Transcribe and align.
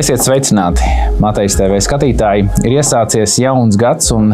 Esiet 0.00 0.22
sveicināti, 0.24 0.80
Matejas 1.20 1.58
TV 1.58 1.76
skatītāji. 1.84 2.46
Ir 2.64 2.76
iesācies 2.78 3.34
jauns 3.42 3.76
gads, 3.76 4.06
un 4.16 4.30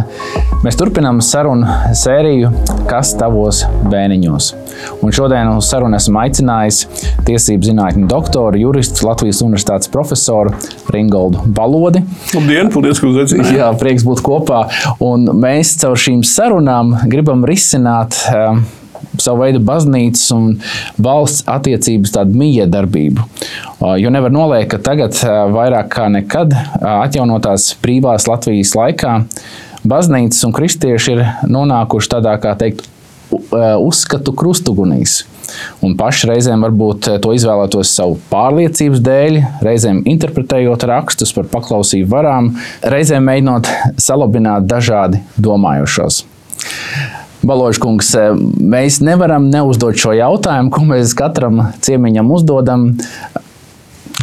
mēs 0.63 0.79
turpinām 0.79 1.19
sarunu 1.25 1.67
sēriju 1.91 2.53
Kas 2.87 3.11
tavos 3.19 3.65
bēniņos? 3.91 4.53
Un 5.03 5.17
šodien 5.17 5.51
uz 5.57 5.67
sarunu 5.67 5.99
esmu 5.99 6.21
aicinājis 6.23 6.85
tiesību 7.27 7.67
zinātņu 7.67 8.07
doktoru, 8.13 8.61
juristu, 8.63 9.09
Latvijas 9.09 9.43
Universitātes 9.43 9.91
profesoru 9.91 10.55
Ringoldu 10.95 11.43
Balodi. 11.51 12.05
Labdien, 12.37 12.71
paldies, 12.71 13.03
ka 13.03 13.11
uzaicinājāt. 13.11 13.59
Jā, 13.59 13.75
prieks 13.83 14.07
būt 14.07 14.23
kopā. 14.23 14.69
Un 15.03 15.27
mēs 15.35 15.75
caur 15.83 15.99
šīm 15.99 16.23
sarunām 16.23 16.95
gribam 17.11 17.43
risināt 17.49 18.23
uh, 18.31 18.63
savu 19.19 19.45
veidu 19.45 19.61
baznīcas 19.67 20.25
un 20.37 20.49
valsts 21.03 21.47
attiecības 21.51 22.15
tādu 22.17 22.39
miedarbību. 22.41 23.29
Jo 24.01 24.13
nevar 24.13 24.35
noliekt, 24.35 24.73
ka 24.75 24.83
tagad 24.91 25.19
vairāk 25.55 25.93
kā 25.93 26.09
nekad 26.13 26.55
atjaunotās 26.81 27.75
brīvās 27.83 28.29
Latvijas 28.31 28.75
laikā 28.79 29.21
baznīcas 29.87 30.45
un 30.47 30.55
kristieši 30.57 31.17
ir 31.17 31.25
nonākuši 31.51 32.13
tādā, 32.17 32.35
kā 32.43 32.57
teikt, 32.59 32.89
uzskatu 33.83 34.35
krustugunīs. 34.37 35.25
Un 35.85 35.95
paši 35.99 36.31
reizēm 36.31 36.65
varbūt 36.67 37.09
to 37.23 37.33
izvēlētos 37.37 37.93
savu 37.99 38.19
pārliecības 38.31 39.03
dēļ, 39.07 39.39
reizēm 39.67 40.03
interpretējot 40.09 40.87
rakstus 40.91 41.35
par 41.37 41.49
paklausību 41.53 42.11
varām, 42.13 42.53
reizēm 42.83 43.27
mēģinot 43.31 43.71
salabināt 44.03 44.67
dažādi 44.71 45.23
domājošos. 45.39 46.25
Baložkungs, 47.47 48.13
mēs 48.59 49.01
nevaram 49.05 49.49
neuzdot 49.53 49.99
šo 50.01 50.15
jautājumu, 50.17 50.73
ko 50.75 50.85
mēs 50.89 51.15
katram 51.17 51.63
ciemiņam 51.85 52.35
uzdodam. 52.37 52.91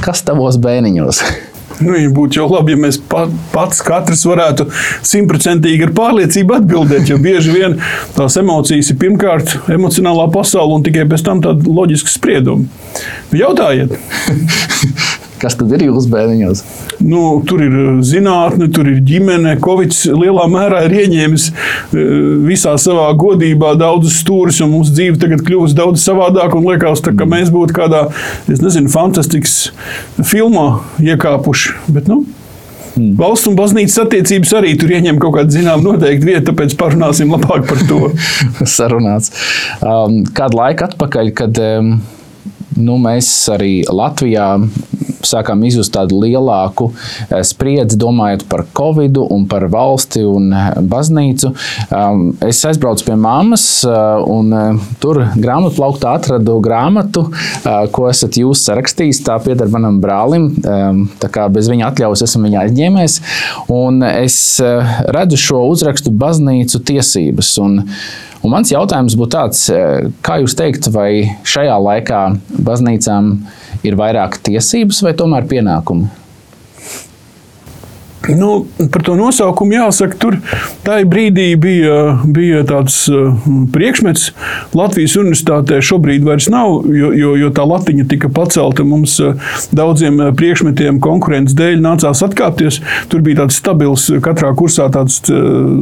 Kas 0.03 0.23
tavos 0.27 0.59
bēniņos? 0.59 1.23
Nu, 1.81 1.95
būtu 2.13 2.37
jau 2.37 2.45
labi, 2.51 2.75
ja 2.75 2.81
mēs 2.83 2.99
pats 3.09 3.81
katrs 3.85 4.21
varētu 4.29 4.67
simtprocentīgi 5.07 5.87
ar 5.87 5.93
pārliecību 5.97 6.57
atbildēt. 6.59 7.09
Jo 7.09 7.17
bieži 7.21 7.55
vien 7.55 7.79
tās 8.17 8.37
emocijas 8.39 8.91
ir 8.93 8.99
pirmkārt 9.01 9.55
emocionālā 9.73 10.29
pasaule 10.33 10.77
un 10.77 10.85
tikai 10.85 11.07
pēc 11.09 11.25
tam 11.25 11.41
tāda 11.45 11.65
loģiska 11.65 12.13
sprieduma. 12.13 12.69
Nu, 13.31 13.41
jautājiet! 13.41 13.97
Kas 15.43 15.57
tad 15.59 15.71
ir 15.75 15.83
jūsu 15.89 16.07
bērniņos? 16.13 16.61
Nu, 17.03 17.23
tur 17.47 17.63
ir 17.65 17.73
uh, 17.75 17.95
zinātne, 18.05 18.69
tur 18.73 18.87
ir 18.87 19.01
ģimene. 19.03 19.57
Covid 19.63 19.95
lielā 20.15 20.45
mērā 20.51 20.85
ir 20.87 20.95
ieņēmis 21.03 21.49
uh, 21.51 21.97
visā 22.47 22.77
savā 22.79 23.09
godībā 23.19 23.73
daudzus 23.79 24.21
stūrus, 24.23 24.61
un 24.63 24.71
mūsu 24.77 24.95
dzīve 24.95 25.19
tagad 25.19 25.43
kļūst 25.43 25.75
daudz 25.79 26.05
savādāka. 26.05 26.61
Liekas, 26.63 27.03
tā, 27.03 27.11
ka 27.17 27.27
mēs 27.27 27.51
būtu 27.51 27.75
kādā, 27.75 28.05
es 28.47 28.63
nezinu, 28.63 28.91
fantastisks 28.93 29.73
filmā 30.23 30.69
iekāpuši. 31.03 31.75
Bet, 31.91 32.07
nu, 32.07 32.23
Hmm. 32.93 33.15
Valsts 33.17 33.49
un 33.49 33.55
baznīcas 33.57 34.03
attiecības 34.03 34.51
arī 34.59 34.75
tur 34.77 34.91
ieņem 34.93 35.17
kaut 35.21 35.33
kādu 35.39 35.55
zināmu 35.55 35.95
noteiktu 35.95 36.27
vietu, 36.27 36.43
tāpēc 36.51 36.75
parunāsim 36.77 37.31
labāk 37.33 37.65
par 37.65 37.79
to. 37.89 38.11
Sarunāts. 38.75 39.33
Um, 39.81 40.19
kādu 40.37 40.59
laiku 40.59 40.85
atpakaļ, 40.85 41.31
kad 41.39 41.57
um, 41.63 41.95
nu, 42.77 42.97
mēs 43.01 43.29
arī 43.53 43.81
Latvijā 43.89 44.53
sākām 45.27 45.63
izjust 45.67 45.93
tādu 45.95 46.19
lielāku 46.23 46.89
eh, 46.93 47.41
spriedzi, 47.45 47.97
domājot 47.99 48.45
par 48.51 48.65
covid 48.75 49.19
par 49.49 49.67
valsti 49.71 50.23
un 50.27 50.49
eh, 50.53 50.69
baznīcu. 50.89 51.53
Um, 51.93 52.25
es 52.43 52.61
aizbraucu 52.67 53.07
pie 53.07 53.17
mammas, 53.19 53.65
eh, 53.87 53.93
un 54.33 54.79
tur 55.03 55.21
grāmatplauktā 55.33 56.15
atradu 56.17 56.57
grāmatu, 56.63 57.25
ko 57.93 58.07
esat 58.09 58.37
jūs 58.39 58.63
sarakstījis. 58.67 59.21
Tā 59.25 59.37
pieder 59.43 59.69
manam 59.71 59.99
brālim. 60.03 60.49
Um, 60.63 61.03
tā 61.21 61.29
kā 61.33 61.47
bez 61.53 61.69
viņa 61.71 61.89
atļaujas 61.89 62.25
esmu 62.27 62.47
viņa 62.47 62.61
aizņēmējis. 62.65 63.17
Un 63.73 64.03
es 64.07 64.37
redzu 65.15 65.39
šo 65.39 65.63
uzrakstu 65.71 66.13
baznīcu 66.23 66.81
tiesības. 66.89 67.55
Un, 67.63 67.81
Un 68.43 68.51
mans 68.51 68.71
jautājums 68.73 69.15
būtu 69.15 69.31
tāds, 69.37 69.59
kā 70.25 70.39
jūs 70.41 70.57
teikt, 70.59 70.89
vai 70.91 71.23
šajā 71.47 71.77
laikā 71.79 72.23
baznīcām 72.67 73.37
ir 73.87 73.95
vairāk 73.99 74.41
tiesības 74.43 74.99
vai 75.05 75.13
tomēr 75.15 75.47
pienākumi? 75.47 76.22
Nu, 78.29 78.65
par 78.91 79.03
to 79.03 79.17
nosaukumu 79.19 79.75
jāsaka, 79.75 80.15
tur 80.15 80.37
tajā 80.85 81.03
brīdī 81.11 81.49
bija, 81.59 81.95
bija 82.23 82.61
tāds 82.67 83.01
uh, 83.11 83.33
priekšmets. 83.73 84.29
Latvijas 84.77 85.17
universitātē 85.19 85.81
šobrīd 85.83 86.23
vairs 86.23 86.47
nav, 86.51 86.85
jo, 86.87 87.09
jo, 87.19 87.33
jo 87.39 87.49
tā 87.55 87.65
latiņa 87.67 88.05
tika 88.13 88.29
pacelta. 88.31 88.85
Mums 88.87 89.17
uh, 89.19 89.35
daudziem 89.75 90.21
uh, 90.21 90.29
priekšmetiem 90.39 91.01
konkurences 91.03 91.57
dēļ 91.59 91.83
nācās 91.83 92.23
atkāpties. 92.23 92.79
Tur 93.11 93.25
bija 93.25 93.41
tāds 93.41 93.59
stabils, 93.59 94.07
katrā 94.23 94.53
kursā 94.55 94.87
tāds 94.93 95.19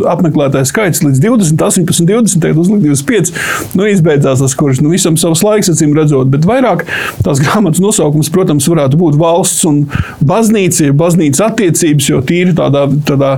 apmeklētājs 0.09 0.74
skaits 0.74 1.03
līdz 1.06 1.22
20, 1.22 1.62
18, 1.62 2.09
20, 2.09 2.57
uzlikt 2.57 2.88
25. 2.88 3.31
Nu, 3.78 3.85
izbeidzās 3.85 4.41
tas 4.41 4.57
kurs. 4.57 4.81
Nu, 4.81 4.90
visam 4.94 5.19
savs 5.19 5.46
laiks, 5.46 5.69
acīm 5.75 5.94
redzot, 5.97 6.34
bet 6.34 6.50
vairāk 6.50 6.88
tās 7.22 7.41
grāmatas 7.44 7.84
nosaukums, 7.84 8.34
protams, 8.34 8.69
varētu 8.72 8.97
būt 8.97 9.22
valsts 9.22 9.69
un 9.69 9.84
baznīca, 10.25 10.90
baznīcas 10.97 11.46
attiecības 11.51 12.09
tīri 12.31 12.56
tādā, 12.58 12.88
tādā 13.08 13.36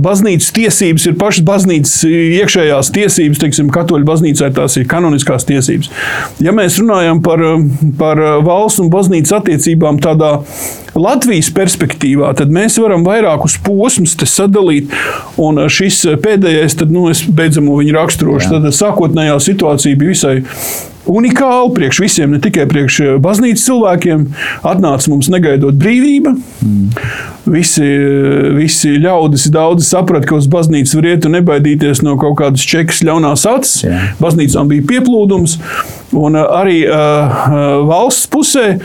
baznīcas 0.00 0.50
tiesības, 0.56 1.08
ir 1.10 1.18
pašas 1.20 1.46
baznīcas 1.48 1.94
iekšējās 2.08 2.92
tiesības, 2.94 3.42
teiksim, 3.42 3.70
katoļu 3.74 4.08
baznīcai 4.08 4.52
tās 4.56 4.78
ir 4.80 4.88
kanoniskās 4.90 5.46
tiesības. 5.48 5.90
Ja 6.44 6.54
mēs 6.56 6.78
runājam 6.80 7.22
par, 7.24 7.44
par 7.98 8.22
valsts 8.46 8.82
un 8.84 8.92
baznīcas 8.92 9.40
attiecībām 9.40 10.00
tādā 10.04 10.38
Latvijas 10.98 11.50
perspektīvā, 11.54 12.32
tad 12.38 12.52
mēs 12.54 12.78
varam 12.82 13.04
vairākus 13.06 13.58
posmus 13.64 14.16
sadalīt. 14.28 14.92
Un 15.38 15.60
šis 15.70 16.00
pēdējais, 16.22 16.78
tad, 16.80 16.92
nu, 16.94 17.06
es 17.12 17.22
beidzamo 17.22 17.78
viņu 17.78 17.94
raksturošu, 17.94 18.54
tad 18.54 18.70
sākotnējā 18.74 19.38
situācija 19.44 19.98
bija 19.98 20.14
visai 20.16 20.36
unikāli 21.08 21.74
priekš 21.76 22.02
visiem, 22.04 22.32
ne 22.34 22.40
tikai 22.42 22.66
priekš 22.70 23.00
baznīcas 23.24 23.66
cilvēkiem. 23.68 24.26
Atnāca 24.68 25.12
mums 25.12 25.30
negaidot 25.32 25.78
brīvība. 25.78 26.34
Mm. 26.64 26.90
Visi, 27.48 27.86
visi 28.56 28.96
ļaudis 29.00 29.48
daudz 29.54 29.88
saprata, 29.88 30.28
ka 30.28 30.36
uz 30.36 30.48
baznīcu 30.52 30.98
var 30.98 31.12
iet 31.14 31.28
un 31.28 31.38
nebaidīties 31.38 32.02
no 32.04 32.18
kaut 32.20 32.36
kādas 32.42 32.66
čekas 32.68 33.00
ļaunās 33.06 33.46
acis. 33.48 33.86
Yeah. 33.86 34.12
Baznīcām 34.20 34.68
bija 34.68 34.84
pieplūdums. 34.90 35.58
Un 36.16 36.38
arī 36.40 36.86
uh, 36.88 37.42
valsts 37.84 38.28
pusē 38.32 38.78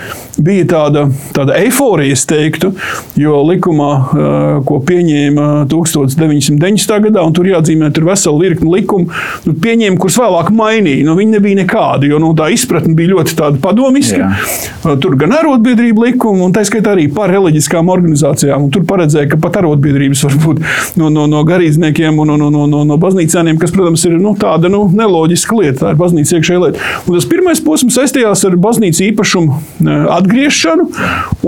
bija 0.44 0.66
tāda, 0.67 1.05
tāda 1.35 1.55
eifórija, 1.61 2.17
es 2.17 2.25
teiktu, 2.28 2.73
jo 3.19 3.38
likumā, 3.47 3.91
uh, 3.95 4.57
ko 4.67 4.81
pieņēma 4.84 5.45
1990. 5.72 6.97
gadā, 7.07 7.23
un 7.23 7.35
tur 7.35 7.47
jāatzīmē, 7.47 7.94
tur 7.95 8.09
vesela 8.09 8.41
virkni 8.41 8.73
likumu, 8.73 9.07
nu, 9.47 9.55
pieņēma, 9.63 10.00
kurus 10.01 10.19
vēlāk 10.19 10.51
mainīja. 10.55 11.05
Nu, 11.07 11.16
viņi 11.19 11.38
nebija 11.38 11.61
nekādi, 11.61 12.11
jo 12.13 12.22
nu, 12.22 12.31
tā 12.38 12.50
izpratne 12.53 12.94
bija 12.97 13.13
ļoti 13.16 13.59
padomiska. 13.63 14.19
Jā. 14.24 14.96
Tur 15.01 15.18
gan 15.19 15.34
arotbiedrība 15.35 16.07
likuma, 16.07 16.47
un 16.47 16.56
tā 16.56 16.63
skaitā 16.68 16.94
arī 16.96 17.07
par 17.13 17.31
reliģiskām 17.34 17.91
organizācijām. 17.94 18.69
Tur 18.74 18.85
paredzēja, 18.90 19.31
ka 19.34 19.40
pat 19.44 19.59
arotbiedrības 19.62 20.25
var 20.28 20.38
būt 20.46 20.62
no, 21.00 21.09
no, 21.13 21.28
no 21.29 21.44
garīdzniekiem 21.47 22.19
un 22.23 22.34
no, 22.34 22.40
no, 22.40 22.52
no, 22.53 22.66
no, 22.69 22.84
no 22.88 23.00
baznīcēniem, 23.02 23.59
kas, 23.62 23.73
protams, 23.75 24.06
ir 24.09 24.19
nu, 24.22 24.35
tāda 24.40 24.72
nu, 24.72 24.85
neloģiska 24.94 25.59
lieta. 25.59 25.79
Tā 25.84 25.94
ir 25.94 26.02
baznīca 26.02 26.38
iekšējā 26.40 26.66
lieta. 26.68 26.91
Un 27.07 27.18
tas 27.18 27.29
pirmais 27.29 27.63
posms 27.63 27.97
saistījās 27.97 28.46
ar 28.47 28.59
baznīcas 28.62 29.03
īpašumu 29.09 29.57
eh, 29.57 30.06
atgriešanu. 30.19 30.90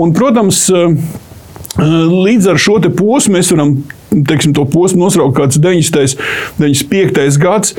Un, 0.02 0.16
protams, 0.16 0.66
eh, 0.74 1.22
Līdz 1.76 2.46
ar 2.48 2.60
šo 2.60 2.78
posmu 2.96 3.36
mēs 3.36 3.50
varam 3.52 3.74
teiksim, 4.24 4.54
to 4.56 4.64
posmu 4.70 5.04
nosaukt 5.04 5.36
kāds 5.36 5.60
90. 5.62 6.16
95. 6.60 7.38
gads, 7.42 7.74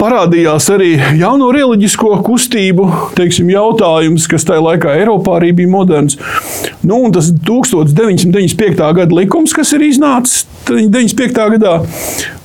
parādījās 0.00 0.68
arī 0.74 0.94
jauno 1.18 1.52
reliģisko 1.54 2.16
kustību 2.26 2.88
teiksim, 3.18 3.50
jautājums, 3.52 4.26
kas 4.30 4.46
tajā 4.48 4.64
laikā 4.64 4.96
Eiropā 5.00 5.38
arī 5.40 5.52
bija 5.60 5.72
moderns. 5.72 6.18
Nu, 6.86 7.02
tas 7.14 7.30
1995. 7.46 8.82
gada 9.00 9.20
likums, 9.20 9.54
kas 9.56 9.74
ir 9.76 9.86
iznācis 9.86 10.46
95. 10.66 11.36
gadā, 11.56 11.74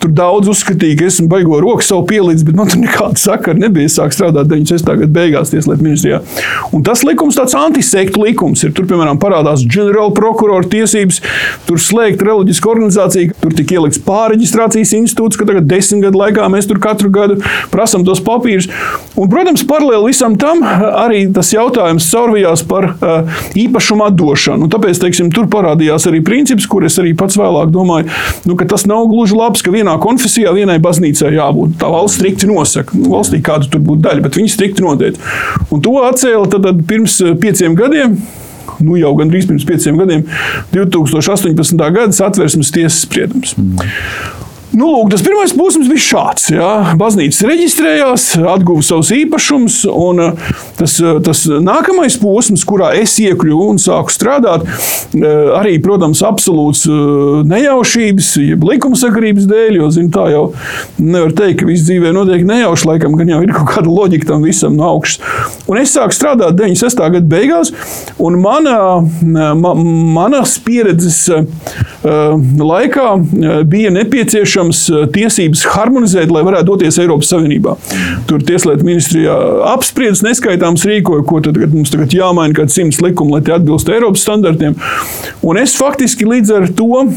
tur 0.02 0.12
daudz 0.14 0.50
uzskatīja, 0.52 0.98
ka 1.00 1.08
esmu 1.10 1.28
baigo 1.32 1.58
roku 1.64 1.86
savu 1.86 2.04
pielīdzi, 2.10 2.46
bet 2.48 2.58
man 2.58 2.70
tur 2.70 2.82
nekāda 2.82 3.18
sakara 3.22 3.58
nebija. 3.58 3.90
Es 3.90 3.98
sāku 3.98 4.18
strādāt 4.18 4.50
96. 4.52 4.86
gada 5.02 5.10
beigās 5.16 5.54
Tieslietu 5.54 5.86
ministrijā. 5.86 6.22
Un 6.76 6.86
tas 6.86 7.02
likums 7.08 7.40
tāds 7.40 7.56
antisektu 7.58 8.22
likums 8.26 8.64
ir. 8.66 8.74
Tur, 8.78 8.86
piemēram, 8.90 9.20
parādās 9.22 9.66
ģenerāla 9.66 10.14
prokurora 10.18 10.70
tiesības, 10.70 11.22
tur 11.68 11.82
slēgt 11.82 12.22
reliģisku 12.26 12.72
organizāciju 12.72 13.31
Tur 13.42 13.54
tika 13.56 13.78
ielikts 13.78 14.02
pārreģistrācijas 14.06 14.94
institūts, 14.98 15.40
ka 15.40 15.48
tagad 15.48 15.68
desmit 15.70 16.04
gadu 16.06 16.20
laikā 16.22 16.48
mēs 16.52 16.68
tur 16.70 16.82
katru 16.84 17.12
gadu 17.14 17.38
prasām 17.72 18.04
tos 18.08 18.22
papīrus. 18.26 18.68
Un, 19.16 19.30
protams, 19.32 19.64
paralēli 19.68 20.12
visam 20.12 20.36
tam 20.40 20.64
arī 20.66 21.24
tas 21.34 21.52
jautājums 21.54 22.10
caurvījās 22.12 22.66
par 22.70 22.90
uh, 22.92 23.42
īpašumu 23.60 24.08
atdošanu. 24.10 24.68
Un 24.68 24.74
tāpēc 24.74 25.02
teiksim, 25.04 25.32
tur 25.34 25.48
parādījās 25.52 26.08
arī 26.10 26.22
princips, 26.26 26.68
kur 26.70 26.86
es 26.88 27.00
arī 27.02 27.14
pats 27.18 27.40
vēlāk 27.40 27.72
domāju, 27.74 28.10
nu, 28.50 28.58
ka 28.60 28.68
tas 28.74 28.88
nav 28.90 29.08
gluži 29.12 29.38
labs, 29.38 29.64
ka 29.66 29.74
vienā 29.74 29.98
konfesijā 30.04 30.54
vienai 30.58 30.80
baznīcai 30.84 31.34
jābūt. 31.38 31.78
Tā 31.82 31.92
valsts 31.92 32.20
strikti 32.20 32.50
nosaka. 32.50 32.98
Nu, 32.98 33.14
valstī 33.16 33.42
kāda 33.46 33.70
tur 33.72 33.84
būtu 33.86 34.06
daļa, 34.08 34.26
bet 34.28 34.40
viņi 34.40 34.54
strikti 34.54 34.86
noteica. 34.86 35.34
Un 35.72 35.84
to 35.86 35.98
atcēla 36.06 36.48
tad, 36.52 36.68
tad 36.68 36.86
pirms 36.90 37.22
pieciem 37.42 37.78
gadiem. 37.80 38.18
Nu 38.86 39.00
jau 39.00 39.14
gandrīz 39.20 39.50
pirms 39.50 39.68
pieciem 39.68 40.00
gadiem, 40.02 40.26
2018. 40.76 41.76
gada 41.82 42.12
satversmes 42.16 42.74
tiesas 42.74 43.04
spriedums. 43.06 43.56
Mm. 43.58 44.41
Nu, 44.72 44.88
lūk, 44.88 45.10
tas 45.12 45.24
pirmais 45.26 45.52
posms 45.52 45.90
bija 45.92 46.00
šāds. 46.06 46.46
Jā. 46.54 46.70
Baznīca 47.00 47.50
reģistrējās, 47.50 48.28
atguva 48.54 48.84
savus 48.86 49.10
īpašumus, 49.12 49.82
un 49.92 50.22
uh, 50.24 50.52
tas, 50.78 50.94
uh, 51.04 51.18
tas 51.24 51.42
nākamais 51.60 52.16
posms, 52.22 52.64
kurā 52.68 52.94
es 52.96 53.18
iekļuvu 53.20 53.66
un 53.74 53.82
sāku 53.84 54.14
strādāt, 54.16 54.64
uh, 54.64 55.26
arī, 55.60 55.76
protams, 55.84 56.22
absolūts 56.24 56.86
nejaušības, 57.52 58.30
jeb 58.46 58.64
likumsakarības 58.70 59.50
dēļ, 59.52 59.82
jo, 59.82 59.90
zin, 59.92 60.08
tā 60.14 60.30
jau 60.32 60.46
nevar 61.04 61.36
teikt, 61.36 61.60
ka 61.62 61.68
viss 61.68 61.84
dzīvē 61.90 62.14
notiek 62.16 62.48
nejauši, 62.48 62.88
laikam, 62.94 63.20
gan 63.20 63.34
jau 63.34 63.42
ir 63.44 63.52
kaut 63.58 63.74
kāda 63.74 63.92
loģika 63.92 64.32
tam 64.32 64.48
visam 64.48 64.80
no 64.80 64.88
augšas. 64.94 65.20
Un 65.68 65.82
es 65.84 65.98
sāku 65.98 66.16
strādāt 66.16 66.56
96. 66.56 67.04
gada 67.18 67.28
beigās, 67.28 67.74
un 68.24 68.40
mana, 68.40 68.80
ma, 69.20 69.76
manas 69.76 70.56
pieredzes 70.64 71.26
laikā 72.02 73.10
bija 73.70 73.92
nepieciešama 73.94 74.61
nepieciešams 74.62 74.82
eh, 74.90 75.08
tiesības 75.14 75.66
harmonizēt, 75.76 76.32
lai 76.32 76.44
varētu 76.46 76.70
doties 76.72 77.00
Eiropas 77.02 77.32
Savienībā. 77.32 77.76
Tur 78.28 78.42
Tieslietu 78.46 78.86
ministrijā 78.86 79.36
apspriedz 79.74 80.24
neskaitāms 80.24 80.86
rīkoja, 80.86 81.26
ko 81.26 81.42
tad 81.42 81.58
mums 81.72 81.92
tagad 81.92 82.14
jāmaina 82.14 82.56
kāds 82.56 82.76
simts 82.76 83.02
likumu, 83.02 83.36
lai 83.36 83.42
tie 83.46 83.56
atbilst 83.58 83.90
Eiropas 83.90 84.26
standartiem. 84.26 84.76
Un 85.42 85.58
es 85.58 85.76
faktiski 85.78 86.26
līdz 86.26 86.56
ar 86.58 86.68
to 86.76 87.08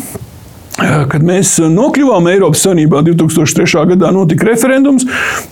Kad 0.75 1.23
mēs 1.23 1.53
nokļuvām 1.71 2.27
Eiropas 2.33 2.65
Savienībā 2.65 3.05
2003. 3.07 3.85
gadā, 3.93 4.09
notika 4.11 4.49
referendums. 4.49 5.05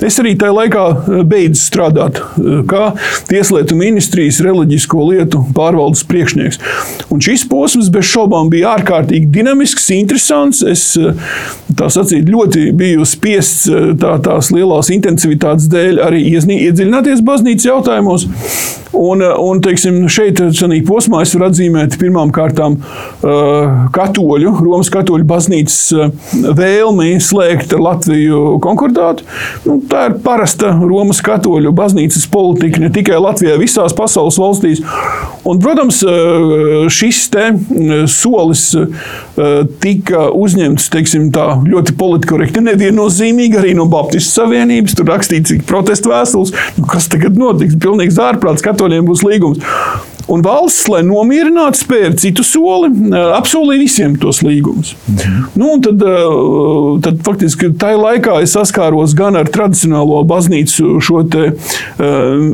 Es 0.03 0.17
arī 0.19 0.33
tajā 0.39 0.55
laikā 0.57 0.87
eh, 0.91 1.21
beidzu 1.31 1.61
strādāt 1.63 2.19
eh, 2.19 2.65
kā 2.67 2.89
Tieslietu 3.31 3.77
ministrijas 3.79 4.41
reliģisko 4.43 5.07
lietu 5.13 5.45
pārvaldes 5.55 6.03
priekšnieks. 6.11 6.59
Un 7.15 7.23
šis 7.23 7.47
posms 7.47 7.93
bez 7.95 8.09
šaubām 8.11 8.51
bija 8.51 8.75
ārkārtīgi 8.75 9.31
dinamisks, 9.31 9.87
interesants. 9.95 10.65
Es 10.67 10.89
eh, 10.99 11.15
sacīt, 11.71 12.27
ļoti 12.27 12.73
biju 12.79 13.07
spiests 13.07 13.71
tā, 14.03 14.17
tās 14.27 14.51
lielās 14.51 14.91
intensivitātes 14.91 15.71
dēļ 15.71 16.03
arī 16.03 16.27
iedziļināties 16.35 17.23
baznīcas 17.27 17.71
jautājumos. 17.71 18.27
Un, 18.93 19.23
un 19.25 19.63
teiksim, 19.65 20.03
šeit, 20.13 20.43
šajā 20.53 20.83
posmā, 20.85 21.23
es 21.25 21.33
varu 21.33 21.47
atzīmēt 21.49 21.97
pirmām 22.01 22.29
kārtām 22.35 22.77
katoļu, 23.23 24.53
Romas 24.61 24.91
katoļu 24.93 25.12
baznīcas 25.29 25.93
vēlmi 26.57 27.21
slēgt 27.21 27.75
ar 27.77 27.83
Latviju 27.85 28.57
konkordātu. 28.65 29.27
Nu, 29.69 29.77
tā 29.85 30.09
ir 30.09 30.17
parasta 30.25 30.73
Romas 30.81 31.21
katoļu 31.21 31.75
baznīcas 31.77 32.25
politika 32.33 32.81
ne 32.81 32.89
tikai 32.95 33.21
Latvijā, 33.21 33.59
visās 33.61 33.93
pasaules 33.93 34.41
valstīs. 34.41 34.81
Un, 35.45 35.61
protams, 35.61 36.01
šis 36.95 37.25
solis 38.13 38.65
tika 39.83 40.29
uzņemts 40.31 40.89
teiksim, 40.93 41.29
tā, 41.35 41.49
ļoti 41.67 41.97
politikorekti, 41.99 42.63
neviennozīmīgi 42.65 43.59
arī 43.61 43.75
no 43.77 43.89
Baptistu 43.91 44.41
Savienības. 44.41 44.97
Tur 44.97 45.11
rakstīts, 45.11 45.51
cik 45.53 45.67
protestu 45.69 46.15
vēstules, 46.15 46.55
nu, 46.79 46.87
kas 46.89 47.11
tagad 47.13 47.37
notiks. 47.39 47.77
Pilnīgs 47.83 48.21
ārprāts, 48.23 48.63
katoļiem 48.65 49.05
būs 49.09 49.27
līgums. 49.27 49.61
Un 50.31 50.43
valsts, 50.45 50.87
lai 50.93 51.03
nomierinātu, 51.07 51.81
spēja 51.83 52.13
citu 52.23 52.45
soli, 52.47 52.91
apsolīja 53.13 53.83
visiem 53.83 54.17
tos 54.21 54.43
līgumus. 54.47 54.95
Mhm. 55.11 55.41
Nu, 55.59 55.75
tad, 55.83 56.05
tad 57.05 57.23
faktiski 57.27 57.73
tajā 57.79 57.99
laikā 58.01 58.39
es 58.45 58.55
saskāros 58.57 59.17
gan 59.19 59.39
ar 59.41 59.51
tradicionālo 59.53 60.23
baznīcu 60.29 60.99
šo 61.03 61.25
te, 61.33 61.53
uh, 61.53 62.47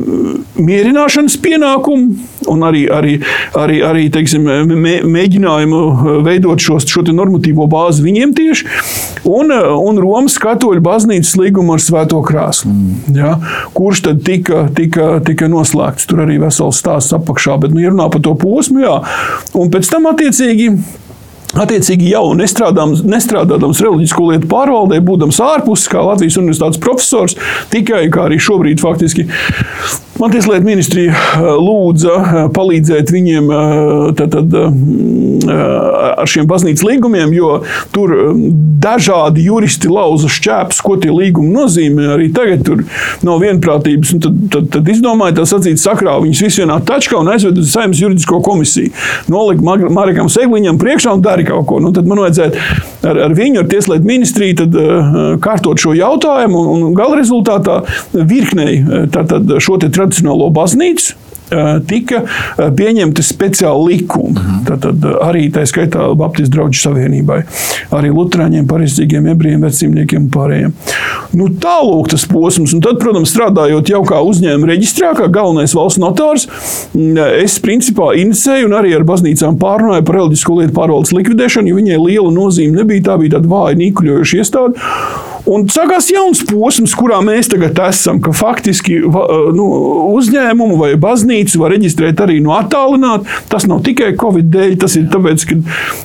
mierināšanas 0.59 1.37
pienākumu, 1.43 2.17
un 2.47 2.63
arī, 2.63 2.85
arī, 2.93 3.17
arī, 3.57 3.79
arī 3.85 4.05
teiksim, 4.13 4.45
mē, 4.69 4.95
mēģinājumu 5.03 5.81
veidot 6.25 6.61
šos, 6.63 6.87
šo 6.89 7.03
normatīvo 7.09 7.67
bāzi 7.71 8.05
viņiem 8.05 8.35
tieši, 8.37 8.69
un, 9.29 9.51
un 9.51 9.99
Romas 10.01 10.37
katoļu 10.41 10.83
baznīcas 10.85 11.35
līgumu 11.39 11.75
ar 11.75 11.83
Svēto 11.83 12.21
krāslu, 12.25 12.71
mm. 12.71 13.17
ja, 13.17 13.35
kurš 13.75 14.05
tad 14.07 14.23
tika, 14.27 14.67
tika, 14.75 15.17
tika 15.25 15.49
noslēgts. 15.51 16.07
Tur 16.09 16.23
arī 16.25 16.39
vesels 16.41 16.79
stāsts 16.79 17.15
apakšā, 17.17 17.59
bet 17.63 17.75
nu, 17.75 17.83
jārunā 17.83 18.09
par 18.13 18.23
to 18.25 18.35
posmu, 18.39 18.83
jā. 18.85 18.97
un 19.57 19.71
pēc 19.73 19.91
tam 19.91 20.09
attiecīgi. 20.13 20.73
Attiecīgi, 21.49 22.11
jau 22.11 22.35
nestrādādams 22.37 23.79
reliģisko 23.81 24.27
lietu 24.27 24.49
pārvaldē, 24.51 24.99
būdams 25.01 25.39
ārpus, 25.41 25.87
kā 25.89 26.03
Latvijas 26.05 26.37
universitātes 26.37 26.77
profesors, 26.83 27.33
tikai 27.73 28.03
kā 28.13 28.27
arī 28.27 28.37
šobrīd 28.37 28.83
faktiski 28.83 29.25
Man 30.19 30.31
Tieslietu 30.31 30.65
ministrija 30.65 31.11
eh, 31.11 31.45
lūdza 31.63 32.15
eh, 32.19 32.39
palīdzēt 32.51 33.11
viņiem 33.13 33.45
eh, 33.55 33.83
tad, 34.19 34.35
tad, 34.35 34.55
ar 35.49 36.27
šiem 36.29 36.47
baznīcas 36.49 36.83
līgumiem, 36.83 37.31
jo 37.33 37.61
tur 37.95 38.11
dažādi 38.83 39.45
juristi 39.47 39.89
lauza 39.89 40.27
šķēpus, 40.29 40.81
ko 40.83 40.97
tie 41.01 41.13
līgumi 41.13 41.53
nozīmē. 41.55 42.09
Arī 42.17 42.27
tagad 42.35 42.65
tur 42.67 42.83
nav 43.25 43.39
vienprātības. 43.41 44.11
Tad, 44.21 44.41
tad, 44.51 44.67
tad 44.75 44.91
izdomāja 44.91 45.37
tā 45.39 45.45
sacīt, 45.49 45.79
sakrāva 45.81 46.25
viņus 46.25 46.43
visus 46.43 46.61
vienā 46.61 46.77
tačkā 46.85 47.17
un 47.21 47.31
aizveda 47.31 47.63
uz 47.63 47.71
saimnes 47.71 48.03
juridisko 48.03 48.41
komisiju. 48.45 48.91
Nolika 49.31 49.89
Marekam 49.95 50.29
Segliņam 50.31 50.77
priekšā 50.81 51.15
un 51.15 51.23
darīja 51.25 51.53
kaut 51.53 51.69
ko. 51.71 51.79
Nu, 51.83 51.93
tad 51.95 52.09
man 52.09 52.21
vajadzētu 52.25 52.59
ar, 53.09 53.23
ar 53.29 53.37
viņu, 53.39 53.63
ar 53.63 53.71
Tieslietu 53.71 54.11
ministriju, 54.11 54.59
tad, 54.65 54.77
kārtot 55.43 55.81
šo 55.81 55.95
jautājumu 55.97 56.65
un, 56.75 56.85
un 56.89 56.99
gala 56.99 57.17
rezultātā 57.21 57.79
virknei 58.13 58.83
tātad, 59.13 59.57
šo 59.63 59.79
tradicionālo 59.79 60.08
tradicionālo 60.09 60.51
baznīcu 60.53 61.17
tika 61.89 62.19
pieņemti 62.77 63.23
speciāli 63.25 63.95
likumi. 63.95 64.35
Mhm. 64.37 64.79
Tad 64.83 65.05
arī 65.25 65.47
tā 65.49 65.63
skaitā 65.65 66.03
Baptistu 66.17 66.53
draugu 66.53 66.77
savienībai, 66.77 67.39
arī 67.95 68.11
Lutāņiem, 68.13 68.67
pareizzīgiem 68.69 69.31
ebrejiem, 69.31 69.63
vecimniekiem 69.65 70.27
un 70.27 70.29
pārējiem. 70.33 70.75
Nu, 71.39 71.47
Tālāk 71.59 72.11
tas 72.13 72.27
posms, 72.29 72.73
un 72.73 72.83
tad, 72.85 72.99
protams, 73.01 73.31
strādājot 73.33 73.89
jau 73.89 74.03
kā 74.05 74.21
uzņēmuma 74.25 74.69
reģistrā, 74.69 75.15
kā 75.17 75.25
galvenais 75.33 75.73
valsts 75.73 76.01
notārs, 76.01 76.45
es 77.41 77.57
principā 77.63 78.11
inicēju 78.21 78.69
un 78.69 78.77
arī 78.77 78.93
ar 78.97 79.07
baznīcām 79.09 79.57
pārunāju 79.61 80.05
par 80.05 80.19
reliģisko 80.21 80.59
lietu 80.61 80.77
pārvaldes 80.77 81.15
likvidēšanu, 81.17 81.73
jo 81.73 81.81
viņai 81.81 81.99
liela 82.05 82.29
nozīme 82.35 82.77
nebija. 82.77 83.07
Tā 83.09 83.17
bija 83.17 83.37
tāda 83.37 83.49
vāja, 83.49 83.79
nīkuļojoša 83.79 84.39
iestāde. 84.43 84.89
Un 85.49 85.65
sākās 85.71 86.11
jauns 86.13 86.43
posms, 86.45 86.93
kurā 86.97 87.19
mēs 87.25 87.49
tagad 87.49 87.79
esam, 87.87 88.19
ka 88.21 88.33
faktiski 88.35 88.99
nu, 89.55 89.65
uzņēmumu 90.19 90.77
vai 90.77 90.91
baznīcu 91.01 91.63
var 91.63 91.73
reģistrēt 91.73 92.21
arī 92.21 92.37
no 92.45 92.53
attālināti. 92.57 93.39
Tas 93.49 93.65
nav 93.69 93.81
tikai 93.87 94.11
Covid 94.19 94.51
dēļ, 94.53 94.77
tas 94.83 94.99
ir 94.99 95.09
tāpēc, 95.09 95.47
ka 95.49 95.59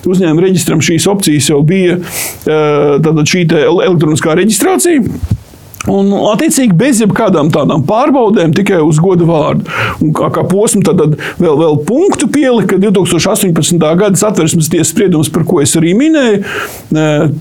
uzņēmuma 0.09 0.47
reģistram 0.47 0.81
šīs 0.85 1.05
opcijas 1.11 1.51
jau 1.53 1.61
bija 1.67 1.99
šī 2.45 3.45
elektroniskā 3.61 4.37
reģistrācija. 4.41 5.43
Un, 5.91 6.11
attiecīgi, 6.31 6.73
bez 6.77 7.01
jebkādām 7.03 7.51
tādām 7.53 7.83
pārbaudēm, 7.85 8.53
tikai 8.57 8.81
uz 8.85 8.99
godu 9.01 9.27
vārdu. 9.29 9.67
Un, 10.01 10.13
kā, 10.17 10.31
kā 10.33 10.45
posmu, 10.49 10.81
tad, 10.85 11.01
tad 11.01 11.15
vēl, 11.41 11.55
vēl 11.61 11.79
punktu 11.87 12.29
pielika 12.31 12.79
2018. 12.81 13.85
gada 14.01 14.19
satversmes 14.19 14.71
tiesas 14.71 14.93
spriedums, 14.93 15.31
par 15.33 15.45
ko 15.47 15.61
es 15.63 15.75
arī 15.77 15.93
minēju. 15.97 16.43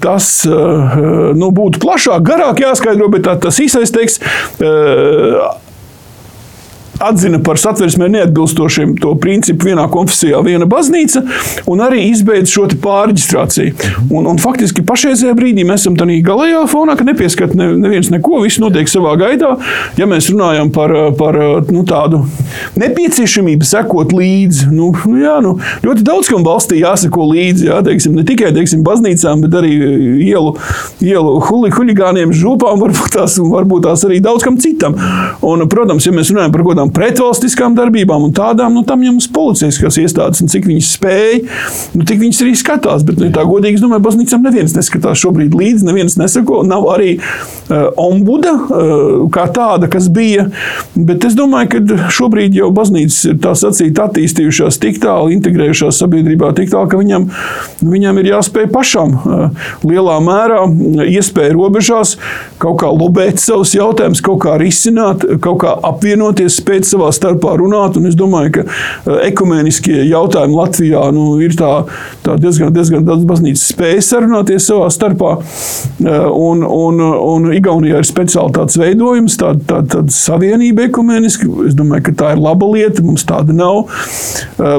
Tas 0.04 0.30
nu, 0.48 1.50
būtu 1.54 1.82
plašāk, 1.84 2.24
garāk 2.26 2.64
jāskaidro, 2.64 3.10
bet 3.12 3.26
tā, 3.28 3.38
tas 3.46 3.60
īsais 3.64 3.94
teksts 3.94 4.20
atzina 7.08 7.40
par 7.44 7.58
satversmē 7.60 8.08
neatbilstošiem 8.12 8.96
to 9.02 9.14
principu 9.20 9.70
vienā 9.70 9.86
konfesijā, 9.92 10.40
viena 10.44 10.68
baznīca, 10.70 11.24
un 11.70 11.82
arī 11.84 12.08
izbeidz 12.10 12.52
šo 12.52 12.66
pārreģistrāciju. 12.84 13.74
Un, 14.14 14.28
un 14.30 14.38
faktiski 14.40 14.84
pašreizējā 14.86 15.34
brīdī 15.36 15.66
mēs 15.66 15.84
esam 15.84 15.98
tādā 16.00 16.16
galējā 16.24 16.62
fonā, 16.70 16.96
ka 16.98 17.06
nepieskat 17.06 17.54
ne, 17.58 17.70
neviens 17.80 18.10
neko, 18.12 18.40
viss 18.44 18.60
notiek 18.62 18.88
savā 18.90 19.14
gaidā. 19.20 19.54
Ja 20.00 20.08
mēs 20.10 20.30
runājam 20.32 20.70
par, 20.74 20.94
par 21.18 21.38
nu, 21.68 21.84
tādu 21.88 22.22
nepieciešamību 22.80 23.68
sekot 23.68 24.14
līdzi, 24.16 24.70
nu, 24.72 24.90
nu, 25.04 25.18
jā, 25.20 25.36
nu, 25.44 25.56
ļoti 25.84 26.06
daudz 26.06 26.30
kam 26.32 26.46
valstī 26.46 26.80
jāseko 26.80 27.28
līdzi, 27.30 27.68
jā, 27.68 27.80
teiksim, 27.86 28.16
ne 28.18 28.24
tikai 28.26 28.52
teiksim, 28.56 28.84
baznīcām, 28.86 29.44
bet 29.44 29.58
arī 29.60 29.74
ielu, 30.24 30.54
ielu 31.04 31.34
huli, 31.48 31.72
huligāniem, 31.74 32.32
žūpām, 32.34 32.80
varbūt 32.82 33.14
tās, 33.18 33.36
varbūt 33.38 33.86
tās 33.88 34.06
arī 34.08 34.20
daudz 34.24 34.46
kam 34.46 34.58
citam. 34.62 34.96
Un, 35.44 35.66
protams, 35.70 36.06
ja 36.08 36.14
mēs 36.14 36.32
runājam 36.32 36.54
par 36.54 36.64
kaut 36.64 36.74
kādām 36.74 36.93
pretvalstiskām 36.94 37.74
darbībām 37.76 38.28
un 38.28 38.34
tādām, 38.34 38.74
nu, 38.76 38.84
tam 38.86 39.02
jau 39.04 39.14
mums 39.14 39.28
policijaskās 39.34 39.98
iestādes, 40.02 40.42
un 40.44 40.50
cik 40.52 40.68
viņas 40.68 40.92
spēj, 40.96 41.40
nu, 41.98 42.06
tik 42.06 42.20
viņas 42.22 42.42
arī 42.44 42.54
skatās. 42.58 43.04
Bet, 43.06 43.20
nu, 43.20 43.30
tā 43.34 43.44
godīgi, 43.48 43.78
es 43.78 43.84
domāju, 43.84 44.04
baznīcām 44.06 44.44
neviens 44.46 44.76
neskatās 44.76 45.20
šobrīd 45.22 45.56
līdzi, 45.58 45.86
neviens 45.88 46.18
nesako. 46.20 46.62
Nav 46.68 46.86
arī 46.94 47.16
uh, 47.18 47.88
ombuda 48.00 48.54
uh, 48.54 49.26
kā 49.34 49.46
tāda, 49.54 49.90
kas 49.92 50.08
bija. 50.12 50.48
Bet 50.94 51.26
es 51.28 51.36
domāju, 51.38 51.72
ka 51.74 52.10
šobrīd 52.14 52.56
jau 52.58 52.70
baznīcas 52.74 53.20
ir 53.32 53.40
tā 53.44 53.54
sacīt 53.58 54.00
attīstījušās 54.00 54.80
tik 54.82 55.00
tālu, 55.02 55.32
integrējušās 55.36 56.02
sabiedrībā 56.02 56.52
tik 56.58 56.72
tālu, 56.72 56.90
ka 56.90 57.00
viņam, 57.00 57.28
viņam 57.84 58.22
ir 58.22 58.30
jāspēj 58.34 58.70
pašam 58.74 59.16
uh, 59.18 59.66
lielā 59.86 60.18
mērā 60.24 60.62
iespēju 61.04 61.58
robežās 61.58 62.16
kaut 62.62 62.80
kā 62.82 62.90
lobēt 62.92 63.42
savus 63.42 63.74
jautājumus, 63.76 64.22
kaut 64.24 64.42
kā 64.44 64.56
risināt, 64.60 65.24
kaut 65.44 65.60
kā 65.64 65.74
apvienoties, 65.90 66.58
spēt 66.60 66.73
spēt 66.74 66.88
savā 66.88 67.10
starpā 67.14 67.54
runāt. 67.58 67.96
Es 68.08 68.16
domāju, 68.18 68.50
ka 68.58 69.18
ekumeniskie 69.28 70.02
jautājumi 70.08 70.56
Latvijā 70.58 71.04
nu, 71.14 71.38
ir 71.44 71.54
tā, 71.58 71.70
tā 72.24 72.36
diezgan, 72.40 72.72
diezgan 72.74 73.06
daudz 73.06 73.24
baznīcas 73.28 73.68
spējas 73.70 74.10
sarunāties 74.10 74.66
savā 74.70 74.90
starpā. 74.92 75.36
Un, 76.04 76.64
un, 76.64 77.00
un 77.00 77.48
Igaunijā 77.54 78.02
ir 78.02 78.08
speciāli 78.08 78.54
tāds 78.56 78.78
veidojums, 78.80 79.38
tāda 79.40 79.62
tā, 79.70 79.80
tā 79.94 80.04
savienība 80.14 80.88
ekumeniski. 80.88 81.48
Es 81.68 81.78
domāju, 81.78 82.08
ka 82.08 82.16
tā 82.22 82.34
ir 82.34 82.42
laba 82.42 82.68
lieta, 82.74 83.04
mums 83.06 83.26
tāda 83.28 83.54
nav. 83.54 83.84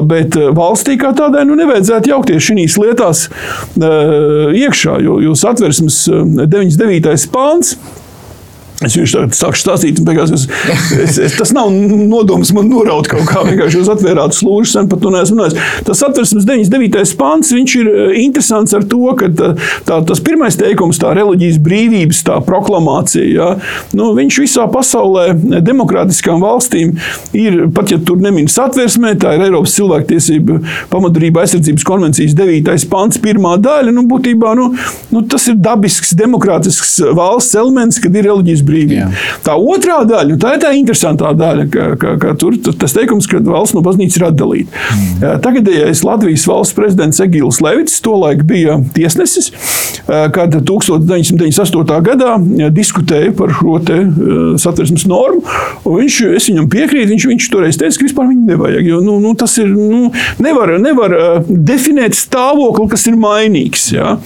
Bet 0.06 0.36
valstī 0.56 0.98
kā 1.00 1.14
tādai 1.16 1.46
nu, 1.48 1.56
nevajadzētu 1.58 2.12
jaukties 2.12 2.50
šīs 2.50 2.80
lietās 2.82 3.28
iekšā, 3.76 4.98
jo, 5.04 5.20
jo 5.24 5.36
satversmes 5.38 6.04
99. 6.12 7.30
pāns. 7.32 7.76
Es 8.84 8.92
viņš 8.92 9.12
tagad 9.14 9.36
sāku 9.36 9.56
stāstīt, 9.56 10.00
beigās 10.04 10.32
es, 10.36 10.42
es, 11.00 11.16
es, 11.16 11.36
tas 11.38 11.52
nav 11.56 11.70
nodoms 11.72 12.50
man 12.52 12.68
noraut 12.68 13.08
kaut 13.08 13.24
kā. 13.30 13.40
Vienkārši 13.46 13.80
jūs 13.80 13.88
atvērāt 13.88 14.36
slūžu, 14.36 14.68
sen 14.68 14.90
pat 14.90 15.00
to 15.00 15.12
neesmu 15.14 15.38
runājis. 15.38 15.56
Tas 15.86 16.02
atversmes 16.04 16.44
99. 16.44 17.14
pants, 17.16 17.54
viņš 17.56 17.76
ir 17.80 17.88
eh, 17.88 18.18
interesants 18.20 18.76
ar 18.76 18.84
to, 18.84 19.00
ka 19.16 19.30
tā, 19.32 19.52
tā, 19.88 20.00
tas 20.10 20.20
pirmais 20.24 20.58
teikums, 20.60 21.00
tā 21.00 21.14
reliģijas 21.16 21.56
brīvības, 21.64 22.20
tā 22.28 22.36
proklamācija, 22.44 23.24
ja, 23.32 23.48
nu, 23.96 24.10
viņš 24.18 24.40
visā 24.44 24.66
pasaulē 24.72 25.30
demokrātiskām 25.64 26.44
valstīm 26.44 26.92
ir, 27.36 27.62
pat 27.72 27.94
ja 27.94 28.00
tur 28.04 28.20
nemin 28.20 28.50
satversmē, 28.52 29.14
tā 29.22 29.38
ir 29.38 29.46
Eiropas 29.48 29.76
cilvēktiesība 29.78 30.60
pamatdarība 30.92 31.46
aizsardzības 31.46 31.88
konvencijas 31.88 32.36
9. 32.36 32.76
pants, 32.92 33.20
pirmā 33.24 33.56
daļa, 33.62 33.94
nu, 33.96 34.04
būtībā, 34.10 34.52
nu, 34.60 34.68
nu, 35.14 35.24
tas 35.32 35.48
ir 35.48 35.56
dabisks, 35.64 36.12
demokrātisks 36.18 36.98
valsts 37.16 37.56
elements, 37.56 38.00
kad 38.02 38.14
ir 38.16 38.28
reliģijas 38.28 38.65
brīvība. 38.66 39.06
Jā. 39.06 39.24
Tā 39.46 39.56
otrā 39.56 40.00
daļa, 40.08 40.30
nu, 40.32 40.38
tā 40.42 40.56
ir 40.56 40.62
tā 40.64 40.72
interesantā 40.76 41.32
daļa, 41.36 41.66
ka, 41.72 41.88
ka, 42.00 42.14
ka 42.22 42.34
tur 42.40 42.58
tas 42.66 42.94
teikums, 42.96 43.28
ka 43.30 43.40
valsts 43.46 43.76
no 43.76 43.82
baznīcas 43.86 44.20
ir 44.20 44.26
atdalīta. 44.30 44.84
Mm. 44.96 45.40
Tagadējais 45.44 46.04
Latvijas 46.06 46.46
valsts 46.50 46.76
prezidents 46.76 47.22
Egīls 47.22 47.60
Levits 47.64 48.00
tolaik 48.04 48.44
bija 48.48 48.78
tiesnesis, 48.96 49.52
kad 50.06 50.54
1998. 50.56 52.00
gadā 52.06 52.36
diskutēja 52.74 53.34
par 53.36 53.52
šo 53.56 53.78
satversmes 54.60 55.06
normu. 55.08 55.42
Viņš, 55.86 56.18
es 56.36 56.48
viņam 56.50 56.68
piekrītu, 56.72 57.10
viņš, 57.12 57.26
viņš 57.30 57.48
toreiz 57.52 57.78
teica, 57.80 57.98
ka 57.98 58.08
vispār 58.08 58.30
viņu 58.30 58.46
nevajag. 58.50 58.88
Jo, 58.90 59.00
nu, 59.04 59.18
nu, 59.22 59.34
tas 59.38 59.56
ir, 59.62 59.68
nu, 59.70 60.10
nevar, 60.42 60.76
nevar 60.82 61.14
definēt 61.46 62.16
stāvokli, 62.18 62.88
kas 62.92 63.06
ir 63.10 63.18
mainīgs. 63.20 63.88
Ja? 63.94 64.16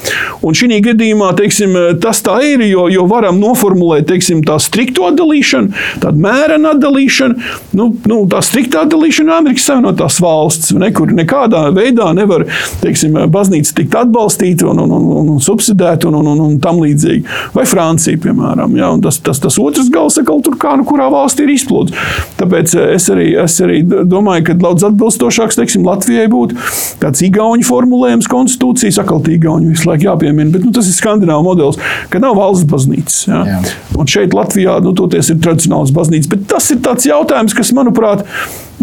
Un 0.46 0.56
šī 0.56 0.80
gadījumā 0.84 1.32
teiksim, 1.38 1.74
tas 2.02 2.22
tā 2.24 2.38
ir, 2.46 2.62
jo, 2.68 2.86
jo 2.92 3.06
varam 3.10 3.40
noformulēt 3.42 4.06
teiksim, 4.10 4.29
teiksim, 4.30 4.44
tā 4.46 4.56
strikta 4.62 5.08
atdalīšana, 5.10 5.74
tāda 6.02 6.20
mērena 6.20 6.74
atdalīšana. 6.74 7.50
Nu, 7.76 7.90
nu, 8.08 8.20
tā 8.30 8.40
strikta 8.44 8.84
atdalīšana 8.84 9.30
ir 9.30 9.36
Amerikas 9.36 9.66
Savienotās 9.68 10.20
valsts, 10.22 10.74
ne, 10.78 10.90
kur 10.94 11.10
nekādā 11.14 11.66
veidā 11.74 12.10
nevar 12.14 12.46
teiksim, 12.82 13.16
baznīca 13.30 13.74
tikt 13.80 13.96
atbalstīta 14.00 14.68
un, 14.70 14.82
un, 14.84 14.92
un, 14.94 15.32
un 15.34 15.40
subsidēta 15.42 16.08
un, 16.08 16.20
un, 16.20 16.30
un, 16.34 16.42
un 16.46 16.58
tam 16.62 16.80
līdzīgi. 16.82 17.24
Vai 17.54 17.66
Francija, 17.68 18.18
piemēram. 18.20 18.76
Ja, 18.78 18.92
tas, 19.02 19.20
tas, 19.24 19.40
tas 19.42 19.58
otrs 19.60 19.90
gals 19.92 20.18
atkal 20.20 20.42
tur 20.44 20.58
kā 20.60 20.76
nu 20.78 20.86
kurā 20.88 21.10
valstī 21.12 21.46
ir 21.46 21.54
izplūdes. 21.56 21.96
Tāpēc 22.40 22.76
es 22.86 23.08
arī, 23.12 23.30
es 23.42 23.58
arī 23.64 23.80
domāju, 23.84 24.50
ka 24.50 24.58
daudz 24.60 24.86
atbilstošāks 24.90 25.58
teiksim, 25.58 25.86
Latvijai 25.88 26.28
būtu 26.30 26.58
tāds 27.02 27.24
igauņu 27.26 27.66
formulējums 27.66 28.30
konstitūcijas, 28.30 29.00
atkal 29.02 29.22
tī 29.24 29.36
igauņu 29.38 29.74
visu 29.74 29.88
laiku 29.90 30.08
jāpiemina, 30.08 30.52
bet 30.54 30.66
nu, 30.66 30.72
tas 30.76 30.88
ir 30.88 30.96
skandināvu 30.96 31.46
modelis, 31.46 31.80
ka 32.12 32.20
nav 32.22 32.36
valsts 32.38 32.68
baznīcas. 32.70 33.22
Ja. 33.30 33.42
Jā. 33.48 33.60
Un 34.00 34.08
šeit 34.10 34.19
Latvijā 34.36 34.78
nu, 34.84 34.92
toties 34.96 35.32
ir 35.32 35.38
tradicionāls 35.42 35.92
baznīcas. 35.96 36.30
Bet 36.30 36.48
tas 36.50 36.68
ir 36.72 36.80
tāds 36.84 37.06
jautājums, 37.08 37.54
kas, 37.56 37.72
manuprāt, 37.76 38.24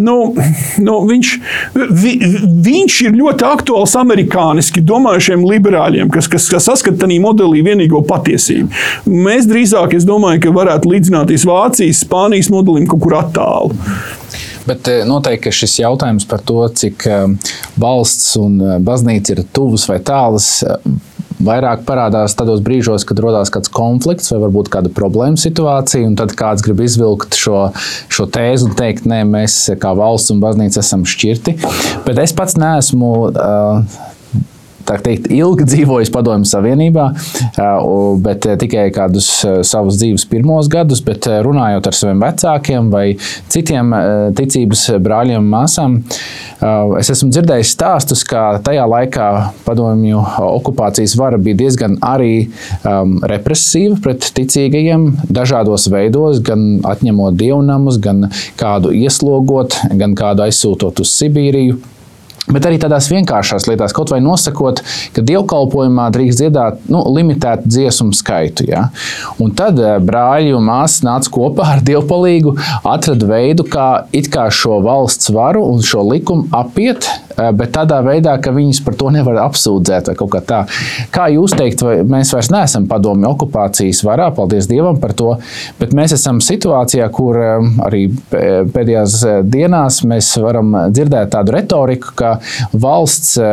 nu, 0.01 0.17
nu, 0.83 0.97
viņš, 1.09 1.33
vi, 2.01 2.13
viņš 2.67 2.99
ir 3.07 3.17
ļoti 3.17 3.47
aktuāls 3.47 3.95
amerikāniski 3.99 4.83
domājušiem 4.85 5.45
liberāļiem, 5.47 6.11
kas, 6.13 6.29
kas, 6.31 6.49
kas 6.51 6.69
saskata 6.71 7.05
tajā 7.05 7.21
modelī 7.23 7.63
vienīgo 7.65 8.03
patiesību. 8.07 8.69
Mēs 9.11 9.49
drīzāk, 9.49 9.97
es 9.97 10.07
domāju, 10.07 10.47
ka 10.47 10.55
varētu 10.57 10.93
līdzināties 10.93 11.47
Vācijas, 11.47 12.03
Spānijas 12.05 12.51
modelim 12.53 12.89
kaut 12.89 13.05
kur 13.05 13.19
attālu. 13.21 13.77
Bet 14.67 14.87
eh, 14.91 15.03
noteikti 15.07 15.53
šis 15.55 15.79
jautājums 15.79 16.27
par 16.27 16.41
to, 16.45 16.59
cik 16.75 17.05
eh, 17.07 17.53
valsts 17.79 18.35
un 18.41 18.57
eh, 18.59 18.75
baznīca 18.83 19.37
ir 19.37 19.45
tuvas 19.55 19.87
vai 19.87 20.01
tālas, 20.03 20.59
vairāk 21.43 21.83
parādās 21.87 22.35
tādos 22.37 22.61
brīžos, 22.65 23.05
kad 23.07 23.19
rodas 23.23 23.51
kāds 23.53 23.71
konflikts 23.73 24.31
vai 24.33 24.41
varbūt 24.45 24.71
kāda 24.73 24.91
problēma 24.93 25.39
situācija, 25.39 26.07
un 26.09 26.17
tad 26.19 26.33
kāds 26.37 26.65
grib 26.65 26.81
izvilkt 26.85 27.37
šo, 27.37 27.67
šo 28.13 28.27
tēzi 28.33 28.69
un 28.69 28.75
teikt, 28.77 29.07
nē, 29.09 29.23
mēs 29.27 29.59
kā 29.81 29.93
valsts 29.97 30.33
un 30.33 30.43
baznīca 30.43 30.81
esam 30.83 31.05
šķirti. 31.07 31.57
Bet 32.07 32.21
es 32.23 32.35
pats 32.37 32.57
neesmu. 32.59 33.15
Uh, 33.31 34.13
teikt, 35.03 35.29
ilgi 35.33 35.67
dzīvojis 35.67 36.11
Padomju 36.13 36.47
Savienībā, 36.47 37.07
bet 38.23 38.47
tikai 38.61 38.87
kādus 38.95 39.29
savus 39.67 39.99
dzīves 39.99 40.27
pirmos 40.31 40.69
gadus, 40.71 41.01
bet 41.05 41.27
runājot 41.27 41.89
ar 41.89 41.97
saviem 41.97 42.23
vecākiem 42.23 42.91
vai 42.93 43.05
citiem 43.51 43.93
ticības 44.37 44.85
brāļiem 45.03 45.41
un 45.41 45.49
māsām, 45.51 45.97
es 46.99 47.11
esmu 47.13 47.29
dzirdējis 47.33 47.73
stāstus, 47.75 48.23
ka 48.27 48.61
tajā 48.65 48.85
laikā 48.89 49.27
padomju 49.65 50.23
okupācijas 50.47 51.17
vara 51.19 51.39
bija 51.41 51.59
diezgan 51.63 51.97
arī 52.05 52.47
um, 52.81 53.17
represīva 53.27 53.99
pret 54.03 54.29
ticīgajiem 54.37 55.09
dažādos 55.33 55.89
veidos, 55.93 56.41
gan 56.45 56.79
atņemot 56.87 57.37
dievnamus, 57.39 57.99
gan 58.01 58.29
kādu 58.59 58.93
ieslogot, 58.95 59.79
gan 59.99 60.15
kādu 60.17 60.47
aizsūtot 60.47 61.03
uz 61.03 61.13
Sibīriju. 61.17 61.79
Bet 62.47 62.63
arī 62.63 62.77
tādās 62.79 63.09
vienkāršās 63.11 63.65
lietās, 63.67 63.91
kaut 63.95 64.13
vai 64.13 64.21
nosakot, 64.23 64.79
ka 65.11 65.23
dievkalpojumā 65.27 66.05
drīkst 66.15 66.39
dziedāt 66.39 66.85
nu, 66.87 67.01
limitētu 67.11 67.67
dziesmu 67.67 68.15
skaitu. 68.15 68.63
Ja? 68.69 68.85
Un 69.43 69.51
tad 69.57 69.79
eh, 69.83 69.97
brāļi 69.99 70.53
un 70.55 70.63
māsas 70.69 71.03
nāca 71.03 71.31
kopā 71.33 71.65
ar 71.73 71.83
dievpalīgu, 71.83 72.55
atrada 72.87 73.27
veidu, 73.27 73.65
kā, 73.67 73.89
kā 74.31 74.45
šo 74.53 74.79
valsts 74.85 75.33
varu 75.35 75.65
un 75.73 75.83
šo 75.83 76.05
likumu 76.07 76.47
apiet, 76.55 77.09
eh, 77.35 77.49
bet 77.51 77.73
tādā 77.75 77.99
veidā, 78.05 78.37
ka 78.39 78.55
viņus 78.55 78.79
par 78.85 78.95
to 79.01 79.11
nevar 79.11 79.41
apsūdzēt. 79.43 80.13
Kā, 80.15 80.41
tā. 80.47 80.61
kā 81.11 81.27
jūs 81.35 81.57
teikt, 81.59 81.83
mēs 82.07 82.31
vairs 82.31 82.51
neesam 82.55 82.87
padomju 82.87 83.27
okupācijas 83.33 84.05
varā, 84.07 84.29
paldies 84.35 84.71
Dievam 84.71 85.01
par 85.03 85.11
to, 85.19 85.33
bet 85.81 85.91
mēs 85.91 86.15
esam 86.15 86.39
situācijā, 86.39 87.11
kur 87.11 87.43
eh, 87.43 87.69
arī 87.89 88.07
pēdējās 88.31 89.19
dienās 89.51 89.99
mēs 90.07 90.31
varam 90.39 90.71
dzirdēt 90.95 91.35
tādu 91.35 91.57
retoriku, 91.59 92.15
ka 92.15 92.36
valsts 92.73 93.35
eh, 93.41 93.45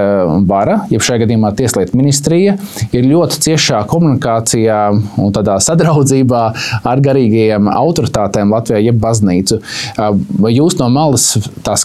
vara, 0.49 0.81
jeb 0.93 1.05
šajā 1.05 1.25
gadījumā 1.25 1.53
Tieslietu 1.59 1.99
ministrija, 1.99 2.57
ir 2.95 3.09
ļoti 3.09 3.41
ciešā 3.47 3.83
komunikācijā 3.91 4.81
un 5.23 5.35
tādā 5.35 5.57
sadraudzībā 5.65 6.43
ar 6.87 7.03
garīgajiem 7.05 7.71
autoritātēm 7.73 8.53
Latvijā, 8.55 8.83
jeb 8.89 9.01
baznīcu. 9.03 9.61
Eh, 9.61 10.11
vai 10.45 10.55
jūs 10.55 10.79
no 10.81 10.91
malas 10.93 11.31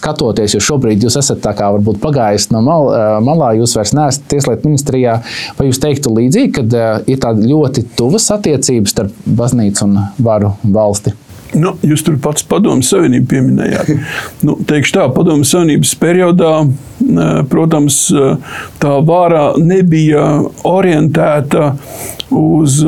skatoties, 0.00 0.56
jo 0.56 0.62
šobrīd 0.70 1.06
jūs 1.06 1.18
esat 1.20 1.42
tā 1.44 1.54
kā 1.58 1.70
varbūt 1.76 2.02
pagājis 2.02 2.50
no 2.54 2.64
mal, 2.66 2.90
eh, 2.94 3.16
malā, 3.24 3.54
jūs 3.60 3.76
vairs 3.78 3.94
neesat 3.96 4.28
Tieslietu 4.30 4.70
ministrijā, 4.70 5.20
vai 5.58 5.70
jūs 5.70 5.82
teiktu 5.82 6.12
līdzīgi, 6.14 6.52
ka 6.56 6.94
ir 7.10 7.18
tāda 7.22 7.46
ļoti 7.46 7.86
tuvas 7.98 8.28
attiecības 8.34 8.96
starp 8.96 9.26
baznīcu 9.26 9.88
un 9.88 9.98
varu 10.18 10.54
valsti? 10.64 11.16
Nu, 11.56 11.72
jūs 11.82 12.04
tur 12.06 12.18
pats 12.22 12.44
padomju 12.46 12.86
savienību 12.86 13.30
pieminējāt. 13.30 13.90
Nu, 14.46 14.54
teikšu 14.66 14.94
tā, 14.94 15.04
padomju 15.12 15.44
savienības 15.44 15.90
periodā, 16.00 16.52
protams, 17.50 17.98
tā 18.80 18.92
vara 19.04 19.50
nebija 19.60 20.22
orientēta 20.68 21.74
uz, 22.30 22.78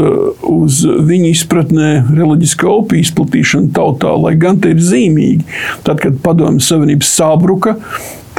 uz 0.46 0.80
viņu 1.10 1.28
izpratnē 1.32 1.90
reliģiskā 2.08 2.70
opija 2.70 3.04
izplatīšanu 3.04 3.72
tautā, 3.76 4.14
lai 4.16 4.34
gan 4.40 4.60
te 4.62 4.72
ir 4.72 4.80
zīmīgi. 4.82 5.44
Tad, 5.86 6.00
kad 6.04 6.20
padomju 6.24 6.64
savienības 6.64 7.12
sabruka, 7.18 7.76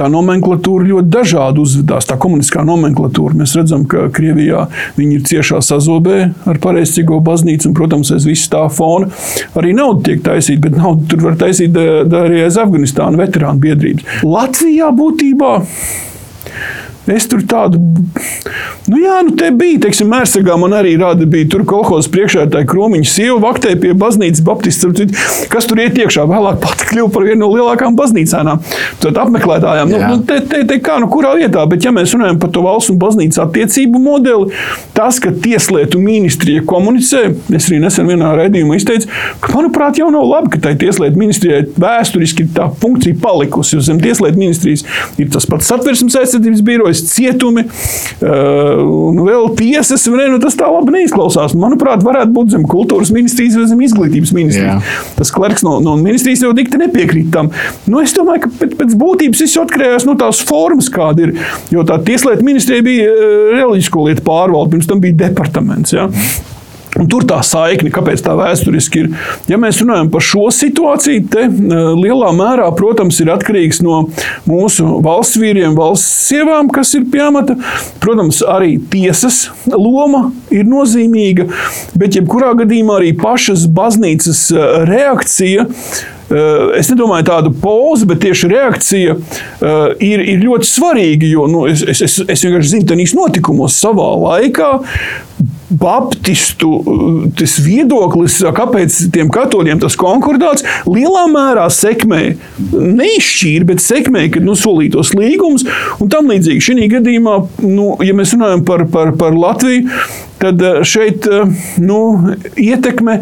tā 0.03 0.09
nomenklatūra 0.11 0.87
ļoti 0.89 1.11
dažādi 1.13 1.63
uzvedās. 1.63 2.07
Tā 2.09 2.17
komunistiskā 2.21 2.63
nomenklatūra. 2.67 3.37
Mēs 3.39 3.55
redzam, 3.57 3.87
ka 3.89 4.09
Krievijā 4.13 4.67
viņi 4.97 5.19
ir 5.19 5.25
ciešā 5.29 5.61
sazobē 5.63 6.19
ar 6.49 6.61
pareizcīgo 6.63 7.21
baznīcu, 7.23 7.69
un, 7.69 7.77
protams, 7.77 8.11
aiz 8.15 8.27
visas 8.27 8.51
tā 8.51 8.65
fona 8.73 9.11
arī 9.59 9.73
nauda 9.77 10.09
tiek 10.09 10.23
taisīta, 10.25 10.65
bet 10.67 10.79
naudu 10.79 11.07
tur 11.11 11.27
var 11.29 11.37
taisīt 11.39 11.77
arī 11.77 12.43
aiz 12.43 12.59
Afganistāna 12.59 13.21
veterānu 13.23 13.63
biedrības. 13.63 14.23
Latvijā 14.27 14.89
būtībā 14.95 15.53
Es 17.09 17.25
tur 17.27 17.41
tādu, 17.43 17.81
nu 18.87 18.99
jā, 19.01 19.17
nu 19.27 19.33
te 19.35 19.49
bija, 19.51 19.81
teiksim, 19.83 20.07
Mērsagā 20.13 20.55
man 20.59 20.71
arī 20.77 20.93
rāda, 20.99 21.25
bija 21.27 21.49
tur 21.51 21.65
kolhozes 21.67 22.07
priekšētāja 22.13 22.67
Kromiņa 22.69 23.09
sieva 23.11 23.39
vaktē 23.43 23.73
pie 23.79 23.91
baznīcas 23.99 24.43
baptistu, 24.47 24.93
kas 25.51 25.67
tur 25.67 25.81
iet 25.83 25.99
iekšā. 25.99 26.23
Vēlāk 26.29 26.61
pati 26.63 26.87
kļuva 26.93 27.11
par 27.11 27.25
vienu 27.27 27.41
no 27.41 27.49
lielākām 27.51 27.97
baznīcām, 27.99 28.53
tad 29.03 29.19
apmeklētājām. 29.19 29.91
Nu, 29.91 29.99
nu, 30.13 30.21
te, 30.29 30.39
te, 30.47 30.61
te 30.69 30.77
kā, 30.83 30.95
nu 31.03 31.09
kurā 31.11 31.33
vietā, 31.41 31.65
bet 31.67 31.83
ja 31.83 31.91
mēs 31.91 32.13
runājam 32.15 32.39
par 32.39 32.53
to 32.55 32.63
valsts 32.63 32.93
un 32.93 33.01
baznīcas 33.01 33.41
attiecību 33.43 33.99
modeli, 33.99 34.55
tas, 34.95 35.19
ka 35.19 35.33
tieslietu 35.43 35.99
ministrija 35.99 36.63
komunicē, 36.69 37.25
es 37.51 37.67
arī 37.67 37.81
nesen 37.83 38.07
vienā 38.07 38.31
raidījumā 38.39 38.79
izteicu, 38.79 39.11
ka, 39.43 39.51
manuprāt, 39.57 39.99
jau 39.99 40.07
nav 40.13 40.23
labi, 40.29 40.53
ka 40.55 40.63
tai 40.69 40.75
tieslietu 40.79 41.19
ministrijai 41.19 41.65
vēsturiski 41.83 42.47
tā 42.55 42.69
funkcija 42.79 43.19
palikusi, 43.23 43.81
zem 43.83 43.99
tieslietu 44.03 44.39
ministrijas 44.39 44.87
ir 45.19 45.31
tas 45.33 45.49
pats 45.49 45.67
satversmes 45.73 46.15
aizsardzības 46.21 46.63
birojas 46.63 46.92
darbojas 46.93 47.01
cietumi 47.13 47.63
uh, 47.65 49.09
un 49.09 49.21
vēl 49.25 49.49
tiesas. 49.57 50.05
Ne, 50.13 50.27
nu, 50.31 50.39
tas 50.41 50.55
tā 50.57 50.69
labi 50.69 50.93
neizklausās. 50.97 51.55
Manuprāt, 51.57 52.03
varētu 52.05 52.33
būt 52.33 52.53
zem 52.53 52.65
kultūras 52.69 53.11
ministrijas 53.13 53.57
vai 53.57 53.67
zem 53.71 53.81
izglītības 53.81 54.33
ministrijas. 54.35 54.83
Jā. 54.83 55.11
Tas 55.17 55.33
klerks 55.33 55.65
no, 55.65 55.79
no 55.83 55.95
ministrijas 55.99 56.43
jau 56.45 56.53
dikti 56.55 56.81
nepiekrīt 56.81 57.31
tam. 57.33 57.51
Nu, 57.87 58.01
es 58.03 58.15
domāju, 58.15 58.45
ka 58.45 58.53
pēc, 58.61 58.77
pēc 58.79 58.97
būtības 58.99 59.43
viss 59.45 59.61
atkarījās 59.63 60.07
no 60.09 60.17
tās 60.19 60.43
formas, 60.45 60.91
kāda 60.93 61.27
ir. 61.27 61.37
Jo 61.73 61.85
tā 61.87 61.99
tieslietu 62.05 62.45
ministrija 62.45 62.85
bija 62.85 63.11
uh, 63.11 63.53
reliģisko 63.57 64.09
lietu 64.09 64.25
pārvalde, 64.27 64.75
pirms 64.75 64.89
tam 64.89 65.03
bija 65.03 65.23
departaments. 65.27 65.95
Ja? 65.95 66.09
Un 66.99 67.07
tur 67.09 67.25
tā 67.25 67.39
saikne, 67.45 67.89
kāpēc 67.93 68.21
tā 68.25 68.35
vēsturiski 68.37 69.01
ir. 69.01 69.09
Ja 69.49 69.57
mēs 69.61 69.79
runājam 69.81 70.11
par 70.13 70.23
šo 70.25 70.45
situāciju, 70.53 71.25
te 71.33 71.47
lielā 71.97 72.29
mērā, 72.37 72.67
protams, 72.77 73.17
ir 73.23 73.31
atkarīgs 73.33 73.81
no 73.85 74.03
mūsu 74.49 74.99
valsts 75.05 75.39
vīriem, 75.41 75.73
valsts 75.77 76.29
sievām, 76.29 76.69
kas 76.73 76.93
ir 76.97 77.07
pie 77.09 77.23
amata. 77.25 77.57
Protams, 78.03 78.43
arī 78.45 78.75
tiesas 78.93 79.47
loma 79.65 80.27
ir 80.53 80.69
nozīmīga, 80.69 81.49
bet 81.97 82.19
jebkurā 82.19 82.53
gadījumā 82.61 82.99
arī 83.01 83.13
pašas 83.17 83.65
baznīcas 83.73 84.45
reakcija 84.89 85.65
Es 86.77 86.89
nedomāju 86.89 87.27
tādu 87.27 87.51
pozu, 87.61 88.07
bet 88.09 88.23
tieši 88.23 88.49
reakcija 88.53 89.17
ir, 90.01 90.23
ir 90.23 90.45
ļoti 90.45 90.69
svarīga. 90.69 91.29
Jo 91.29 91.49
nu, 91.51 91.65
es, 91.69 91.83
es, 91.85 92.19
es 92.23 92.45
vienkārši 92.45 92.75
zinu, 92.77 92.89
tādīs 92.89 93.15
notikumos 93.17 93.77
savā 93.83 94.09
laikā 94.23 94.71
Baptistu 95.73 96.69
tas 97.37 97.55
viedoklis, 97.63 98.35
kāpēc 98.55 98.97
tiem 99.13 99.31
katoļiem 99.33 99.79
tas 99.81 99.95
konkordāts 99.97 100.65
lielā 100.85 101.23
mērā 101.31 101.65
sekmē, 101.73 102.21
neizšķīra, 102.73 103.69
bet 103.71 103.81
sekmē, 103.81 104.27
kad 104.33 104.45
nu, 104.45 104.53
solītos 104.59 105.15
līgumus 105.17 105.65
un 106.03 106.11
tam 106.13 106.29
līdzīgi. 106.29 106.61
Šī 106.67 106.89
gadījumā, 106.93 107.39
nu, 107.65 107.89
ja 108.05 108.13
mēs 108.17 108.35
runājam 108.37 108.65
par, 108.67 108.85
par, 108.93 109.15
par 109.17 109.33
Latviju, 109.37 109.89
tad 110.43 110.61
šeit 110.85 111.25
nu, 111.81 111.99
ietekme 112.59 113.21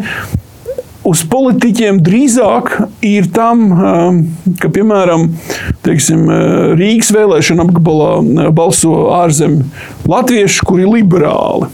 uz 1.08 1.22
politiķiem 1.28 2.00
drīzāk 2.04 2.72
ir 3.06 3.28
tam, 3.34 3.64
um, 3.72 4.20
ka, 4.60 4.70
piemēram, 4.72 5.28
teiksim, 5.86 6.24
uh, 6.28 6.72
Rīgas 6.78 7.12
vēlēšana 7.14 7.66
apgabalā 7.66 8.10
uh, 8.20 8.50
balso 8.54 9.08
ārzemju 9.18 9.66
latvieši, 10.10 10.66
kuri 10.68 10.86
ir 10.86 10.92
liberāli. 10.96 11.70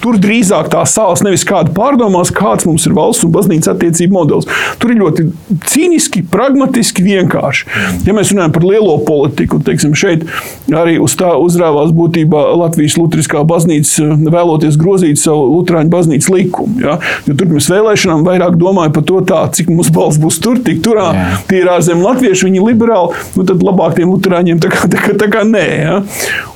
Tur 0.00 0.18
drīzāk 0.20 0.70
tā 0.72 0.82
sāls 0.88 1.22
nevis 1.24 1.44
kāda 1.48 1.72
pārdomās, 1.76 2.32
kāds 2.34 2.66
mums 2.68 2.86
ir 2.88 2.94
valsts 2.96 3.26
un 3.26 3.32
baznīcas 3.34 3.72
attiecību 3.74 4.16
modelis. 4.16 4.48
Tur 4.80 4.94
ir 4.94 5.00
ļoti 5.02 5.26
cīniski, 5.70 6.24
pragmatiski, 6.30 7.04
vienkārši. 7.04 7.66
Ja 8.06 8.14
mēs 8.16 8.32
runājam 8.32 8.54
par 8.56 8.66
lielo 8.66 8.96
politiku, 9.06 9.60
teiksim, 9.64 9.94
šeit 9.98 10.26
arī 10.74 10.96
uz 11.02 11.16
tā 11.18 11.32
uzrāvās 11.40 11.92
būtībā 11.96 12.42
Latvijas 12.60 12.96
Lutriskā 13.00 13.42
baznīca 13.48 14.16
vēloties 14.30 14.78
grozīt 14.80 15.20
savu 15.20 15.46
Lutāņu 15.54 15.92
baznīcas 15.92 16.30
likumu. 16.32 16.80
Ja? 16.84 16.98
Jo 17.26 17.36
tur 17.36 17.50
pirms 17.50 17.70
vēlēšanām 17.72 18.24
vairāk 18.26 18.56
domāja 18.60 18.94
par 18.94 19.06
to, 19.08 19.20
tā, 19.26 19.42
cik 19.54 19.70
mums 19.72 19.92
balss 19.94 20.20
būs 20.20 20.40
tur, 20.42 20.60
tik 20.64 20.82
turā. 20.84 21.10
Jā. 21.16 21.28
Tie 21.50 21.60
ir 21.62 21.70
ārzemju 21.72 22.06
latvieši, 22.06 22.48
viņi 22.48 22.60
ir 22.60 22.68
liberāli, 22.70 23.24
nu 23.36 23.46
tad 23.48 23.64
labāk 23.66 23.98
tiem 23.98 24.12
Lutāņiem 24.14 24.62
tā 24.62 24.72
kā, 24.72 24.88
tā 24.90 25.02
kā, 25.02 25.16
tā 25.20 25.30
kā 25.32 25.44
nē. 25.48 25.66
Ja? 25.80 25.98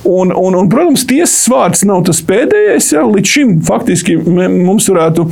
Un, 0.05 0.33
un, 0.33 0.57
un, 0.59 0.69
protams, 0.71 1.05
tiesas 1.09 1.45
vārds 1.51 1.85
nav 1.87 2.03
tas 2.07 2.21
pēdējais. 2.25 2.91
Ja? 2.95 3.03
Līdz 3.03 3.31
šim 3.37 3.55
faktiski 3.65 4.17
mums 4.23 4.87
varētu 4.91 5.27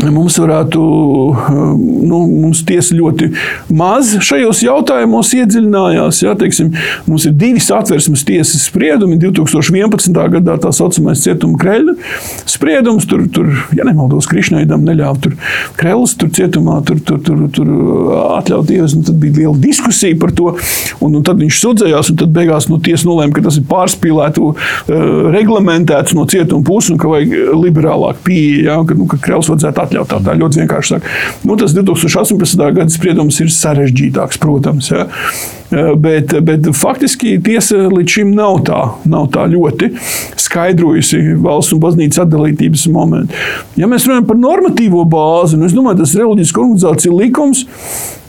Mums 0.00 0.38
varētu, 0.40 0.82
nu, 1.52 2.18
mums 2.24 2.62
tiesa 2.64 2.94
ļoti 2.96 3.28
maz 3.76 4.14
šajos 4.24 4.62
jautājumos 4.64 5.34
iedziļinājās. 5.36 6.22
Ja, 6.24 6.32
teiksim, 6.38 6.70
mums 7.04 7.26
ir 7.28 7.34
divi 7.36 7.60
satversmes 7.60 8.24
tiesas 8.24 8.64
spriedumi. 8.70 9.18
2011. 9.20 10.16
gadā 10.32 10.56
tā 10.62 10.72
saucamais 10.72 11.20
cietuma 11.20 11.60
kreļa 11.60 11.94
spriedums, 12.48 13.04
tur, 13.10 13.26
tur 13.32 13.50
ja 13.76 13.84
nemaldos, 13.84 14.30
Krišnaidam 14.30 14.86
neļāva 14.86 15.20
tur 15.26 15.36
kreļus, 15.76 16.16
tur 16.22 16.32
cietumā, 16.32 16.78
tur, 16.88 17.02
tur, 17.04 17.20
tur, 17.26 17.44
tur 17.52 17.70
atļaut 18.38 18.72
ievest. 18.72 19.02
Tad 19.10 19.20
bija 19.20 19.42
liela 19.42 19.60
diskusija 19.60 20.16
par 20.22 20.32
to, 20.38 20.54
un, 21.04 21.20
un 21.20 21.26
tad 21.26 21.42
viņš 21.42 21.60
sūdzējās, 21.60 22.14
un 22.14 22.20
tad 22.24 22.32
beigās 22.32 22.70
nu, 22.72 22.80
tiesa 22.80 23.10
nolēma, 23.10 23.36
ka 23.36 23.44
tas 23.44 23.60
ir 23.60 23.68
pārspīlēts, 23.68 24.64
reglamentēts 25.36 26.16
no 26.16 26.24
cietuma 26.32 26.64
puses, 26.64 26.94
un 26.94 27.00
ka 27.02 27.12
vajag 27.12 27.36
liberālāk 27.60 28.24
pieeja, 28.24 28.72
ja, 28.72 28.80
ka, 28.88 28.96
nu, 28.96 29.10
ka 29.10 29.20
kreļus 29.20 29.52
vajadzētu 29.52 29.81
atļaut. 29.82 30.10
Tā, 30.10 30.20
tā 30.24 30.36
ļoti 30.38 30.62
vienkārši 30.62 30.94
saka. 30.94 31.16
Nu, 31.48 31.56
tas 31.60 31.74
2018. 31.76 32.62
gada 32.78 32.92
spriedums 32.92 33.40
ir 33.42 33.52
sarežģītāks, 33.52 34.40
protams. 34.42 34.92
Ja. 34.92 35.08
Bet, 35.72 36.34
bet 36.44 36.66
faktiski 36.76 37.38
tiesa 37.44 37.86
līdz 37.88 38.16
šim 38.18 38.32
nav 38.36 38.58
tā, 38.66 38.80
nav 39.08 39.30
tā 39.32 39.46
ļoti 39.48 39.88
skaidrojusi 40.40 41.38
valsts 41.40 41.72
un 41.72 41.80
baznīcas 41.80 42.26
atdalītības 42.26 42.84
momentu. 42.92 43.38
Ja 43.80 43.88
mēs 43.88 44.04
runājam 44.08 44.28
par 44.28 44.40
normatīvo 44.42 45.06
bāzi, 45.08 45.56
nu, 45.56 45.70
es 45.70 45.76
domāju, 45.76 46.02
tas 46.02 46.12
ir 46.12 46.26
reliģiskā 46.26 46.60
organizācija 46.60 47.16
likums. 47.16 47.64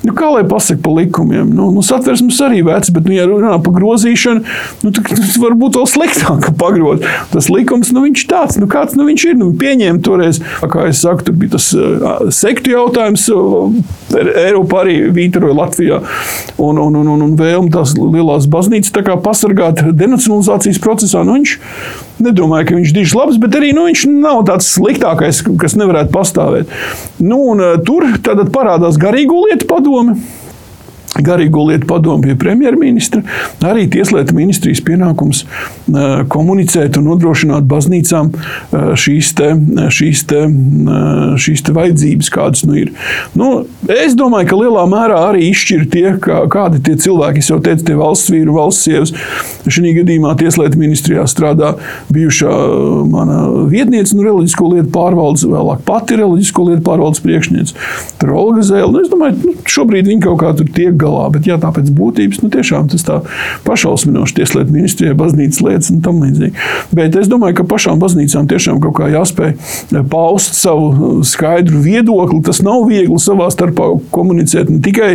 Nu, 0.04 0.12
kā 0.18 0.28
lai 0.34 0.44
pasakā 0.48 0.82
par 0.84 0.98
likumiem? 0.98 1.48
Nu, 1.56 1.70
nu, 1.72 1.84
satversmes 1.86 2.39
arī 2.44 2.60
vecs, 2.68 2.92
bet, 2.92 3.06
nu, 3.08 3.16
ja 3.16 3.28
runā 3.30 3.56
par 3.63 3.76
grozīšanu, 3.78 4.44
nu, 4.84 4.92
tas 4.96 5.38
var 5.39 5.56
būt 5.60 5.80
vēl 5.80 5.88
sliktāk, 5.88 6.42
ka 6.44 6.54
pagrozīt. 6.60 7.08
Tas 7.32 7.48
likums, 7.52 7.94
nu, 7.96 8.04
viņš 8.04 8.26
tāds, 8.28 8.60
nu, 8.60 8.68
kāds 8.72 8.98
nu, 9.00 9.08
viņš 9.08 9.28
ir. 9.30 9.39
Nu, 9.39 9.50
pieņēma 9.60 10.04
toreiz, 10.04 10.42
kā 10.60 10.89
es 10.89 11.02
saku, 11.06 11.30
tur 11.30 11.38
bija 11.39 11.56
tas 11.56 11.70
uh, 11.78 12.28
sektu 12.36 12.76
jautājums. 12.76 13.30
Uh, 13.32 13.72
Eiropā 14.13 14.84
arī 14.84 14.98
vītaroja 15.16 15.56
Latvijā. 15.58 16.02
Un, 16.62 16.80
un, 16.84 17.00
un, 17.00 17.10
un, 17.16 17.24
un 17.30 17.38
vēlme 17.39 17.72
tās 17.74 17.96
lielās 17.98 18.50
baznīcas 18.52 18.94
pasargāt 19.24 19.86
denacionalizācijas 19.96 20.82
procesā. 20.84 21.24
Nu, 21.26 21.39
viņš 21.39 21.58
nedomāja, 22.21 22.67
ka 22.69 22.78
viņš 22.78 22.91
ir 22.91 22.99
dižs 22.99 23.15
labs, 23.17 23.39
bet 23.41 23.58
arī 23.58 23.71
nu, 23.76 23.88
viņš 23.89 24.06
nav 24.12 24.43
tāds 24.49 24.69
sliktākais, 24.76 25.41
kas 25.62 25.78
nevarētu 25.80 26.13
pastāvēt. 26.13 26.78
Nu, 27.23 27.39
un, 27.54 27.63
tur 27.88 28.10
parādās 28.54 28.99
garīgo 29.02 29.45
lietu 29.47 29.69
padome. 29.69 30.19
Garīgo 31.21 31.67
lietu 31.67 31.86
padomu 31.89 32.23
pie 32.26 32.34
premjerministra, 32.39 33.21
arī 33.69 33.86
Tieslietu 33.91 34.34
ministrijas 34.34 34.82
pienākums 34.86 35.43
komunicēt 36.34 36.97
un 36.97 37.10
nodrošināt 37.12 37.67
baznīcām 37.69 38.32
šīs, 38.97 39.34
te, 39.38 39.52
šīs, 39.93 40.23
te, 40.32 40.41
šīs 41.43 41.65
te 41.67 41.76
vajadzības, 41.76 42.32
kādas 42.34 42.65
nu 42.65 42.80
ir. 42.82 42.93
Nu, 43.38 43.52
es 43.93 44.17
domāju, 44.17 44.49
ka 44.49 44.60
lielā 44.63 44.88
mērā 44.89 45.19
arī 45.30 45.52
izšķir 45.52 45.86
tie, 45.93 46.06
kā, 46.23 46.43
kādi 46.52 46.82
tie 46.88 46.97
cilvēki, 47.06 47.43
es 47.43 47.52
jau 47.52 47.60
teicu, 47.63 47.86
tie 47.91 47.99
valsts 47.99 48.34
vīri, 48.34 48.56
valsts 48.56 48.88
sievas. 48.88 49.13
Šī 49.69 49.93
gadījumā 49.99 50.34
Tieslietu 50.39 50.82
ministrijā 50.82 51.28
strādā 51.30 51.76
bijušā 52.13 52.54
mana 53.12 53.39
vietniece, 53.69 54.15
nu, 54.17 54.26
reliģisko 54.26 54.71
lietu 54.73 54.89
pārvaldes, 54.95 55.45
vēlāk 55.49 55.86
pati 55.88 56.17
reliģisko 56.19 56.67
lietu 56.71 56.86
pārvaldes 56.89 57.21
priekšniece, 57.23 57.78
Olga 58.34 58.63
Zēle. 58.65 58.89
Nu, 58.91 59.04
es 59.04 59.12
domāju, 59.12 59.38
nu, 59.43 59.54
šobrīd 59.69 60.10
viņi 60.10 60.23
kaut 60.26 60.39
kā 60.41 60.52
tur 60.58 60.69
tiek 60.73 60.95
galā. 61.04 61.28
Bet, 61.34 61.48
ja 61.50 61.60
tā 61.62 61.72
pēc 61.76 61.92
būtības, 61.96 62.42
nu, 62.44 62.52
tiešām 62.54 62.89
tas 62.94 63.06
tā 63.08 63.20
pašausminoši 63.68 64.39
tieslietu 64.39 64.74
ministrijai, 64.74 65.18
baznīcas 65.20 65.62
lietas 65.66 65.92
un 65.94 66.02
tam 66.06 66.22
līdzīgi. 66.24 66.54
Bet 66.96 67.18
es 67.20 67.30
domāju, 67.32 67.60
ka 67.60 67.68
pašām 67.74 68.02
baznīcām 68.02 68.50
tiešām 68.52 68.82
kaut 68.84 68.98
kā 69.00 69.10
jāspēj 69.13 69.56
paust 70.12 70.58
savu 70.58 71.22
skaidru 71.28 71.82
viedokli. 71.84 72.42
Tas 72.46 72.62
nav 72.66 72.88
viegli 72.89 73.20
savā 73.22 73.50
starpā 73.54 73.89
komunicēt, 74.13 74.72
ne 74.72 74.82
tikai 74.84 75.12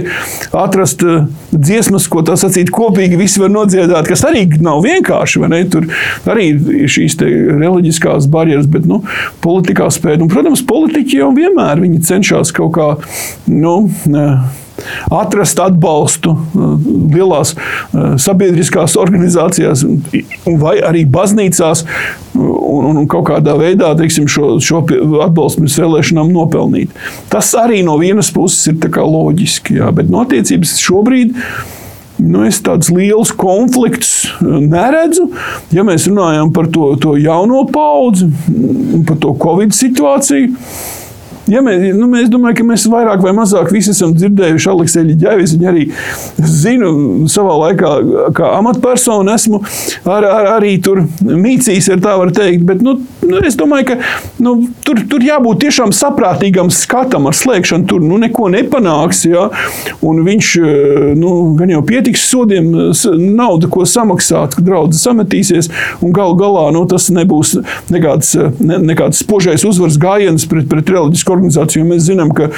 atrast 0.56 1.04
eh, 1.06 1.26
dziesmas, 1.52 2.08
ko 2.10 2.22
tā 2.26 2.36
sacīt 2.40 2.72
kopīgi 2.74 3.18
visi 3.20 3.42
var 3.42 3.52
nodziedāt, 3.54 4.08
kas 4.08 4.24
arī 4.28 4.46
nav 4.62 4.82
vienkārši. 4.86 5.44
Tur 5.72 5.88
arī 6.28 6.50
ir 6.52 6.90
šīs 6.92 7.16
reliģiskās 7.20 8.28
barjeras, 8.30 8.68
bet 8.70 8.86
nu, 8.88 9.00
politikā 9.44 9.88
spēj. 9.92 10.20
Un, 10.22 10.30
protams, 10.32 10.64
politiķi 10.68 11.22
jau 11.22 11.32
vienmēr 11.36 11.82
cenšas 12.04 12.52
kaut 12.56 12.74
kā. 12.76 12.88
Nu, 13.48 13.80
atrast 15.14 15.60
atbalstu 15.62 16.34
uh, 16.34 16.74
lielās 17.14 17.54
uh, 17.54 18.16
sabiedriskās 18.20 18.96
organizācijās 19.00 19.84
vai 20.60 20.78
arī 20.84 21.04
baznīcās 21.08 21.84
un, 22.38 23.00
un 23.02 23.08
kaut 23.10 23.28
kādā 23.30 23.56
veidā 23.58 23.94
teiksim, 23.98 24.28
šo, 24.30 24.56
šo 24.62 24.84
atbalstu 25.24 25.62
pirms 25.64 25.78
vēlēšanām 25.82 26.30
nopelnīt. 26.34 26.94
Tas 27.32 27.54
arī 27.58 27.82
no 27.86 27.98
vienas 28.00 28.30
puses 28.34 28.70
ir 28.70 28.78
loģiski, 28.98 29.78
jā, 29.80 29.90
bet 29.94 30.10
no 30.12 30.22
attiecības 30.24 30.78
šobrīd 30.82 31.34
nu, 32.18 32.42
es 32.48 32.58
tādus 32.64 32.90
lielus 32.90 33.30
konfliktus 33.38 34.28
neredzu. 34.42 35.28
Ja 35.74 35.84
mēs 35.86 36.08
runājam 36.10 36.52
par 36.54 36.70
to, 36.74 36.90
to 37.00 37.14
jauno 37.20 37.64
paudzi, 37.72 38.28
par 39.06 39.20
to 39.22 39.34
Covid 39.38 39.74
situāciju, 39.76 40.50
Ja 41.48 41.62
mēs, 41.64 41.94
nu, 41.96 42.06
mēs 42.10 42.28
domājam, 42.32 42.58
ka 42.58 42.66
mēs 42.68 42.84
vairāk 42.92 43.22
vai 43.24 43.32
mazāk 43.36 43.70
visi 43.72 43.92
esam 43.94 44.12
dzirdējuši 44.16 44.68
Aleksēļa 44.72 45.14
ģēvis. 45.22 45.54
Viņa 45.56 45.70
arī 45.70 45.84
zinu, 46.44 46.90
savā 47.32 47.54
laikā, 47.62 47.92
kā 48.36 48.50
amatpersona, 48.58 49.36
esmu 49.38 49.62
ar, 50.04 50.26
ar, 50.28 50.48
arī 50.58 50.74
tur 50.84 51.00
mīcījis, 51.24 51.88
ja 51.94 51.96
tā 52.04 52.18
var 52.20 52.32
teikt. 52.36 52.66
Bet, 52.68 52.84
nu, 52.84 52.98
nu, 53.24 53.40
es 53.48 53.56
domāju, 53.58 53.92
ka 53.92 53.96
nu, 54.44 54.54
tur, 54.84 55.00
tur 55.08 55.24
jābūt 55.24 55.62
tiešām 55.64 55.94
saprātīgam 55.96 56.72
skatam 56.74 57.30
ar 57.30 57.38
slēgšanu. 57.38 57.88
Tur 57.88 58.04
nu, 58.04 58.20
neko 58.20 58.50
nepanāks. 58.52 59.24
Ja? 59.28 59.48
Un 60.04 60.20
viņš 60.26 60.52
nu, 61.16 61.32
gan 61.56 61.72
jau 61.72 61.80
pietiks 61.88 62.26
sodiem, 62.28 62.68
naudu, 63.38 63.72
ko 63.72 63.86
samaksāt, 63.88 64.58
kad 64.58 64.68
draudzes 64.68 65.06
sametīsies. 65.08 65.72
Un 66.04 66.12
gal 66.16 66.36
galā 66.38 66.68
nu, 66.76 66.84
tas 66.90 67.08
nebūs 67.14 67.56
nekāds, 67.94 68.34
ne, 68.60 68.82
nekāds 68.92 69.24
spožais 69.24 69.64
uzvaras 69.64 69.96
gājiens 70.00 70.44
pret, 70.50 70.68
pret 70.68 70.92
reliģisku 70.92 71.37
organizāciju. 71.38 71.86
Mēs 71.88 72.06
zinām, 72.08 72.32
ka 72.36 72.50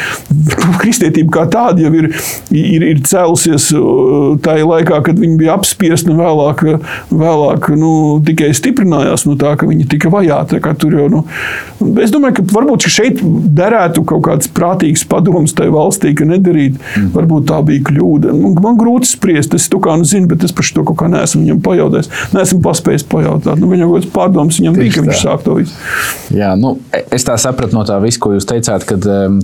kristietība 0.81 1.35
kā 1.39 1.47
tāda 1.53 1.85
jau 1.85 1.93
ir, 2.01 2.11
ir, 2.55 2.87
ir 2.91 3.03
cēlusies 3.07 3.71
uh, 3.77 4.37
tajā 4.43 4.67
laikā, 4.67 5.01
kad 5.07 5.21
viņi 5.21 5.39
bija 5.41 5.57
apspiesti, 5.59 6.11
un 6.13 6.21
vēlāk, 6.21 6.65
vēlāk 7.11 7.71
nu, 7.79 7.93
tikai 8.27 8.51
stiprinājās 8.57 9.27
no 9.29 9.37
tā, 9.41 9.55
ka 9.61 9.69
viņi 9.71 9.89
tika 9.91 10.13
vajāti. 10.13 10.61
Jau, 10.61 11.07
nu, 11.13 11.23
es 12.03 12.13
domāju, 12.13 12.41
ka 12.41 12.47
varbūt 12.55 12.89
šeit 12.91 13.21
derētu 13.57 14.05
kaut 14.09 14.25
kāds 14.27 14.51
prātīgs 14.55 15.05
padoms 15.09 15.55
tajā 15.57 15.73
valstī, 15.75 16.15
ka 16.17 16.27
nedarīt. 16.29 16.79
Mm. 16.97 17.11
Varbūt 17.15 17.49
tā 17.51 17.61
bija 17.67 17.85
kļūda. 17.91 18.35
Man, 18.37 18.57
man 18.63 18.79
grūti 18.81 19.11
spriest, 19.11 19.55
es 19.57 19.69
to 19.71 19.81
kā 19.83 19.97
nu 20.01 20.09
zinu, 20.09 20.29
bet 20.31 20.45
es 20.47 20.55
par 20.57 20.69
to 20.75 20.85
kaut 20.89 20.99
kā 21.03 21.11
neesmu 21.13 21.45
viņam 21.45 21.63
pajautājis. 21.65 22.11
Neesmu 22.37 22.61
paspējis 22.65 23.07
pajautāt. 23.11 23.61
Nu, 23.61 23.71
viņam 23.71 23.91
kaut 23.91 24.01
kāds 24.01 24.13
pārdoms 24.15 24.61
viņam 24.61 24.79
bija, 24.79 24.95
ka 24.95 25.05
viņš 25.07 25.23
sāk 25.25 25.45
to 25.47 25.57
visu. 25.59 25.77
Jā, 26.35 26.53
nu, 26.59 26.77
es 27.11 27.27
tā 27.27 27.37
sapratu 27.41 27.77
no 27.77 27.85
tā 27.89 27.99
visu, 28.03 28.21
ko 28.23 28.35
jūs 28.37 28.47
teicāt 28.49 28.70
teicāt, 28.71 28.87
ka 28.87 28.97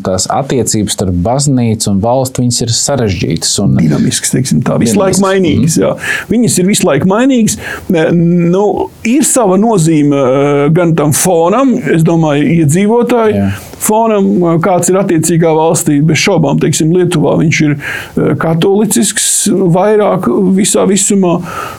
tās 0.04 0.26
attiecības 0.30 0.96
starp 0.96 1.18
baznīcu 1.24 1.90
un 1.90 2.00
valsti 2.02 2.46
ir 2.62 2.72
sarežģītas. 2.72 3.54
Un... 3.62 3.76
Dinamisks, 3.80 4.32
teiksim, 4.34 4.62
tā, 4.66 4.78
visu 4.80 4.98
laiku 5.00 5.22
mainīgas. 5.24 5.78
Jā. 5.80 5.94
Viņas 6.30 6.58
ir 6.60 6.68
visu 6.70 6.86
laiku 6.86 7.08
mainīgas. 7.10 7.58
Nu, 8.16 8.66
ir 9.06 9.24
sava 9.26 9.58
nozīme 9.60 10.16
eh, 10.16 10.66
gan 10.74 10.94
tam 10.98 11.14
fonam, 11.16 11.76
es 11.94 12.06
domāju, 12.06 12.46
iedzīvotāji. 12.60 13.40
Jā 13.40 13.54
fonam, 13.86 14.58
kāds 14.64 14.90
ir 14.90 14.98
attiecīgā 15.00 15.52
valstī. 15.56 16.00
Bez 16.06 16.20
šaubām, 16.22 16.60
teiksim, 16.62 16.92
Lietuvā 16.96 17.36
viņš 17.40 17.62
ir 17.66 17.76
katolicisks 18.42 19.28
vairāk 19.76 20.28
visā 20.56 20.86
visumā, 20.88 21.38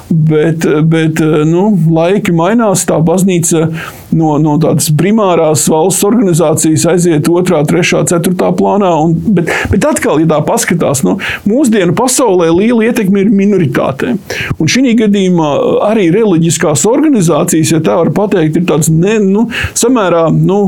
bet, 0.09 0.67
bet 0.87 1.21
nu, 1.49 1.69
laiki 1.97 2.35
mainās. 2.35 2.85
Tā 2.87 2.99
baznīca 3.03 3.67
no, 4.11 4.35
no 4.41 4.57
tādas 4.61 4.89
primārās 4.97 5.65
valsts 5.71 6.05
organizācijas 6.07 6.87
aiziet 6.93 7.29
otrā, 7.31 7.63
trešā, 7.67 8.03
ceturtā 8.09 8.51
plānā. 8.57 8.93
Un, 9.03 9.15
bet, 9.37 9.51
bet 9.71 9.87
atkal, 9.89 10.21
ja 10.23 10.29
tā 10.33 10.41
paskatās, 10.47 11.03
nu, 11.07 11.17
mūsdienu 11.49 11.95
pasaulē 11.97 12.49
liela 12.53 12.89
ietekme 12.89 13.25
ir 13.25 13.33
minoritātēm. 13.33 14.19
Un 14.57 14.71
šī 14.71 14.95
gadījumā 15.03 15.51
arī 15.89 16.07
reliģiskās 16.15 16.85
organizācijas, 16.89 17.75
ja 17.75 17.83
tā 17.83 17.99
var 18.01 18.13
teikt, 18.31 18.61
ir 18.61 18.67
tādas 18.69 18.91
ne, 18.93 19.17
nu, 19.23 19.47
samērā 19.77 20.27
nu, 20.33 20.61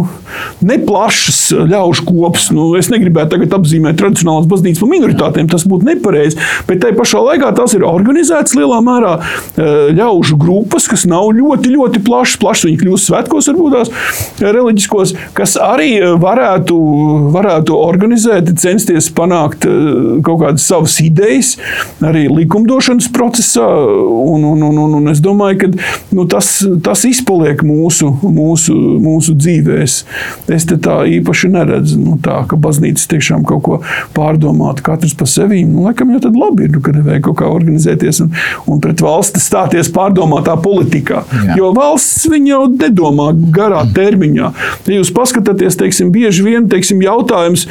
neplašas 0.65 1.19
plašs 1.19 1.51
eh, 1.53 1.65
ļaužu 1.69 2.05
kops. 2.07 2.49
Nu, 2.55 2.69
es 2.79 2.89
negribētu 2.91 3.35
tagad 3.35 3.55
apzīmēt 3.59 3.99
tradicionālās 3.99 4.47
baznīcas 4.49 4.81
par 4.83 4.91
minoritātēm, 4.91 5.49
tas 5.51 5.65
būtu 5.69 5.87
nepareizi. 5.89 6.39
Bet 6.67 6.81
tajā 6.83 6.97
pašā 6.97 7.23
laikā 7.25 7.51
tās 7.57 7.75
ir 7.77 7.85
organizētas 7.87 8.55
lielā 8.57 8.79
mērā 8.85 9.15
eh, 9.19 9.89
ļaužu 9.97 10.39
grupas, 10.41 10.89
kas 10.91 11.05
nav 11.09 11.31
ļoti, 11.37 11.73
ļoti 11.75 12.03
plašas. 12.05 12.39
Plašas 12.41 12.69
viņi 12.69 12.81
kļūst 12.83 13.09
svētkos, 13.29 13.49
varbūt 13.51 13.75
tās 13.75 13.91
eh, 14.41 14.51
reliģiskos, 14.53 15.13
kas 15.37 15.55
arī 15.61 15.99
varētu, 16.19 16.77
varētu 17.33 17.77
organizēt, 17.77 18.51
censties 18.59 19.09
panākt 19.13 19.65
kaut 20.25 20.41
kādas 20.43 20.65
savas 20.67 20.97
idejas, 21.03 21.55
arī 22.01 22.27
likumdošanas 22.31 23.09
procesā. 23.13 23.67
Un, 23.69 24.43
un, 24.45 24.63
un, 24.63 24.77
un, 24.77 24.95
un 24.99 25.11
es 25.11 25.21
domāju, 25.23 25.59
ka 25.63 25.69
nu, 26.15 26.25
tas, 26.29 26.51
tas 26.83 27.05
izpaliek 27.07 27.61
mūsu, 27.65 28.09
mūsu, 28.23 28.75
mūsu 29.03 29.35
dzīvēs. 29.37 29.99
Es 30.49 30.67
tā 30.69 30.99
īpaši 31.19 31.51
neredzu 31.53 31.99
nu, 32.01 32.17
tā, 32.23 32.41
ka 32.49 32.57
baznīca 32.59 33.07
tiešām 33.13 33.45
kaut 33.47 33.63
ko 33.65 33.79
pārdomātu 34.15 34.85
katrs 34.85 35.15
par 35.17 35.29
sevi. 35.29 35.63
Nu, 35.67 35.85
laikam 35.87 36.13
jau 36.13 36.21
tad 36.23 36.37
labi 36.39 36.67
ir, 36.67 36.73
nu, 36.75 36.83
ka 36.83 36.93
nevajag 36.95 37.25
kaut 37.29 37.39
kā 37.41 37.49
organizēties 37.51 38.23
un, 38.25 38.33
un 38.69 38.81
pret 38.83 39.01
valsti 39.03 39.41
stāties 39.43 39.91
pārdomātā 39.95 40.55
politikā. 40.61 41.23
Jā. 41.49 41.57
Jo 41.59 41.71
valsts 41.75 42.27
jau 42.49 42.61
nedomā 42.71 43.18
garā 43.55 43.83
termiņā. 43.95 44.51
Ja 44.89 44.99
jūs 44.99 45.11
paskatāties, 45.15 45.77
teiksim, 45.79 46.11
bieži 46.15 46.45
vien 46.45 46.69
teiksim, 46.71 47.01
jautājums, 47.05 47.65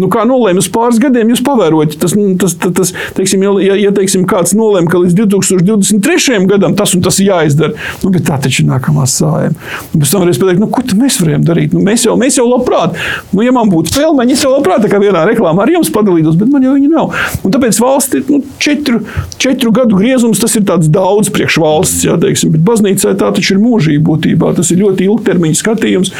nu, 0.00 0.08
kā 0.12 0.24
nolēma 0.28 0.62
uz 0.62 0.68
pāris 0.72 1.00
gadiem, 1.02 1.32
jūs 1.32 1.44
pavērojat, 1.46 1.98
tas, 2.02 2.16
nu, 2.18 2.34
tas, 2.40 2.56
tas, 2.60 2.74
tas 2.78 2.92
teiksim, 3.16 3.44
ja, 3.44 3.76
ja 3.80 3.92
teiksim, 3.94 4.26
kāds 4.30 4.56
nolēma, 4.58 4.90
ka 4.90 5.02
līdz 5.02 5.16
2023. 5.24 6.42
gadam 6.50 6.76
tas 6.78 6.94
un 6.96 7.04
tas 7.04 7.20
ir 7.22 7.30
jāizdara, 7.30 7.76
nu, 8.02 8.12
bet 8.14 8.26
tā 8.28 8.38
taču 8.42 8.64
ir 8.64 8.70
nākamā 8.72 9.06
sājuma. 9.10 9.56
Pēc 9.94 10.12
tam 10.12 10.24
varēs 10.24 10.40
pateikt, 10.42 10.62
nu, 10.62 10.70
ko 10.72 10.84
mēs 10.98 11.20
varējām 11.22 11.46
darīt? 11.46 11.74
Nu, 11.76 11.82
mēs, 11.84 12.06
jau, 12.08 12.16
mēs 12.20 12.38
jau 12.40 12.46
labprāt, 12.48 12.98
nu, 13.32 13.44
ja 13.44 13.54
man 13.54 13.70
būtu 13.72 13.94
filma, 13.94 14.26
es 14.30 14.44
jau 14.44 14.52
labprāt 14.54 14.86
vienā 15.04 15.24
reklāmā 15.28 15.64
ar 15.64 15.72
jums 15.74 15.90
padalītos, 15.94 16.36
bet 16.40 16.50
man 16.52 16.64
jau 16.64 16.74
viņa 16.76 16.90
nav. 16.92 17.14
Un 17.44 17.54
tāpēc 17.54 17.78
valsts 17.82 18.18
ir 18.18 18.24
nu, 18.30 18.40
četru, 18.62 19.00
četru 19.40 19.72
gadu 19.74 19.98
griezums, 19.98 20.40
tas 20.42 20.54
ir 20.58 20.64
daudz 20.64 21.30
priekš 21.34 21.58
valsts, 21.62 22.04
jā, 22.06 22.16
teiksim, 22.20 22.54
bet 22.54 22.64
baznīcai 22.66 23.14
tā 23.20 23.30
taču 23.34 23.56
ir 23.56 23.62
mūžība 23.62 24.04
būtībā. 24.10 24.52
Tas 24.58 24.70
ir 24.74 24.82
ļoti 24.82 24.93
ilgtermiņa 25.02 25.60
skatījums. 25.60 26.12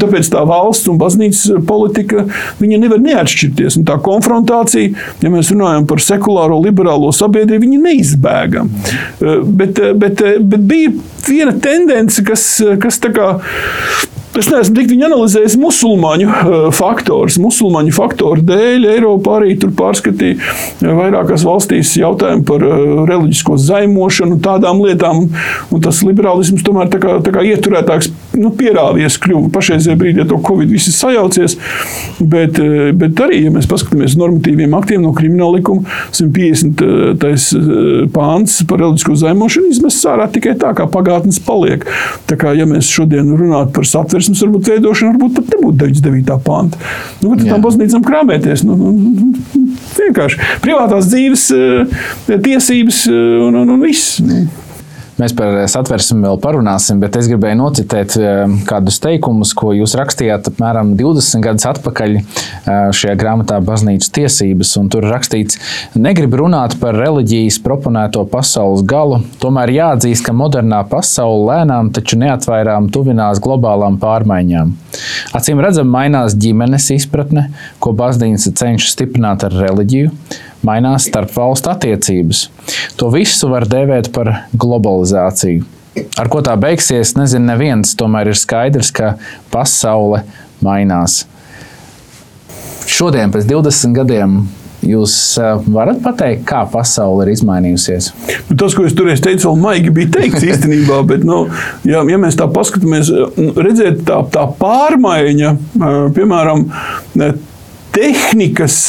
Tāpēc 0.00 0.30
tā 0.32 0.44
valsts 0.48 0.90
un 0.90 1.00
baznīcas 1.00 1.64
politika 1.68 2.26
nevar 2.60 3.02
neatšķirties. 3.04 3.80
Un 3.80 3.88
tā 3.88 3.98
konfrontācija, 4.04 4.92
ja 5.22 5.32
mēs 5.32 5.52
runājam 5.54 5.88
par 5.90 6.02
sekulāro 6.04 6.60
liberālo 6.62 7.12
sabiedrību, 7.14 7.66
viņa 7.66 7.82
neizbēgama. 7.88 8.94
Bet, 9.44 9.82
bet, 10.00 10.24
bet 10.40 10.70
bija 10.70 10.94
viena 11.26 11.56
tendence, 11.62 12.24
kas, 12.26 12.46
kas 12.82 13.00
tā 13.02 13.12
kā 13.16 13.34
Es 14.30 14.46
neesmu 14.46 14.76
tik 14.76 14.86
viņi 14.92 15.08
analizējis 15.08 15.56
musulmaņu 15.58 16.28
eh, 16.30 16.66
faktorus. 16.74 17.38
Musulmaņu 17.42 17.94
faktoru 17.96 18.44
dēļ 18.46 18.86
Eiropā 18.92 19.40
arī 19.40 19.56
tur 19.58 19.72
pārskatīja 19.74 20.36
eh, 20.38 20.92
vairākās 20.94 21.42
valstīs 21.46 21.96
jautājumu 21.98 22.46
par 22.46 22.62
eh, 22.62 22.84
reliģisko 23.10 23.58
zaimošanu, 23.58 24.38
tādām 24.44 24.84
lietām. 24.84 25.26
Un 25.74 25.82
tas 25.82 26.04
liberālisms 26.06 26.62
tomēr 26.66 26.92
tā 26.92 27.02
kā, 27.02 27.16
tā 27.26 27.34
kā 27.34 27.42
ieturētāks 27.50 28.12
nu, 28.38 28.52
pierāvies 28.56 29.18
kļuva. 29.22 29.50
Pašreizajā 29.54 29.96
brīdī 30.00 30.26
to 30.28 30.38
Covid 30.46 30.70
viss 30.70 30.92
sajaucies. 30.96 31.56
Bet, 32.20 32.60
bet 33.00 33.22
arī, 33.24 33.44
ja 33.46 33.54
mēs 33.54 33.68
paskatāmies 33.70 34.16
normatīviem 34.20 34.74
aktiem 34.76 35.04
no 35.04 35.12
krimināla 35.16 35.58
likuma, 35.58 35.86
150. 36.16 36.84
pāns 38.14 38.60
par 38.68 38.82
reliģisko 38.82 39.16
zaimošanu 39.24 39.72
izmests 39.74 40.06
ārā 40.10 40.28
tikai 40.32 40.56
tā, 40.60 40.74
kā 40.76 40.86
pagātnes 40.90 41.40
paliek. 41.44 41.86
Tā 42.30 42.38
kā, 42.40 42.54
ja 42.56 42.68
mēs 42.68 42.90
šodien 42.90 43.32
runātu 43.38 43.74
par 43.78 43.88
satversmes 43.88 44.44
varbūt 44.44 44.74
veidošana, 44.74 45.16
varbūt 45.16 45.38
pat 45.40 45.54
nebūtu 45.56 45.80
99. 45.86 46.38
panta. 46.46 46.80
Nu, 47.24 47.34
tad 47.36 47.48
tam 47.48 47.64
baznīcām 47.64 48.04
krāpēties. 48.06 48.64
Nu, 48.68 48.76
nu, 48.78 48.92
nu, 48.94 49.66
vienkārši 49.98 50.40
privātās 50.64 51.10
dzīves 51.10 51.46
eh, 51.56 52.00
tiesības 52.30 53.04
eh, 53.10 53.20
un, 53.46 53.62
un, 53.62 53.76
un 53.76 53.86
viss. 53.86 54.18
Nu. 54.24 54.44
Mēs 55.20 55.34
par 55.36 55.52
satversmi 55.68 56.22
vēl 56.24 56.38
parunāsim, 56.40 57.00
bet 57.02 57.16
es 57.18 57.26
gribēju 57.28 57.58
nocitēt 57.58 58.14
eh, 58.16 58.38
kādus 58.64 58.96
teikumus, 59.04 59.50
ko 59.58 59.74
jūs 59.76 59.92
rakstījāt 59.98 60.48
apmēram 60.48 60.94
20 60.96 61.44
gadus 61.44 61.66
atpakaļ 61.68 62.14
eh, 62.16 62.24
šajā 62.96 63.18
grāmatā 63.20 63.58
Baznīcas 63.64 64.08
tiesības. 64.16 64.72
Tur 64.90 65.04
rakstīts, 65.10 65.58
negribu 66.00 66.40
runāt 66.40 66.78
par 66.80 66.96
reliģijas 66.96 67.60
proponēto 67.60 68.24
pasaules 68.32 68.80
galu, 68.88 69.20
tomēr 69.42 69.74
jāatzīst, 69.76 70.24
ka 70.24 70.32
modernā 70.36 70.80
pasaule 70.88 71.50
lēnām, 71.50 71.92
taču 71.92 72.16
neatvairām 72.22 72.88
tuvinās 72.94 73.42
globālām 73.44 74.00
pārmaiņām. 74.00 74.72
Acīm 75.36 75.60
redzam, 75.60 75.92
mainās 75.92 76.38
ģimenes 76.40 76.88
izpratne, 76.96 77.50
ko 77.82 77.92
baznīca 77.98 78.54
cenšas 78.62 78.96
stiprināt 78.96 79.44
ar 79.44 79.58
reliģiju 79.66 80.14
mainās 80.66 81.08
starp 81.08 81.32
valstu 81.36 81.72
attiecības. 81.72 82.46
To 83.00 83.10
visu 83.14 83.50
var 83.50 83.66
dēvēt 83.70 84.12
par 84.14 84.32
globalizāciju. 84.52 85.66
Ar 86.20 86.30
ko 86.30 86.40
tā 86.46 86.54
beigsies, 86.60 87.16
nezinu, 87.18 87.48
neviens. 87.50 87.96
Tomēr 87.98 88.30
ir 88.30 88.38
skaidrs, 88.38 88.92
ka 88.94 89.16
pasaule 89.52 90.22
mainās. 90.64 91.24
Šodien, 92.90 93.32
pēc 93.34 93.46
20 93.50 93.96
gadiem, 93.98 94.40
Jūs 94.80 95.14
eh, 95.36 95.58
varat 95.74 95.98
pateikt, 96.00 96.46
kā 96.48 96.62
pasaule 96.72 97.26
ir 97.26 97.34
izmainījusies? 97.34 98.06
Nu, 98.48 98.56
tas, 98.56 98.72
ko 98.72 98.86
es 98.88 98.94
tur 98.96 99.10
teicu, 99.12 99.50
vēl 99.50 99.58
maigi 99.60 99.92
bija 99.92 100.12
teikts 100.14 100.46
īstenībā, 100.46 101.02
bet, 101.10 101.26
nu, 101.28 101.42
ja, 101.84 102.00
ja 102.08 102.20
mēs 102.20 102.38
tā 102.40 102.48
paskatāmies, 102.50 103.10
nu, 103.36 103.50
redzēt 103.60 104.06
tā, 104.08 104.22
tā 104.32 104.46
pārmaiņa, 104.60 105.52
eh, 105.52 105.98
piemēram, 106.16 106.64
tehnikas 107.92 108.80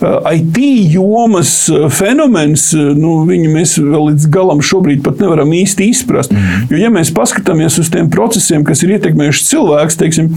IT 0.00 0.58
jomas 0.94 1.52
fenomens, 1.94 2.70
nu, 2.74 3.20
viņu 3.28 3.50
mēs 3.52 3.76
vēl 3.80 4.06
līdz 4.10 4.28
galam 4.32 4.62
šobrīd 4.64 5.02
pat 5.04 5.20
nevaram 5.22 5.52
īsti 5.56 5.90
izprast. 5.92 6.32
Mm. 6.34 6.66
Jo, 6.72 6.80
ja 6.84 6.92
mēs 6.94 7.12
paskatāmies 7.16 7.78
uz 7.82 7.90
tiem 7.92 8.08
procesiem, 8.12 8.64
kas 8.66 8.84
ir 8.84 8.94
ietekmējuši 8.96 9.46
cilvēks, 9.50 10.00
teiksim, 10.00 10.32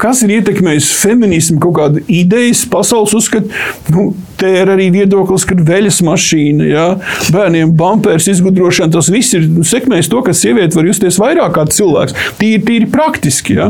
kas 0.00 0.22
ir 0.26 0.36
ietekmējis 0.38 0.92
feminismu, 1.00 1.60
kaut 1.64 1.78
kāda 1.80 2.04
idejas, 2.08 2.64
pasaules 2.70 3.16
uzskatu, 3.16 3.52
nu, 3.94 4.10
te 4.40 4.50
ir 4.60 4.70
arī 4.70 4.90
viedoklis, 4.94 5.46
ka 5.48 5.56
veļas 5.58 6.00
mašīna, 6.06 6.66
ja, 6.68 6.86
bērniem 7.34 7.72
bumpers, 7.76 8.28
izgudrošana, 8.30 8.92
tas 8.94 9.10
viss 9.12 9.36
ir 9.36 9.46
sekmējis 9.66 10.10
to, 10.12 10.22
ka 10.26 10.34
sieviete 10.36 10.78
var 10.78 10.88
justies 10.88 11.18
vairāk 11.22 11.54
kā 11.56 11.66
cilvēks. 11.70 12.16
Tīri, 12.40 12.62
tīri 12.66 12.88
praktiski. 12.90 13.58
Ja. 13.58 13.68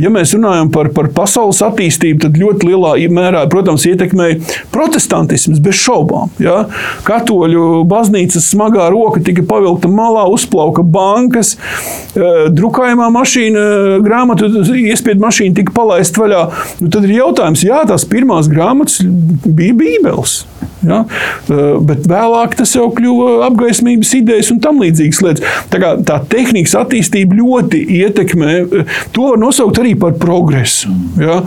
ja 0.00 0.12
mēs 0.12 0.32
runājam 0.36 0.70
par, 0.72 0.90
par 0.96 1.10
pasaules 1.14 1.60
attīstību, 1.66 2.22
tad 2.26 2.38
ļoti 2.40 2.70
lielā 2.70 2.94
mērā, 3.12 3.44
protams, 3.52 3.84
ietekmēja 3.88 4.38
protestantisms 4.74 5.60
bez 5.62 5.78
šaubām. 5.80 6.32
Ja. 6.42 6.64
Katoļu 7.06 7.84
baznīcas 7.88 8.48
smagā 8.52 8.88
roka 8.92 9.20
tika 9.24 9.44
pavilkta 9.46 9.90
malā, 9.92 10.26
uzplauka 10.32 10.84
bankas, 10.86 11.56
eh, 11.56 12.46
drukājumā 12.56 13.10
mašīna, 13.14 13.66
grāmatu, 14.06 14.50
iespiedu 14.76 15.22
mašīna 15.24 15.60
tika 15.60 15.74
palaista 15.76 16.24
vaļā. 16.24 16.42
Nu, 16.80 16.90
tad 16.92 17.06
ir 17.06 17.16
jautājums, 17.18 17.64
jā, 17.66 17.82
tās 17.88 18.06
pirmās 18.08 18.50
grāmatas 18.52 19.02
bija 19.04 19.76
Bībeles. 20.06 20.46
Ja? 20.86 21.02
Eh, 21.50 21.78
bet 21.86 22.06
vēlāk 22.08 22.56
tas 22.58 22.72
jau 22.76 22.86
kļuva 22.94 23.46
apgaismības 23.48 24.12
idejas 24.18 24.50
un 24.52 24.60
tam 24.62 24.80
līdzīgas 24.82 25.22
lietas. 25.24 25.56
Tā, 25.72 25.80
kā, 25.82 25.92
tā 26.06 26.18
tehnikas 26.30 26.76
attīstība 26.78 27.38
ļoti 27.40 27.80
ietekmē. 28.00 28.52
Eh, 28.62 28.92
to 29.16 29.30
var 29.30 29.40
nosaukt 29.40 29.80
arī 29.82 29.96
par 29.98 30.16
progresu. 30.20 30.92
Ja, 31.20 31.40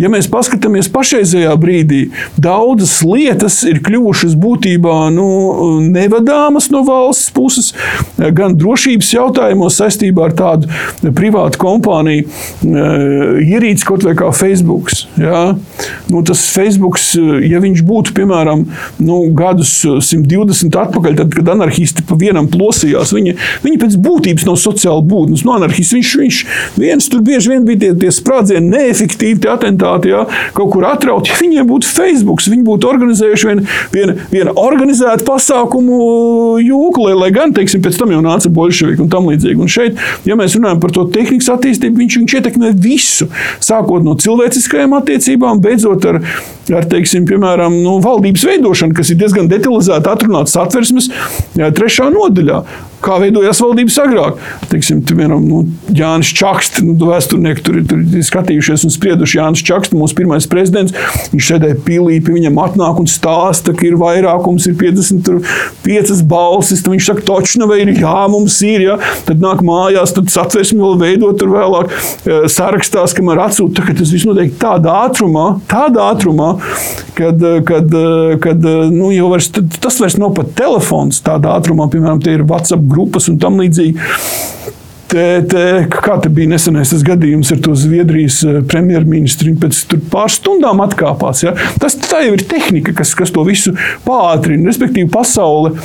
ja 0.00 0.10
mēs 0.12 0.28
paskatāmies 0.30 0.90
pašreizējā 0.94 1.54
brīdī, 1.60 2.02
daudzas 2.40 2.98
lietas 3.06 3.60
ir 3.68 3.80
kļuvušas 3.84 4.36
būtībā 4.40 4.98
nu, 5.14 5.28
nevadāmas 5.94 6.70
no 6.74 6.84
valsts 6.86 7.32
puses, 7.34 7.72
eh, 7.74 8.30
gan 8.34 8.56
drošības 8.58 9.14
jautājumos 9.16 9.80
saistībā 9.80 10.28
ar 10.28 10.36
tādu 10.38 10.70
privātu 11.14 11.60
kompāniju 11.62 12.28
ierīci, 12.64 13.84
kaut 13.86 14.04
vai 14.06 14.14
kā 14.18 14.30
Facebook. 14.34 14.92
Ja. 15.20 15.54
Nu, 16.10 16.22
tas 16.26 16.42
Facebook, 16.54 16.98
ja 17.44 17.60
viņš 17.62 17.82
būtu 17.86 18.14
piemēram 18.16 18.53
nu, 19.02 19.20
gadus 19.36 19.72
120 19.84 20.70
eh, 20.70 20.80
atpakaļ, 20.84 21.18
tad, 21.20 21.34
kad 21.34 21.52
anarchisti 21.54 22.06
pa 22.06 22.18
vienam 22.20 22.48
plosījās, 22.52 23.14
viņi, 23.16 23.36
viņi 23.64 23.80
pēc 23.82 23.98
būtības 24.04 24.46
nav 24.48 24.58
sociāli 24.62 25.04
būtnes. 25.10 25.44
Nu, 25.46 25.56
anarchists 25.58 25.96
viņš, 25.96 26.14
viņš 26.22 26.40
viens 26.78 27.10
tur 27.10 27.24
bieži 27.26 27.54
vien 27.54 27.66
bija 27.66 27.82
tie, 27.86 27.92
tie 28.04 28.12
sprādzieni, 28.14 28.70
neefektīvi 28.74 29.42
tie 29.44 29.52
atentāti, 29.54 30.14
jā, 30.14 30.24
kaut 30.56 30.72
kur 30.74 30.86
atrauti. 30.88 31.32
Ja 31.32 31.40
viņiem 31.40 31.68
būtu 31.68 31.90
Facebook, 31.90 32.42
viņi 32.44 32.64
būtu 32.66 32.88
organizējuši 32.90 33.50
vienu 33.50 33.66
vien, 33.94 34.14
vien 34.30 34.50
organizētu 34.50 35.26
pasākumu 35.28 35.98
jūku, 36.62 37.04
lai, 37.06 37.14
lai 37.18 37.30
gan, 37.34 37.54
teiksim, 37.56 37.82
pēc 37.84 37.98
tam 38.00 38.12
jau 38.14 38.20
nāca 38.24 38.50
bolševiki 38.52 39.04
un 39.04 39.10
tam 39.12 39.28
līdzīgi. 39.30 39.60
Un 39.64 39.70
šeit, 39.70 40.00
ja 40.28 40.36
mēs 40.38 40.56
runājam 40.58 40.82
par 40.82 40.94
to 40.94 41.06
tehnikas 41.14 41.50
attīstību, 41.54 42.00
viņš, 42.02 42.18
viņš 42.22 42.36
ietekmē 42.40 42.72
visu, 42.84 43.28
sākot 43.64 44.04
no 44.06 44.16
cilvēciskajām 44.20 44.96
attiecībām, 44.98 45.62
beidzot 45.64 46.08
ar, 46.10 46.20
ar 46.74 46.88
teiksim, 46.90 47.26
piemēram, 47.28 47.80
nu, 47.84 47.96
valdības 48.04 48.43
likumdošana, 48.48 48.96
kas 48.96 49.12
ir 49.12 49.20
diezgan 49.20 49.48
detalizēti 49.50 50.10
atrunāta 50.10 50.52
satversmes 50.52 51.10
trešā 51.54 52.10
nodaļā 52.14 52.62
kā 53.04 53.18
veidojās 53.22 53.60
valdības 53.62 53.98
agrāk. 54.04 54.40
Teiksim, 54.70 55.02
piemēram, 55.06 55.44
nu, 55.44 55.62
Jānis 55.94 56.32
Čakste, 56.36 56.84
nu, 56.86 56.96
vēsturnieki 56.98 57.64
tur, 57.64 57.80
tur 57.88 58.00
ir 58.02 58.24
skatījušies 58.26 58.86
un 58.88 58.94
sprieduši. 58.94 59.38
Jānis 59.40 59.64
Čakste, 59.66 59.98
mūsu 59.98 60.16
pirmais 60.18 60.48
prezidents, 60.50 60.94
viņš 61.32 61.50
sēdēja 61.50 61.78
pilī, 61.86 62.20
pie 62.24 62.36
viņam 62.38 62.60
atnāk 62.64 63.02
un 63.02 63.10
stāsta, 63.10 63.74
ka 63.76 63.86
ir 63.88 63.98
vairākums, 64.00 64.68
ir 64.70 64.78
55 64.80 66.24
balsis. 66.30 66.84
Viņš 66.84 67.10
saka, 67.10 67.24
točna 67.26 67.68
vai 67.70 67.82
ir 67.84 67.94
jā, 67.96 68.16
mums 68.32 68.58
ir, 68.66 68.86
ja? 68.88 68.98
tad 69.28 69.42
nāk 69.42 69.62
mājās, 69.64 70.14
tad 70.16 70.30
satversmi 70.32 70.80
vēl 70.82 70.98
veidot 71.00 71.38
tur 71.40 71.52
vēlāk 71.54 71.92
eh, 71.92 72.46
sarakstās, 72.50 73.14
kamēr 73.16 73.44
atsūta, 73.46 73.84
ka 73.86 73.96
tas 73.96 74.12
viss 74.14 74.28
notiek 74.28 74.54
tādā 74.60 74.94
ātrumā, 75.08 75.46
tādā 75.70 76.08
ātrumā, 76.12 76.54
kad, 77.18 77.40
eh, 77.40 77.60
kad, 77.66 77.94
eh, 77.98 78.36
kad 78.44 78.68
nu, 78.94 79.10
jau 79.14 79.30
vairs, 79.32 79.50
tas 79.52 80.00
vairs 80.02 80.18
nav 80.20 80.34
pat 80.38 80.54
telefons 80.58 81.22
tādā 81.24 81.56
ātrumā, 81.58 81.88
piemēram, 81.92 82.22
tie 82.24 82.36
ir 82.38 82.46
WhatsApp 82.48 82.84
grupas 82.94 83.28
un 83.32 83.40
tam 83.42 83.60
līdzīgi. 83.62 84.10
Te, 85.14 85.24
te, 85.46 85.60
kā 85.92 86.16
te 86.22 86.30
bija 86.32 86.50
nesenais 86.54 86.90
gadījums 87.06 87.52
ar 87.54 87.60
to 87.62 87.74
Zviedrijas 87.78 88.40
eh, 88.48 88.56
premjerministru? 88.66 89.50
Viņa 89.50 89.60
pēc 89.62 89.82
pāris 90.10 90.40
stundām 90.40 90.80
atkāpās. 90.82 91.44
Ja? 91.44 91.52
Tas 91.82 91.94
tā 92.00 92.24
jau 92.24 92.32
ir 92.34 92.42
tehnika, 92.50 92.96
kas, 92.96 93.12
kas 93.18 93.34
to 93.34 93.44
visu 93.46 93.76
pātrina. 94.06 94.66
Respektīvi, 94.70 95.10
pasaule 95.12 95.76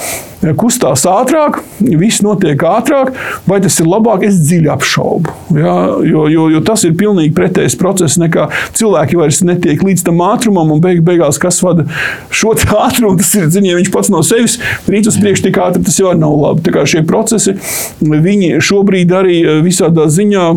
kustās 0.59 1.03
ātrāk, 1.09 1.59
viss 1.79 2.23
notiek 2.23 2.61
ātrāk, 2.63 3.11
vai 3.47 3.59
tas 3.63 3.75
ir 3.81 3.89
labāk, 3.89 4.23
es 4.27 4.39
dziļi 4.39 4.71
apšaubu. 4.71 5.33
Ja? 5.57 5.75
Jo, 6.05 6.25
jo, 6.31 6.47
jo 6.53 6.61
tas 6.65 6.85
ir 6.87 6.95
pilnīgi 6.99 7.33
pretējs 7.35 7.75
process, 7.79 8.19
nekā 8.21 8.47
cilvēki 8.77 9.19
vairs 9.19 9.41
netiek 9.45 9.83
līdz 9.83 10.05
tam 10.07 10.23
ātrumam, 10.23 10.71
un 10.75 10.83
beig, 10.83 11.03
beigās 11.05 11.41
kas 11.41 11.59
vada 11.65 11.87
šo 12.31 12.55
ātrumu. 12.85 13.17
Tas 13.19 13.33
ir 13.35 13.51
ziņā, 13.51 13.75
viņš 13.81 13.93
pats 13.93 14.11
no 14.13 14.23
sevis 14.25 14.59
rīt 14.87 15.09
uz 15.11 15.19
priekšu 15.19 15.49
tik 15.49 15.59
ātri, 15.61 15.83
tas 15.87 15.99
jau 15.99 16.15
nav 16.17 16.35
labi. 16.39 16.65
Tā 16.67 16.75
kā 16.75 16.87
šie 16.87 17.03
procesi, 17.07 17.57
viņi 17.99 18.59
šobrīd 18.63 19.15
arī 19.15 19.39
visādā 19.65 20.07
ziņā, 20.11 20.51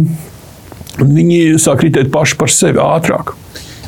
viņi 1.03 1.41
sāk 1.63 1.87
ritēt 1.87 2.13
paši 2.15 2.39
par 2.39 2.53
sevi 2.53 2.83
ātrāk. 2.83 3.35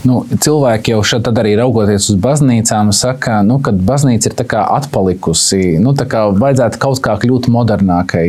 Nu, 0.05 0.19
cilvēki 0.29 0.93
jau 0.93 1.01
šeit 1.07 1.29
arī 1.31 1.55
raugoties 1.57 2.11
uz 2.13 2.19
baznīcām, 2.21 2.91
saka, 2.93 3.39
nu, 3.47 3.57
ka 3.65 3.73
baznīca 3.73 4.29
ir 4.29 4.35
atpalikusi. 4.61 5.79
Nu, 5.81 5.95
vajadzētu 5.97 6.81
kaut 6.83 7.01
kā 7.05 7.15
kļūt 7.23 7.49
modernākai. 7.53 8.27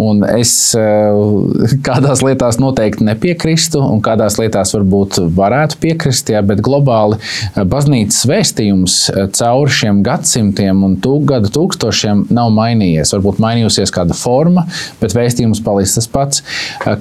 Un 0.00 0.22
es 0.28 0.52
eh, 0.78 1.74
kādās 1.86 2.22
lietās 2.22 2.60
noteikti 2.62 3.08
nepiekrīstu, 3.08 3.82
un 3.82 3.98
kādās 4.04 4.38
lietās 4.38 4.74
varbūt 4.76 5.18
varētu 5.34 5.80
piekrist, 5.82 6.30
jā, 6.30 6.44
bet 6.46 6.62
globāli 6.62 7.18
eh, 7.18 7.64
baznīcas 7.66 8.22
vēstījums 8.30 9.00
eh, 9.10 9.26
cauri 9.34 9.74
šiem 9.80 10.04
gadsimtiem 10.06 10.86
un 10.86 10.96
tūk, 11.02 11.26
gadu 11.34 11.50
tūkstošiem 11.58 12.28
nav 12.30 12.54
mainījies. 12.54 13.16
Varbūt 13.16 13.42
mainījusies 13.42 13.90
kāda 13.98 14.14
forma, 14.14 14.68
bet 15.02 15.18
vēstījums 15.18 15.64
paliks 15.66 15.98
tas 15.98 16.06
pats. 16.10 16.46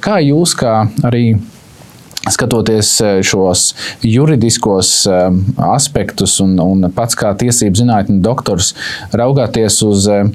Kā 0.02 0.17
jūs, 0.26 0.58
kā 0.58 0.82
arī 1.06 1.38
skatoties 2.34 2.92
eh, 3.02 3.20
šos 3.26 3.74
juridiskos 4.06 4.92
eh, 5.08 5.30
aspektus 5.70 6.39
un, 6.44 6.58
un 6.63 6.89
pats 6.96 7.18
kā 7.20 7.34
tiesību 7.39 7.84
zinātņu 7.84 8.20
doktors, 8.26 8.74
raugāties 9.15 9.82
uz 9.88 10.08
eh, 10.12 10.30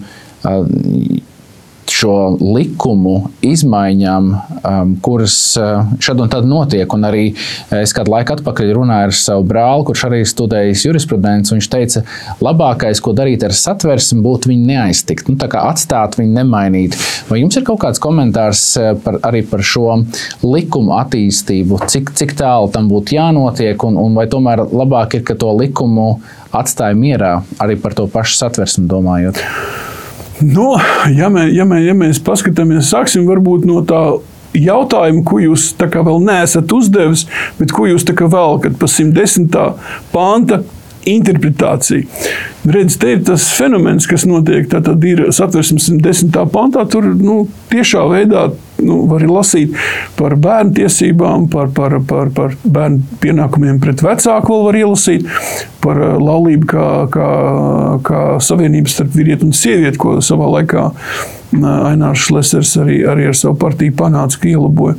šo 1.91 2.37
likumu 2.41 3.31
izmaiņām, 3.45 4.31
um, 4.35 4.95
kuras 5.05 5.37
uh, 5.61 5.85
šad 6.03 6.23
un 6.25 6.31
tad 6.33 6.49
notiek. 6.49 6.91
Un 6.97 7.07
arī 7.09 7.25
es 7.75 7.95
kādu 7.97 8.15
laiku 8.15 8.37
atpakaļ 8.37 8.73
runāju 8.77 9.09
ar 9.09 9.17
savu 9.19 9.47
brāli, 9.49 9.87
kurš 9.89 10.05
arī 10.09 10.21
studējis 10.29 10.87
jurisprudenci. 10.89 11.55
Viņš 11.57 11.71
teica, 11.73 12.05
labākais, 12.45 13.03
ko 13.05 13.15
darīt 13.17 13.45
ar 13.47 13.57
satversmi, 13.57 14.23
būtu 14.25 14.53
viņu 14.53 14.69
neaiztikt, 14.71 15.31
nu, 15.31 15.39
atstāt 15.65 16.19
viņu 16.21 16.35
nemainīt. 16.39 16.99
Vai 17.29 17.43
jums 17.43 17.59
ir 17.61 17.67
kaut 17.69 17.83
kāds 17.85 18.03
komentārs 18.03 18.67
uh, 18.81 18.93
par, 19.05 19.21
arī 19.29 19.45
par 19.49 19.65
šo 19.65 20.01
likumu 20.45 20.97
attīstību, 21.01 21.83
cik, 21.91 22.15
cik 22.19 22.37
tālu 22.39 22.73
tam 22.75 22.91
būtu 22.93 23.19
jānotiek, 23.19 23.89
un, 23.89 24.01
un 24.01 24.17
vai 24.19 24.29
tomēr 24.31 24.67
labāk 24.71 25.19
ir, 25.19 25.27
ka 25.27 25.39
to 25.39 25.53
likumu 25.59 26.15
atstāja 26.55 26.97
mierā 26.99 27.39
arī 27.63 27.79
par 27.81 27.97
to 27.99 28.07
pašu 28.11 28.39
satversmi 28.45 28.89
domājot? 28.91 29.43
Nu, 30.45 30.75
ja, 31.15 31.31
mē, 31.33 31.47
ja, 31.55 31.65
mē, 31.69 31.81
ja 31.87 31.95
mēs 31.97 32.21
paskatāmies, 32.25 32.91
sāksim 32.93 33.25
varbūt 33.29 33.65
no 33.69 33.81
tā 33.89 34.03
jautājumu, 34.55 35.25
ko 35.27 35.41
jūs 35.43 35.73
vēl 35.81 36.21
neesat 36.27 36.73
uzdevis, 36.75 37.27
bet 37.59 37.73
ko 37.75 37.89
jūs 37.89 38.05
vēlaties 38.05 38.79
pa 38.81 38.91
110. 38.91 39.61
panta 40.13 40.61
interpretācija. 41.09 42.05
Redz, 42.65 42.97
te 43.01 43.15
ir 43.15 43.25
tas 43.27 43.47
fenomens, 43.57 44.07
kas 44.09 44.25
notiek. 44.29 44.69
Tad 44.73 44.89
ir 45.05 45.27
satversmes 45.37 45.91
10. 46.01 46.39
pantā. 46.53 46.87
Tur 46.89 47.11
nu, 47.19 47.45
tiešā 47.73 48.07
veidā 48.13 48.47
nu, 48.83 49.01
var 49.11 49.25
lasīt 49.29 49.77
par 50.19 50.37
bērnu 50.41 50.75
tiesībām, 50.79 51.47
par, 51.53 51.71
par, 51.77 51.99
par, 52.09 52.31
par 52.35 52.57
bērnu 52.65 53.19
pienākumiem 53.23 53.81
pret 53.83 54.03
vecāku, 54.05 54.55
vēl 54.55 54.67
var 54.69 54.81
ielasīt 54.81 55.29
par 55.85 56.01
uh, 56.01 56.17
laulību 56.21 56.71
kā, 56.71 56.89
kā, 57.15 57.31
kā 58.07 58.23
savienību 58.45 58.91
starp 58.91 59.15
vīrieti 59.17 59.49
un 59.49 59.57
sievieti, 59.57 60.01
ko 60.01 60.17
savā 60.25 60.51
laikā 60.59 60.87
uh, 60.91 61.89
Ainārs 61.91 62.27
Šlesers 62.27 62.77
arī, 62.83 63.03
arī 63.09 63.29
ar 63.31 63.39
savu 63.39 63.59
partiju 63.61 63.97
panāca, 63.99 64.41
ka 64.43 64.51
ielaboja. 64.51 64.99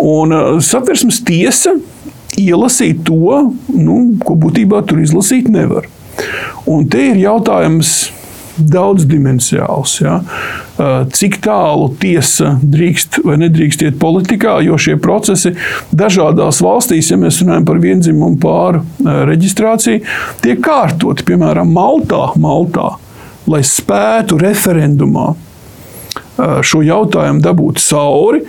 Un 0.00 0.34
uh, 0.34 0.56
satversmes 0.64 1.20
tiesa 1.26 1.76
ielasīt 2.40 3.04
to, 3.06 3.44
nu, 3.74 3.98
ko 4.24 4.36
būtībā 4.40 4.82
tur 4.88 5.02
izlasīt 5.04 5.50
nevar. 5.52 5.86
Un 6.70 6.86
te 6.90 7.10
ir 7.10 7.20
jautājums, 7.20 7.94
daudzdimensiāls. 8.58 9.96
Ja? 10.02 10.18
Cik 11.14 11.38
tālu 11.44 11.90
tiesa 12.00 12.56
drīkst 12.62 13.20
vai 13.26 13.38
nedrīkst 13.44 13.86
iet 13.86 14.00
politikā, 14.02 14.58
jo 14.66 14.78
šie 14.80 14.96
procesi 15.02 15.54
dažādās 15.94 16.60
valstīs, 16.64 17.12
ja 17.12 17.20
mēs 17.20 17.40
runājam 17.42 17.68
par 17.68 17.80
vienzimumu 17.82 18.40
pāru 18.42 18.84
reģistrāciju, 19.04 20.02
tiek 20.44 20.62
kārtoti. 20.64 21.26
Piemēram, 21.28 21.70
Maltā, 21.74 22.30
Maltā 22.40 22.94
lai 23.50 23.60
spētu 23.66 24.38
referendumā 24.40 25.32
šo 26.36 26.82
jautājumu 26.82 27.42
dabūt 27.44 27.80
cauri, 27.84 28.42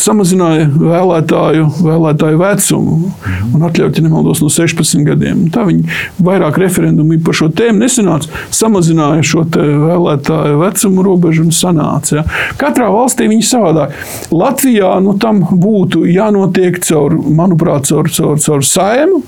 samazināja 0.00 0.68
vēlētāju, 0.70 1.66
vēlētāju 1.84 2.38
vecumu 2.40 3.10
un 3.52 3.66
atļauj, 3.68 3.90
ja 3.98 4.04
nemaldos, 4.04 4.40
no 4.40 4.48
16 4.52 5.04
gadiem. 5.06 5.44
Tā 5.52 5.66
viņi 5.68 5.84
vairāk 6.24 6.60
referendumu 6.62 7.18
par 7.26 7.36
šo 7.36 7.50
tēmu 7.52 7.82
nesanāca, 7.84 8.30
samazināja 8.54 9.26
šo 9.26 9.44
vēlētāju 9.52 10.60
vecumu 10.62 11.04
robežu 11.06 11.46
un 11.46 11.54
sanāca. 11.54 12.20
Ja. 12.20 12.26
Katrā 12.60 12.88
valstī 12.94 13.28
viņi 13.28 13.44
savādāk. 13.50 13.96
Latvijā 14.32 14.94
nu, 15.04 15.16
tam 15.20 15.42
būtu 15.50 16.06
jānotiek 16.08 16.80
caur, 16.86 17.18
manuprāt, 17.26 17.90
caur, 17.90 18.08
caur, 18.12 18.40
caur 18.40 18.64
saimu 18.64 19.24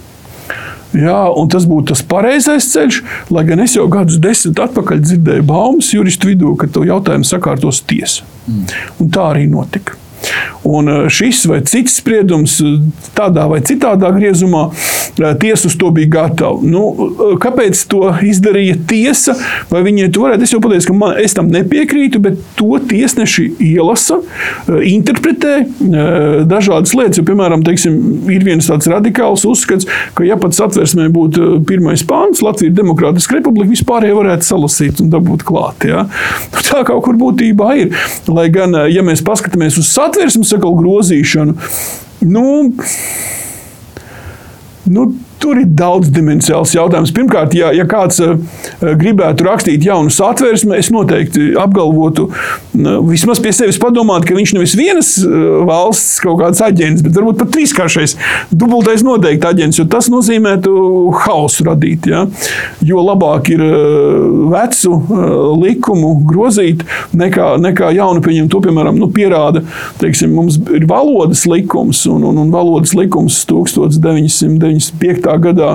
Jā, 0.96 1.20
un 1.36 1.50
tas 1.52 1.66
būtu 1.68 1.92
tas 1.92 2.02
pareizais 2.08 2.70
ceļš, 2.72 3.02
lai 3.34 3.44
gan 3.48 3.60
es 3.60 3.76
jau 3.76 3.84
gadus 3.92 4.16
desmit 4.22 4.60
atpakaļ 4.64 5.02
dzirdēju 5.04 5.44
baumas 5.48 5.92
juristu 5.92 6.30
vidū, 6.30 6.54
ka 6.56 6.70
to 6.72 6.86
jautājumu 6.88 7.28
sakārtos 7.28 7.82
tiesa. 7.88 8.24
Mm. 8.48 8.64
Un 9.04 9.10
tā 9.12 9.26
arī 9.34 9.44
notika. 9.50 9.98
Un 10.68 10.88
eh, 10.88 11.08
šis 11.08 11.44
vai 11.48 11.60
cits 11.64 11.98
spriedums, 12.00 12.58
eh, 12.60 12.78
tādā 13.16 13.46
vai 13.50 13.60
citādā 13.64 14.10
griezumā, 14.14 14.66
eh, 14.68 15.34
tiesa 15.40 15.68
uz 15.70 15.76
to 15.80 15.90
bija 15.94 16.10
gatava. 16.12 16.60
Nu, 16.62 16.82
kāpēc 17.40 17.80
to 17.88 18.10
izdarīja 18.24 18.76
tiesa? 18.90 19.36
Vai 19.70 19.82
viņi 19.86 20.10
to 20.12 20.26
varētu? 20.26 20.44
Es 20.44 20.52
jau 20.52 20.60
pateicu, 20.64 20.90
ka 20.90 20.96
man, 20.98 21.16
es 21.22 21.36
tam 21.36 21.50
nepiekrītu, 21.52 22.20
bet 22.22 22.40
to 22.58 22.78
tiesneši 22.90 23.46
ielasa, 23.70 24.20
interpretē 24.68 25.54
dažādas 26.48 26.94
lietas. 26.96 27.18
Jo, 27.18 27.24
piemēram, 27.28 27.64
teiksim, 27.66 27.96
ir 28.30 28.44
viens 28.46 28.68
tāds 28.68 28.88
radikāls 28.90 29.44
uzskats, 29.48 29.88
ka, 30.14 30.26
ja 30.26 30.36
pat 30.40 30.56
satversmē 30.56 31.08
būtu 31.14 31.62
pirmais 31.68 32.04
pāns, 32.06 32.42
Latvija 32.44 32.70
ir 32.70 32.76
demokrātiska 32.78 33.38
republika, 33.38 33.72
vispārējie 33.72 34.16
varētu 34.18 34.46
salasīt 34.46 35.02
un 35.02 35.10
dabūt 35.12 35.44
klāt. 35.48 35.88
Ja? 35.88 36.06
Tā 36.68 36.84
kaut 36.86 37.02
kur 37.06 37.18
būtībā 37.18 37.72
ir. 37.80 37.96
Lai 38.28 38.48
gan, 38.52 38.76
ja 38.92 39.02
mēs 39.06 39.24
paskatāmies 39.24 39.78
uz 39.80 39.90
satversmi, 39.90 40.17
satversmes 40.18 40.50
grozīšanu. 40.74 41.54
Nu, 42.26 42.44
nu, 44.90 45.04
Tur 45.38 45.60
ir 45.60 45.68
daudz 45.78 46.10
dimensijāls 46.14 46.74
jautājums. 46.74 47.12
Pirmkārt, 47.14 47.54
ja, 47.56 47.70
ja 47.74 47.86
kāds 47.88 48.18
uh, 48.24 48.34
gribētu 48.98 49.46
rakstīt 49.46 49.84
jaunu 49.86 50.10
satversmi, 50.12 50.76
es 50.78 50.90
noteikti 50.94 51.52
apgalvotu, 51.58 52.28
vismaz 53.08 53.40
pie 53.42 53.52
sevis 53.54 53.78
padomāt, 53.80 54.26
ka 54.26 54.36
viņš 54.36 54.54
nevis 54.56 54.74
vienas 54.78 55.12
uh, 55.22 55.62
valsts 55.68 56.18
kaut 56.24 56.40
kāds 56.42 56.62
aģents, 56.64 57.04
bet 57.06 57.16
varbūt 57.18 57.38
pat 57.42 57.52
trīskāršais, 57.54 58.16
dubultais 58.50 59.04
noteikti 59.06 59.48
aģents, 59.50 59.78
jo 59.78 59.86
tas 59.90 60.10
nozīmētu 60.12 60.74
hausu 61.24 61.68
radīt. 61.68 62.10
Ja? 62.10 62.24
Jo 62.84 63.04
labāk 63.06 63.52
ir 63.54 63.62
vecu 64.52 64.98
likumu 65.58 66.14
grozīt 66.28 66.82
nekā, 67.16 67.54
nekā 67.62 67.92
jaunu 67.96 68.22
pieņemt. 68.24 68.50
To, 68.52 68.60
piemēram, 68.64 68.98
nu, 68.98 69.10
pierāda, 69.12 69.62
teiksim, 70.00 70.32
mums 70.34 70.58
ir 70.74 70.86
valodas 70.88 71.44
likums 71.48 72.04
un, 72.10 72.24
un, 72.30 72.40
un 72.42 72.52
valodas 72.54 72.94
likums 72.96 73.42
1995 73.48 75.27
gadā, 75.42 75.74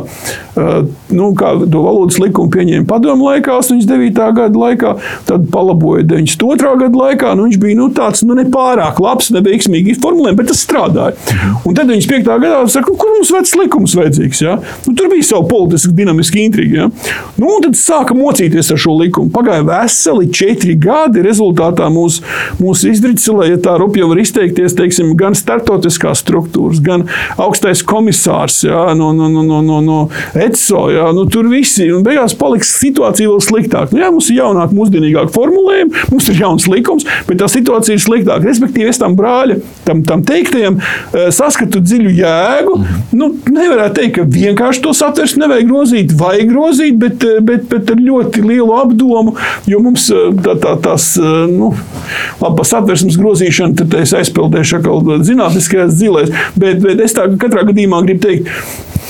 nu, 1.13 1.29
kā 1.37 1.53
to 1.61 1.81
valodas 1.83 2.19
likumu 2.21 2.51
pieņēma 2.53 2.87
padomu 2.89 3.29
laikā, 3.29 3.57
89. 3.61 4.21
gada 4.37 4.59
laikā, 4.59 4.93
tad 5.29 5.47
palaboja 5.53 6.05
92. 6.09 6.73
gada 6.83 7.01
laikā. 7.03 7.33
Nu, 7.37 7.47
viņš 7.47 7.59
bija 7.61 7.79
nu, 7.79 7.89
tāds 7.95 8.23
nu, 8.27 8.37
nepārāk 8.37 9.01
labs, 9.03 9.31
neveiksmīgi 9.35 9.97
formulējums, 10.03 10.39
bet 10.39 10.51
tas 10.51 10.63
strādāja. 10.65 11.17
Un 11.67 11.77
tad 11.77 11.89
95. 11.91 12.25
gadā 12.43 12.61
saka, 12.71 12.93
kur 12.97 13.13
mums 13.15 13.31
vecs 13.33 13.55
likums 13.59 13.95
vajadzīgs? 13.97 14.43
Ja? 14.43 14.57
Nu, 14.87 14.95
tur 14.97 15.11
bija 15.13 15.27
savu 15.27 15.47
politisku 15.51 15.93
dinamisku 15.95 16.41
intrigu. 16.43 16.79
Ja? 16.81 16.89
Nu, 17.41 17.57
tad 17.63 17.77
sāka 17.79 18.17
mocīties 18.17 18.71
ar 18.73 18.81
šo 18.81 18.97
likumu. 18.99 19.31
Pagāja 19.33 19.65
veseli 19.67 20.29
četri 20.33 20.77
gadi. 20.79 21.23
Rezultātā 21.25 21.89
mūs, 21.93 22.19
mūs 22.61 22.85
izdricināja, 22.89 23.55
ja 23.55 23.61
tā 23.63 23.77
rupja 23.81 24.07
var 24.09 24.21
izteikties, 24.21 24.75
teiksim, 24.77 25.13
gan 25.19 25.37
startautiskās 25.37 26.23
struktūras, 26.23 26.81
gan 26.83 27.07
augstais 27.41 27.83
komisārs 27.87 28.63
ja? 28.67 28.85
no, 28.97 29.11
no, 29.15 29.29
no, 29.31 29.42
no, 29.45 29.61
no, 29.65 29.79
no 29.83 29.99
ECO. 30.33 30.85
Jā, 30.93 31.09
nu, 31.15 31.25
tur 31.31 31.49
visi 31.51 31.89
un 31.93 32.03
beigās 32.05 32.35
paliks 32.37 32.73
situācija 32.79 33.29
vēl 33.29 33.41
sliktāka. 33.43 33.93
Nu, 33.93 34.01
jā, 34.03 34.11
mums 34.13 34.29
ir 34.31 34.39
jaunāk, 34.41 34.73
mūsdienīgāk 34.75 35.31
formulējumi, 35.35 36.05
mums 36.11 36.29
ir 36.31 36.41
jauns 36.41 36.67
likums, 36.71 37.07
bet 37.27 37.41
tā 37.41 37.49
situācija 37.51 37.97
ir 37.97 38.03
sliktāka. 38.03 38.47
Respektīvi, 38.47 38.89
es 38.91 39.01
tam 39.01 39.17
brāļa, 39.19 39.59
tam, 39.87 40.03
tam 40.07 40.23
teiktajam, 40.27 40.79
eh, 40.79 41.29
saskatu 41.35 41.81
dziļu 41.83 42.13
jēgu. 42.19 42.77
Nu, 43.17 43.31
nevarētu 43.47 43.99
teikt, 43.99 44.15
ka 44.17 44.27
vienkārši 44.37 44.83
to 44.85 44.93
satversmi 44.97 45.43
nevajag 45.43 45.69
grozīt, 45.69 46.15
vajag 46.19 46.51
grozīt, 46.51 46.99
bet, 47.01 47.27
eh, 47.27 47.39
bet, 47.41 47.67
bet 47.71 47.93
ar 47.93 48.01
ļoti 48.03 48.45
lielu 48.45 48.79
apdomu, 48.79 49.35
jo 49.69 49.81
mums 49.83 50.09
eh, 50.13 50.31
tā, 50.45 50.57
tā, 50.63 50.75
tās, 50.83 51.13
nu, 51.51 51.73
labi, 52.41 52.67
satversmes 52.67 53.19
grozīšanu, 53.19 53.77
tad 53.83 53.99
es 54.01 54.15
aizpildēšu 54.17 54.79
atkal 54.79 55.23
zinātniskajās 55.27 55.95
dzīvēs, 55.99 56.33
bet, 56.59 56.81
bet 56.83 57.03
es 57.03 57.15
tā 57.17 57.27
katrā 57.39 57.65
gadījumā 57.69 58.03
gribu 58.07 58.27
teikt, 58.27 58.51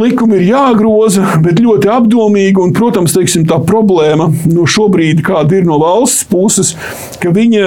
Likumi 0.00 0.40
ir 0.40 0.46
jāgroza, 0.50 1.24
bet 1.44 1.60
ļoti 1.62 1.90
apdomīgi. 1.92 2.60
Un, 2.60 2.74
protams, 2.76 3.14
teiksim, 3.16 3.46
tā 3.48 3.58
problēma 3.64 4.28
nu, 4.50 4.66
šobrīd, 4.68 5.22
kāda 5.26 5.60
ir 5.60 5.66
no 5.68 5.80
valsts 5.82 6.26
puses, 6.28 6.74
ka 7.22 7.32
viņa 7.34 7.66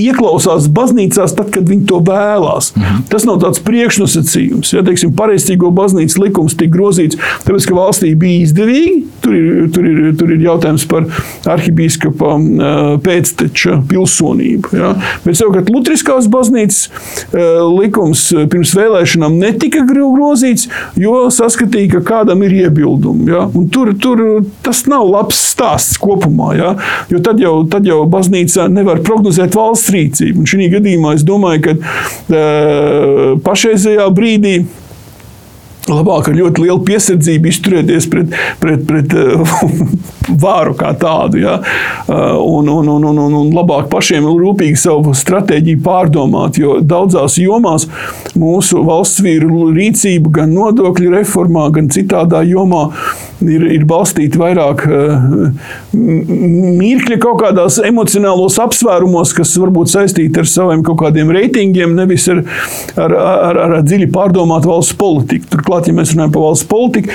ieklausās 0.00 0.66
baznīcās 0.74 1.34
tad, 1.36 1.50
kad 1.54 1.68
viņi 1.68 1.86
to 1.90 2.00
vēlās. 2.04 2.72
Mhm. 2.74 3.04
Tas 3.12 3.26
nav 3.28 3.40
tāds 3.44 3.62
priekšnosacījums. 3.64 4.72
Ja, 4.74 4.82
teiksim, 4.86 5.14
pareiztīgo 5.16 5.70
baznīcas 5.74 6.18
likums 6.20 6.56
tika 6.58 6.74
grozīts, 6.74 7.18
tāpēc, 7.46 7.68
ka 7.68 7.78
valstī 7.78 8.14
bija 8.18 8.44
izdevīgi. 8.48 9.04
Tur 9.24 9.36
ir, 9.36 9.68
tur 9.72 9.86
ir, 9.88 10.00
tur 10.20 10.32
ir 10.34 10.42
jautājums 10.44 10.84
par 10.90 11.06
arhibīskapa 11.54 12.34
pēcteča 13.04 13.78
pilsonību. 13.88 14.74
Ja. 14.76 14.92
Bet 15.24 15.38
savukārt 15.38 15.70
Lutriskās 15.72 16.28
baznīcas 16.32 16.90
likums 17.78 18.26
pirms 18.52 18.74
vēlēšanām 18.76 19.38
netika 19.40 19.84
grozīts, 19.88 20.68
jo 21.00 21.24
saskatīja, 21.44 21.96
ka 21.96 22.02
kādam 22.08 22.42
ir 22.46 22.56
iebildumi. 22.64 23.28
Ja? 23.32 23.44
Un 23.54 23.68
tur, 23.72 23.92
tur 24.00 24.22
tas 24.64 24.84
nav 24.90 25.06
labs 25.10 25.38
stāsts 25.52 26.00
kopumā, 26.00 26.52
ja? 26.58 26.74
jo 27.12 27.20
tad 27.24 27.42
jau, 27.42 27.56
tad 27.70 27.88
jau 27.88 28.02
baznīca 28.10 28.68
nevar 28.72 29.02
prognozēt 29.04 29.56
valsts 29.58 29.92
rīcību. 29.94 30.42
Un 30.42 30.50
šī 30.50 30.70
gadījumā 30.78 31.14
es 31.18 31.26
domāju, 31.26 31.66
ka 31.68 31.76
e, 31.76 32.46
pašreizējā 33.44 34.08
brīdī 34.14 34.56
labāk 35.90 36.30
ar 36.30 36.38
ļoti 36.38 36.64
lielu 36.64 36.80
piesardzību 36.86 37.50
izturēties 37.50 38.08
pret, 38.12 38.36
pret, 38.62 38.84
pret 38.88 39.14
vāru 40.44 40.74
kā 40.78 40.94
tādu. 41.00 41.42
Ja? 41.42 41.58
Un, 42.08 42.68
un, 42.70 42.88
un, 42.96 43.08
un, 43.10 43.20
un 43.40 43.52
labāk 43.54 43.90
pašiem 43.92 44.26
rūpīgi 44.28 44.78
savu 44.80 45.14
stratēģiju 45.16 45.82
pārdomāt, 45.84 46.58
jo 46.60 46.78
daudzās 46.80 47.38
jomās 47.40 47.88
mūsu 48.38 48.84
valsts 48.86 49.22
vīru 49.24 49.70
rīcība 49.74 50.40
gan 50.40 50.56
nodokļu 50.56 51.14
reformā, 51.18 51.68
gan 51.74 51.92
citādā 51.92 52.44
jomā 52.48 52.88
ir, 53.42 53.66
ir 53.74 53.84
balstīti 53.88 54.38
vairāk 54.40 54.84
mirkļi 55.94 57.18
kaut 57.22 57.40
kādos 57.42 57.80
emocionālos 57.84 58.58
apsvērumos, 58.62 59.34
kas 59.36 59.54
varbūt 59.60 59.92
saistīti 59.94 60.42
ar 60.42 60.48
saviem 60.50 60.84
kaut 60.86 61.00
kādiem 61.02 61.32
reitingiem, 61.34 61.94
nevis 61.98 62.28
ar, 62.32 62.42
ar, 63.00 63.16
ar, 63.18 63.60
ar 63.66 63.76
dziļi 63.84 64.10
pārdomātu 64.14 64.70
valsts 64.70 64.96
politiku. 64.98 65.50
Turklāt, 65.54 65.88
ja 65.88 65.96
mēs 65.96 66.14
runājam 66.14 66.34
par 66.34 66.46
valsts 66.48 66.68
politiku, 66.70 67.14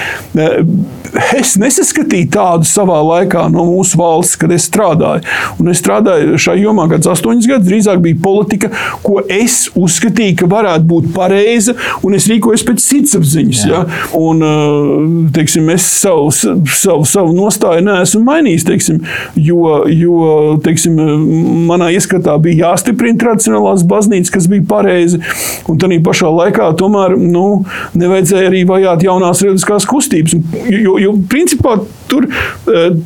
es 1.37 1.55
nesaskatīju 1.59 2.29
tādu 2.33 2.67
savā 2.69 2.99
laikā 3.05 3.47
no 3.53 3.65
mūsu 3.69 3.99
valsts, 3.99 4.37
kad 4.39 4.53
es 4.55 4.67
strādāju. 4.69 5.25
Un 5.59 5.71
es 5.71 5.81
strādāju 5.83 6.39
šajā 6.39 6.65
jomā 6.65 6.87
gadus 6.91 7.11
astoņus 7.15 7.49
gadus. 7.49 7.67
Drīzāk 7.69 8.01
bija 8.03 8.17
politika, 8.23 8.71
ko 9.05 9.19
es 9.29 9.67
uzskatīju, 9.77 10.37
ka 10.39 10.49
varētu 10.49 10.87
būt 10.89 11.09
pareiza, 11.15 11.75
un 12.05 12.15
es 12.17 12.29
rīkojos 12.31 12.65
pēc 12.67 12.83
sirdsapziņas. 12.83 13.63
Ja? 13.69 13.83
Un, 14.17 14.43
teiksim, 15.35 15.69
es 15.73 15.87
savu, 16.33 16.65
savu, 16.73 17.05
savu 17.09 17.35
nostāju 17.37 17.83
neesmu 17.85 18.21
mainījis, 18.25 18.65
teiksim, 18.67 18.99
jo, 19.39 19.83
jo 19.91 20.57
teiksim, 20.65 20.97
manā 21.69 21.91
ieskatā 21.95 22.35
bija 22.43 22.69
jāstiprina 22.69 23.19
tradicionālās 23.21 23.85
baznīcas, 23.89 24.33
kas 24.33 24.49
bija 24.51 24.65
pareizi, 24.69 25.21
un 25.69 25.79
tā 25.81 25.91
pašā 26.05 26.29
laikā 26.33 26.71
tomēr 26.79 27.15
nu, 27.19 27.63
nevajadzēja 27.99 28.51
arī 28.51 28.65
vajāt 28.69 29.05
jaunās 29.07 29.43
reliģiskās 29.45 29.87
kustības. 29.89 30.37
Jo, 30.69 30.97
jo 31.01 31.15
principā 31.31 31.79
Tur 32.09 32.27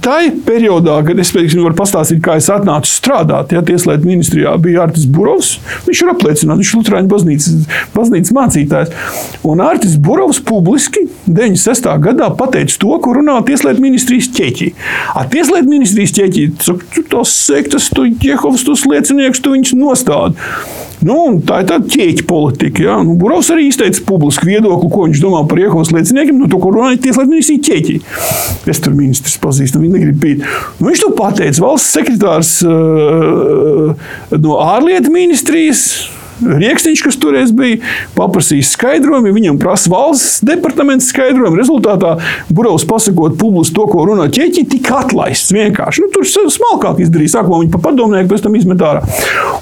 tajā 0.03 0.33
periodā, 0.47 0.99
kad 1.07 1.19
es 1.19 1.33
teiksim, 1.35 1.63
varu 1.65 1.77
pastāstīt, 1.77 2.21
kā 2.23 2.37
es 2.39 2.49
atnācu 2.53 2.89
strādāt, 2.89 3.53
ja 3.55 3.63
Tieslietu 3.65 4.07
ministrijā 4.07 4.53
bija 4.61 4.85
Artis 4.87 5.07
Burovs. 5.09 5.57
Viņš 5.87 6.03
ir 6.03 6.13
apliecināts, 6.13 6.61
viņš 6.61 6.73
ir 6.73 6.81
Lutāņu 6.81 7.11
baznīcas, 7.11 7.81
baznīcas 7.95 8.35
mācītājs. 8.37 8.93
Un 9.49 9.63
Artis 9.63 9.97
Burovs 10.01 10.39
publiski 10.43 11.05
96. 11.27 11.89
gadā 12.03 12.29
pateica 12.37 12.79
to, 12.79 12.93
ko 13.03 13.17
runā 13.19 13.39
Tieslietu 13.47 13.83
ministrijas 13.83 14.31
ķeķī. 14.35 14.71
A 15.19 15.25
Tieslietu 15.29 15.71
ministrijas 15.71 16.15
ķeķī, 16.17 16.47
tu 16.63 17.05
tos 17.11 17.35
sektas, 17.47 17.89
tu 17.93 18.07
Jehovas, 18.23 18.65
tos 18.67 18.87
liecinieks, 18.89 19.43
tu 19.43 19.55
viņus 19.55 19.75
nostādi. 19.79 20.39
Nu, 21.03 21.17
tā 21.43 21.59
ir 21.61 21.67
tāda 21.67 21.89
ķēķa 21.91 22.25
politika. 22.29 22.83
Ja? 22.85 22.97
Nu, 23.03 23.17
Burovs 23.19 23.49
arī 23.51 23.67
izteica 23.67 24.03
publisku 24.07 24.47
viedokli, 24.47 24.89
ko 24.91 25.07
viņš 25.07 25.21
domā 25.23 25.41
par 25.49 25.59
Jehovas 25.59 25.91
lieciniekiem. 25.91 26.37
Nu, 26.39 26.47
to, 26.51 26.59
ko 26.63 26.71
runāja 26.71 27.01
Tieslietu 27.03 27.33
ministrija 27.33 27.65
ķēķī. 27.67 27.97
Es 28.71 28.79
tur 28.83 28.92
ministrs 28.97 29.37
pazīstu, 29.41 29.81
viņi 29.81 29.97
negrib 29.97 30.19
pīt. 30.21 30.43
Nu, 30.79 30.89
viņš 30.89 31.05
to 31.05 31.11
pateica. 31.17 31.63
Valsts 31.63 31.95
sekretārs 31.97 32.55
uh, 32.67 33.93
no 34.37 34.59
ārlietu 34.63 35.13
ministrijas 35.13 35.87
Rieksniņš, 36.43 37.03
kas 37.05 37.17
toreiz 37.21 37.51
bija, 37.55 37.79
paprasījis 38.17 38.73
skaidrojumu, 38.75 39.33
viņam 39.35 39.59
prasa 39.61 39.91
valsts 39.93 40.43
departaments 40.45 41.09
skaidrojumu. 41.13 41.59
Rezultātā 41.59 42.15
Burovs 42.53 42.85
pasakot 42.89 43.37
publiski 43.39 43.77
to, 43.77 43.87
ko 43.91 44.05
runā 44.09 44.27
ķeķi, 44.33 44.65
tika 44.75 45.01
atlaists 45.03 45.53
vienkārši. 45.55 46.03
Nu, 46.03 46.11
tur 46.13 46.27
smalkāk 46.27 47.01
izdarīja, 47.03 47.37
sākumā 47.37 47.61
viņa 47.63 47.73
pa 47.75 47.81
padomnieku, 47.87 48.31
pēc 48.33 48.45
tam 48.45 48.57
izmet 48.59 48.83
ārā. 48.83 49.03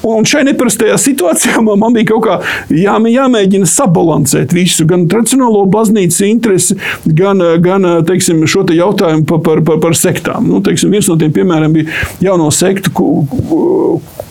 Un 0.07 0.25
šai 0.27 0.43
neparastajā 0.49 0.97
situācijā 1.01 1.61
man 1.65 1.95
bija 1.95 2.11
kaut 2.13 2.25
kā 2.25 2.39
jā, 2.73 2.97
jāmēģina 3.11 3.69
sabalansēt 3.69 4.55
visu, 4.55 4.87
gan 4.89 5.07
tradicionālo 5.11 5.63
baznīcas 5.71 6.23
interesi, 6.27 6.77
gan, 7.05 7.43
gan 7.63 7.87
teiksim, 8.07 8.43
šo 8.49 8.65
te 8.67 8.77
jautājumu 8.77 9.27
par, 9.29 9.43
par, 9.45 9.63
par, 9.67 9.81
par 9.83 9.97
sektām. 9.97 10.49
Nu, 10.49 10.63
teiksim, 10.65 10.93
viens 10.93 11.09
no 11.11 11.19
tiem 11.21 11.33
piemēriem 11.35 11.77
bija 11.77 12.01
jauno 12.31 12.49
sektu 12.55 12.93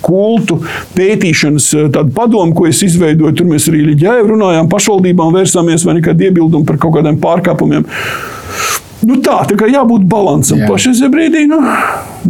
kultu 0.04 0.60
pētīšanas 0.96 1.70
padomu 1.94 2.12
padomu, 2.16 2.54
ko 2.56 2.68
es 2.70 2.82
izveidoju. 2.86 3.36
Tur 3.38 3.48
mēs 3.50 3.68
arī 3.70 3.84
Liģēju 3.92 4.28
runājām, 4.32 4.68
pašvaldībām 4.72 5.38
vērsāmies 5.38 5.86
vai 5.86 5.98
nekādi 6.00 6.28
iebildumi 6.28 6.68
par 6.68 6.80
kaut 6.82 6.98
kādiem 6.98 7.20
pārkāpumiem. 7.22 7.86
Nu 9.00 9.16
tā, 9.24 9.38
tā 9.48 9.56
kā 9.56 9.68
jābūt 9.70 10.04
līdzsvaram. 10.10 10.66
Pašai 10.68 11.08
brīdī 11.12 11.46
nu, 11.48 11.60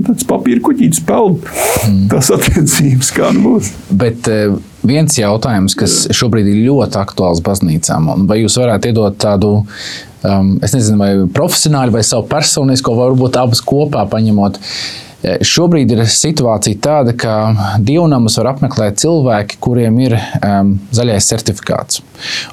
tāds 0.07 0.27
papīra 0.29 0.63
kuģītis 0.63 1.03
peld 1.07 1.41
mm. 1.43 2.05
tās 2.13 2.31
attiecības, 2.37 3.11
kā 3.17 3.33
nu 3.35 3.43
būs. 3.49 3.73
Bet 3.91 4.31
eh, 4.31 4.55
viens 4.87 5.19
jautājums, 5.19 5.75
kas 5.79 6.05
šobrīd 6.15 6.47
ir 6.53 6.63
ļoti 6.69 7.01
aktuāls 7.03 7.43
baznīcām, 7.47 8.13
vai 8.31 8.45
jūs 8.45 8.61
varētu 8.63 8.93
iedot 8.93 9.19
tādu, 9.19 9.53
um, 10.23 10.55
es 10.63 10.77
nezinu, 10.77 11.03
vai 11.03 11.13
profesionāli 11.35 11.97
vai 11.99 12.07
savu 12.07 12.29
personisko, 12.31 12.95
vai 12.95 13.11
varbūt 13.11 13.43
abas 13.43 13.67
kopā 13.67 14.07
paņemot. 14.15 14.63
Uh, 14.63 15.10
Šobrīd 15.21 15.91
ir 15.93 16.01
situācija 16.09 16.79
tāda, 16.81 17.13
ka 17.13 17.33
dievnamus 17.85 18.39
var 18.41 18.55
apmeklēt 18.55 19.03
cilvēki, 19.03 19.59
kuriem 19.61 19.99
ir 20.01 20.15
um, 20.17 20.71
zaļais 20.97 21.29
certifikāts. 21.29 22.01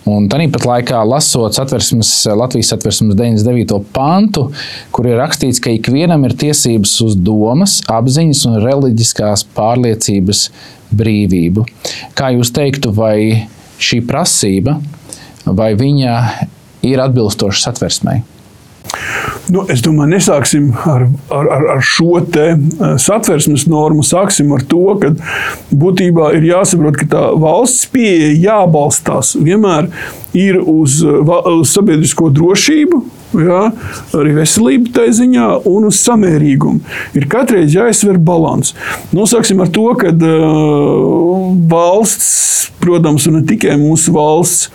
Un 0.09 0.28
tāpat 0.32 0.68
laikā, 0.68 0.99
lasot 1.07 1.55
satversmes, 1.55 2.11
Latvijas 2.28 2.74
satversmes 2.74 3.15
99. 3.15 3.80
pantu, 3.95 4.49
kur 4.91 5.07
ir 5.07 5.15
rakstīts, 5.22 5.63
ka 5.63 5.72
ikvienam 5.72 6.28
ir 6.28 6.36
tiesības 6.36 6.97
uz 7.07 7.15
domas, 7.15 7.80
apziņas 7.88 8.43
un 8.51 8.59
reliģiskās 8.65 9.47
pārliecības 9.55 10.47
brīvību. 10.91 11.63
Kā 12.20 12.34
jūs 12.36 12.51
teiktu, 12.55 12.91
vai 12.95 13.47
šī 13.80 14.03
prasība, 14.07 14.76
vai 15.47 15.72
viņa 15.80 16.18
ir 16.88 17.07
atbilstoša 17.07 17.70
satversmei? 17.70 18.26
Nu, 19.53 19.63
es 19.71 19.81
domāju, 19.85 20.11
nesāksim 20.11 20.69
ar, 20.91 21.07
ar, 21.31 21.49
ar, 21.55 21.67
ar 21.77 21.83
šo 21.85 22.19
eh, 22.19 22.57
satversmes 22.99 23.67
normu. 23.71 24.03
Sāksim 24.03 24.51
ar 24.55 24.65
to, 24.67 24.83
ka 25.01 25.13
būtībā 25.71 26.33
ir 26.38 26.49
jāsaprot, 26.49 26.99
ka 26.99 27.09
tā 27.13 27.25
valsts 27.39 27.88
pieeja 27.93 28.33
jābalstās 28.35 29.35
vienmēr 29.39 29.91
ir 30.38 30.59
uz, 30.61 30.99
uz 31.03 31.71
sabiedrisko 31.71 32.31
drošību, 32.35 33.05
Jā, 33.35 33.73
arī 34.15 34.38
veselība 34.38 34.93
tā 34.95 35.05
ziņā 35.11 35.47
un 35.67 35.89
uz 35.89 35.97
samērīgumu. 35.99 36.79
Ir 37.19 37.25
katrai 37.27 37.65
jāizsver 37.67 38.15
līdzsvars. 38.23 38.71
Nosāksim 39.11 39.59
ar 39.61 39.71
to, 39.75 39.83
ka 39.99 40.13
uh, 40.15 41.49
valsts, 41.67 42.71
protams, 42.79 43.27
un 43.27 43.41
ne 43.41 43.43
tikai 43.49 43.75
mūsu 43.81 44.15
valsts, 44.15 44.71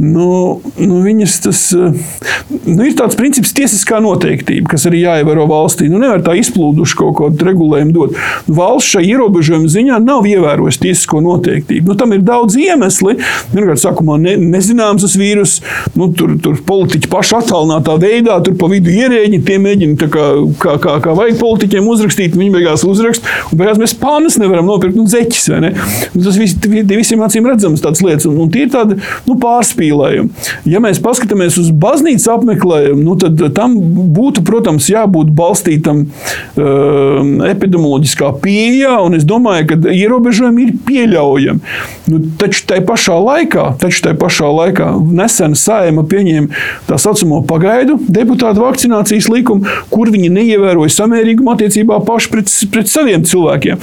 Nu, 0.00 0.62
nu 0.80 1.00
viņas 1.04 1.34
tas 1.44 1.60
nu, 1.76 2.78
ir 2.80 2.94
tāds 2.96 3.16
princips, 3.18 3.52
tiesiskā 3.56 3.98
noteiktība, 4.02 4.70
kas 4.72 4.86
arī 4.88 5.02
jāievēro 5.02 5.44
valstī. 5.50 5.88
Nu, 5.92 6.00
nevar 6.00 6.22
tā 6.24 6.34
izplūduši 6.40 6.96
kaut 6.98 7.16
kādu 7.18 7.48
regulējumu 7.48 7.92
dot. 7.96 8.16
Valsts 8.48 8.94
šai 8.94 9.04
ierobežojuma 9.10 9.68
ziņā 9.72 9.98
nav 10.04 10.26
ievērojusi 10.28 10.80
tiesisko 10.86 11.20
noteiktību. 11.24 11.90
Nu, 11.90 11.96
tam 12.00 12.14
ir 12.16 12.24
daudz 12.24 12.56
iemesli. 12.60 13.18
Pirmkārt, 13.52 13.82
sākumā 13.82 14.16
ne, 14.22 14.36
nezināms 14.40 15.04
tas 15.04 15.16
vīrus, 15.20 15.58
nu, 15.98 16.08
tur, 16.16 16.34
tur 16.42 16.56
politiķi 16.66 17.10
paši 17.12 17.36
attālinātā 17.42 17.98
veidā, 18.00 18.38
tur 18.46 18.56
pa 18.60 18.70
vidu 18.72 18.92
ierēģi, 18.92 19.42
tie 19.44 19.58
mēģina 19.62 19.98
kā, 20.00 20.26
kā, 20.62 20.76
kā, 20.82 20.96
kā 21.04 21.16
vajag 21.18 21.40
politiķiem 21.42 21.92
uzrakstīt, 21.92 22.38
viņi 22.38 22.54
beigās 22.56 22.86
uzrakst, 22.88 23.28
un 23.50 23.60
beigās 23.60 23.80
mēs 23.82 23.96
pānas 24.00 24.38
nevaram 24.40 24.68
nopirkt, 24.70 24.96
nu, 24.96 25.04
zeķis, 25.10 25.50
vai 25.52 25.62
ne? 25.66 25.72
Nu, 26.14 26.24
tas 26.24 26.38
vis, 26.40 26.56
visiem 26.62 27.24
acīm 27.24 27.48
redzams 27.48 27.84
tāds 27.84 28.02
lietas, 28.04 28.28
un, 28.30 28.38
un 28.44 28.52
tie 28.52 28.66
ir 28.66 28.72
tādi, 28.72 28.98
nu, 29.28 29.36
pārspīlējumi 29.42 29.81
apmeklējumu. 29.82 30.30
Ja 30.68 30.80
mēs 30.82 31.00
paskatāmies 31.02 31.58
uz 31.60 31.70
baznīcas 31.70 32.28
apmeklējumu, 32.32 33.02
nu, 33.02 33.16
tad 33.18 33.40
tam 33.56 33.76
būtu, 34.14 34.44
protams, 34.46 34.88
jābūt 34.90 35.32
balstītam 35.34 36.04
uh, 36.06 37.48
epidemioloģiskā 37.48 38.32
pieejā, 38.42 38.98
un 39.02 39.16
es 39.18 39.26
domāju, 39.28 39.72
ka 39.72 39.92
ierobežojumi 39.92 40.66
ir 40.66 40.74
pieļaujami. 40.86 41.74
Nu, 42.12 42.20
taču 42.40 42.64
tajā 42.70 42.84
pašā 42.86 43.16
laikā, 43.22 43.66
tajā 43.82 44.14
pašā 44.20 44.50
laikā 44.52 44.90
nesen 45.12 45.56
saima 45.58 46.04
pieņēma 46.08 46.62
tā 46.88 46.98
saucamo 47.00 47.42
pagaidu 47.48 47.98
deputātu 48.12 48.62
vakcinācijas 48.64 49.30
likumu, 49.32 49.68
kur 49.92 50.10
viņi 50.12 50.32
neievēroja 50.32 50.92
samērīgumu 50.96 51.54
attiecībā 51.54 52.00
paši 52.06 52.32
pret, 52.32 52.52
pret 52.72 52.90
saviem 52.90 53.24
cilvēkiem. 53.26 53.80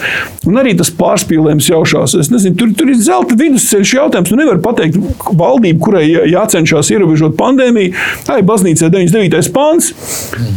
Un 0.49 0.59
arī 0.59 0.75
tas 0.77 0.91
pārspīlējums 0.95 1.69
jaušās. 1.71 2.15
Es 2.19 2.31
nezinu, 2.33 2.57
tur, 2.59 2.73
tur 2.77 2.91
ir 2.91 2.99
zelta 3.01 3.37
vidusceļš 3.39 3.95
jautājums. 3.95 4.33
Nu, 4.33 4.39
nevar 4.43 4.59
pateikt, 4.63 4.97
valdība, 5.39 5.79
kurai 5.89 6.05
jācenšas 6.29 6.91
ierobežot 6.93 7.35
pandēmiju. 7.39 7.95
Tā 8.27 8.39
ir 8.39 8.47
baznīcā 8.47 8.91
99. 8.93 9.49
pāns. 9.55 9.91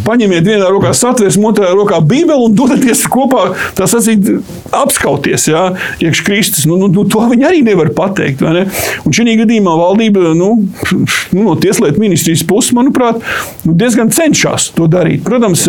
Paņemiet 0.06 0.44
vienā 0.46 0.68
rokā 0.72 0.92
satversmi, 0.96 1.46
otrā 1.48 1.72
rokā 1.72 2.00
bībeli 2.04 2.48
un 2.48 2.56
dodaties 2.56 3.04
kopā, 3.12 3.52
tā 3.78 3.88
sacīt, 3.90 4.28
apskauties, 4.76 5.48
jā, 5.50 5.64
iekš 6.02 6.22
Kristus. 6.26 6.66
Nu, 6.68 6.76
nu, 6.80 6.90
nu, 6.92 7.06
to 7.08 7.24
viņi 7.30 7.48
arī 7.48 7.62
nevar 7.64 7.92
pateikt. 7.96 8.44
Ne? 8.44 8.66
Un 9.06 9.16
šī 9.16 9.36
gadījumā 9.42 9.74
valdība 9.78 10.32
nu, 10.36 10.50
nu, 10.60 11.02
no 11.38 11.56
Tieslietu 11.62 12.02
ministrijas 12.02 12.44
puses, 12.48 12.74
manuprāt, 12.76 13.22
nu, 13.64 13.76
diezgan 13.78 14.12
cenšas 14.12 14.70
to 14.76 14.88
darīt. 14.90 15.22
Protams, 15.26 15.64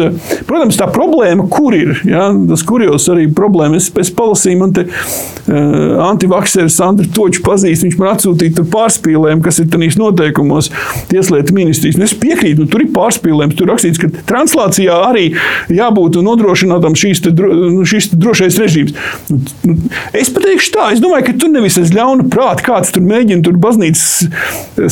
protams 0.49 0.79
tā 0.79 0.89
problēma, 0.91 1.47
kur 1.51 1.75
ir, 1.77 1.95
jā, 2.07 2.27
tas 2.49 2.65
kurjos 2.67 3.07
arī 3.13 3.29
problēma. 3.31 3.79
Es, 3.79 3.89
es 4.01 4.11
palasīju, 4.13 4.59
man 4.59 4.75
te 4.75 4.87
uh, 4.89 6.03
antivakseris 6.09 6.79
Andri 6.83 7.09
Toču 7.13 7.43
pazīst, 7.45 7.85
viņš 7.85 7.99
man 7.99 8.13
atsūtīja 8.15 8.65
pārspīlējumu, 8.73 9.43
kas 9.53 9.61
ir 9.61 9.69
tajos 9.71 9.97
noteikumos 9.99 10.69
Tieslietu 11.11 11.53
ministrijas. 11.53 11.97
Nu, 11.99 12.07
es 12.07 12.15
piekrītu, 12.17 12.63
nu, 12.63 12.69
tur 12.71 12.83
ir 12.83 12.91
pārspīlējums. 12.95 13.57
Tur 13.59 13.69
rakstīts, 13.69 14.01
ka 14.01 14.09
translācijā 14.29 14.95
arī 15.09 15.25
jābūt 15.73 16.17
nodrošinātam 16.23 16.95
šīs, 16.97 17.23
te, 17.25 17.33
nu, 17.33 17.83
šīs 17.87 18.11
te 18.11 18.19
drošais 18.19 18.57
režīms. 18.61 18.95
Nu, 19.29 19.39
nu, 19.69 19.75
es 20.17 20.31
pateikšu 20.33 20.73
tā, 20.73 20.89
es 20.95 21.03
domāju, 21.03 21.27
ka 21.29 21.35
tur 21.43 21.53
nevis 21.53 21.77
aiz 21.81 21.93
ļauna 21.93 22.27
prāta 22.33 22.65
kāds 22.65 22.93
tur 22.95 23.05
mēģina 23.05 23.45
tur 23.45 23.59
baznīcas 23.61 24.29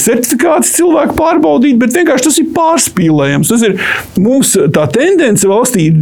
certifikātus 0.01 0.73
cilvēku 0.77 1.15
pārbaudīt, 1.17 1.79
bet 1.81 1.95
vienkārši 1.95 2.27
tas 2.27 2.39
ir 2.41 2.51
pārspīlējums. 2.55 3.51
Tas 3.51 3.65
ir 3.65 3.77
mums 4.21 4.53
tā 4.75 4.85
tendence 4.93 5.47
valstī 5.49 5.87
ir, 5.89 5.97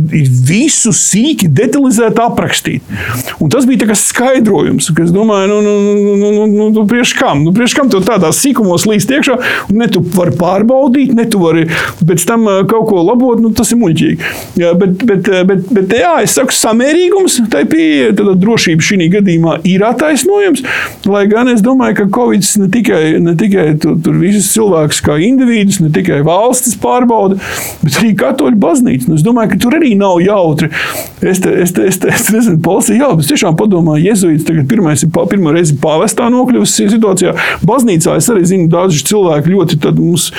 visu 0.49 0.93
sīki 0.95 1.49
detalizēti 1.55 2.23
aprakstīt. 2.23 2.95
Un 3.39 3.51
tas 3.53 3.67
bija 3.69 3.95
skaidrojums, 3.95 4.89
ka 4.95 5.05
es 5.05 5.13
domāju, 5.15 5.49
nu, 5.51 5.61
nu, 5.63 5.75
nu, 5.79 6.15
nu, 6.19 6.31
nu, 6.33 6.47
nu, 6.49 6.69
nu 6.75 6.85
priekš 6.89 7.15
kam? 7.19 7.43
Nu, 7.45 7.53
priekš 7.55 7.75
kam 7.77 7.91
to 7.91 8.01
tādā 8.03 8.31
sīkumos 8.49 8.87
līst 8.89 9.11
iekšā, 9.13 9.37
un 9.69 9.81
ne 9.83 9.87
tu 9.91 10.01
vari 10.15 10.33
pārbaudīt, 10.39 11.13
ne 11.17 11.25
tu 11.29 11.41
vari 11.43 11.67
pēc 12.05 12.25
tam 12.27 12.47
kaut 12.69 12.89
ko 12.89 13.03
labot, 13.05 13.39
nu, 13.41 13.51
tas 13.55 13.71
ir 13.73 13.79
muļķīgi. 13.81 14.31
Jā, 14.59 14.73
bet, 14.79 15.03
bet, 15.05 15.29
bet, 15.49 15.69
bet 15.75 15.95
jā, 15.99 16.15
es 16.25 16.35
saku, 16.37 16.55
samērīgums, 16.55 17.39
tai 17.53 17.65
pieeja, 17.69 18.13
tad 18.17 18.31
drošība 18.41 18.85
šī 18.85 19.09
gadījumā 19.13 19.59
ir 19.69 19.85
attaisnojams, 19.87 20.63
lai 21.09 21.25
gan 21.31 21.51
es 21.51 21.63
domāju, 21.65 22.01
ka 22.01 22.07
Covid 22.19 22.45
ne 22.61 22.69
tikai, 22.73 23.03
ne 23.23 23.35
tikai 23.39 23.67
tu, 23.81 23.95
tur 24.03 24.17
visus 24.19 24.49
cilvēkus 24.53 25.01
kā 25.05 25.17
individus, 25.23 25.79
ne 25.83 25.91
tikai 25.93 26.21
valstis 26.25 26.77
pārbauda, 26.79 27.39
bet 27.83 27.99
arī 28.01 28.13
katoļu 28.19 28.59
baznīca. 28.59 29.09
Nu, 29.09 29.17
es 29.19 29.25
domāju, 29.25 29.53
ka 29.53 29.61
tur 29.65 29.77
arī 29.79 29.93
nav 29.99 30.19
jautri. 30.23 30.71
Es, 31.19 31.41
te, 31.43 31.51
es, 31.63 31.73
te, 31.75 31.85
es, 31.89 31.99
te, 32.01 32.11
es 32.13 32.29
nezinu, 32.33 32.59
Polsija, 32.63 33.03
jā, 33.03 33.09
bet 33.17 33.29
tiešām 33.31 33.57
padomāju, 33.59 34.09
Jēzus 34.09 34.45
tagad 34.47 34.67
pirmais 34.71 35.03
ir 35.03 35.11
pirmo 35.11 35.53
reizi 35.55 35.75
pāvestā 35.81 36.29
nokļuvis 36.31 36.75
situācijā. 36.93 37.33
Baznīcā 37.67 38.15
es 38.19 38.29
arī 38.31 38.38
zinu, 38.47 38.69
daudzi 38.71 39.03
cilvēki 39.09 39.55
ļoti 39.55 39.81
mums 39.99 40.29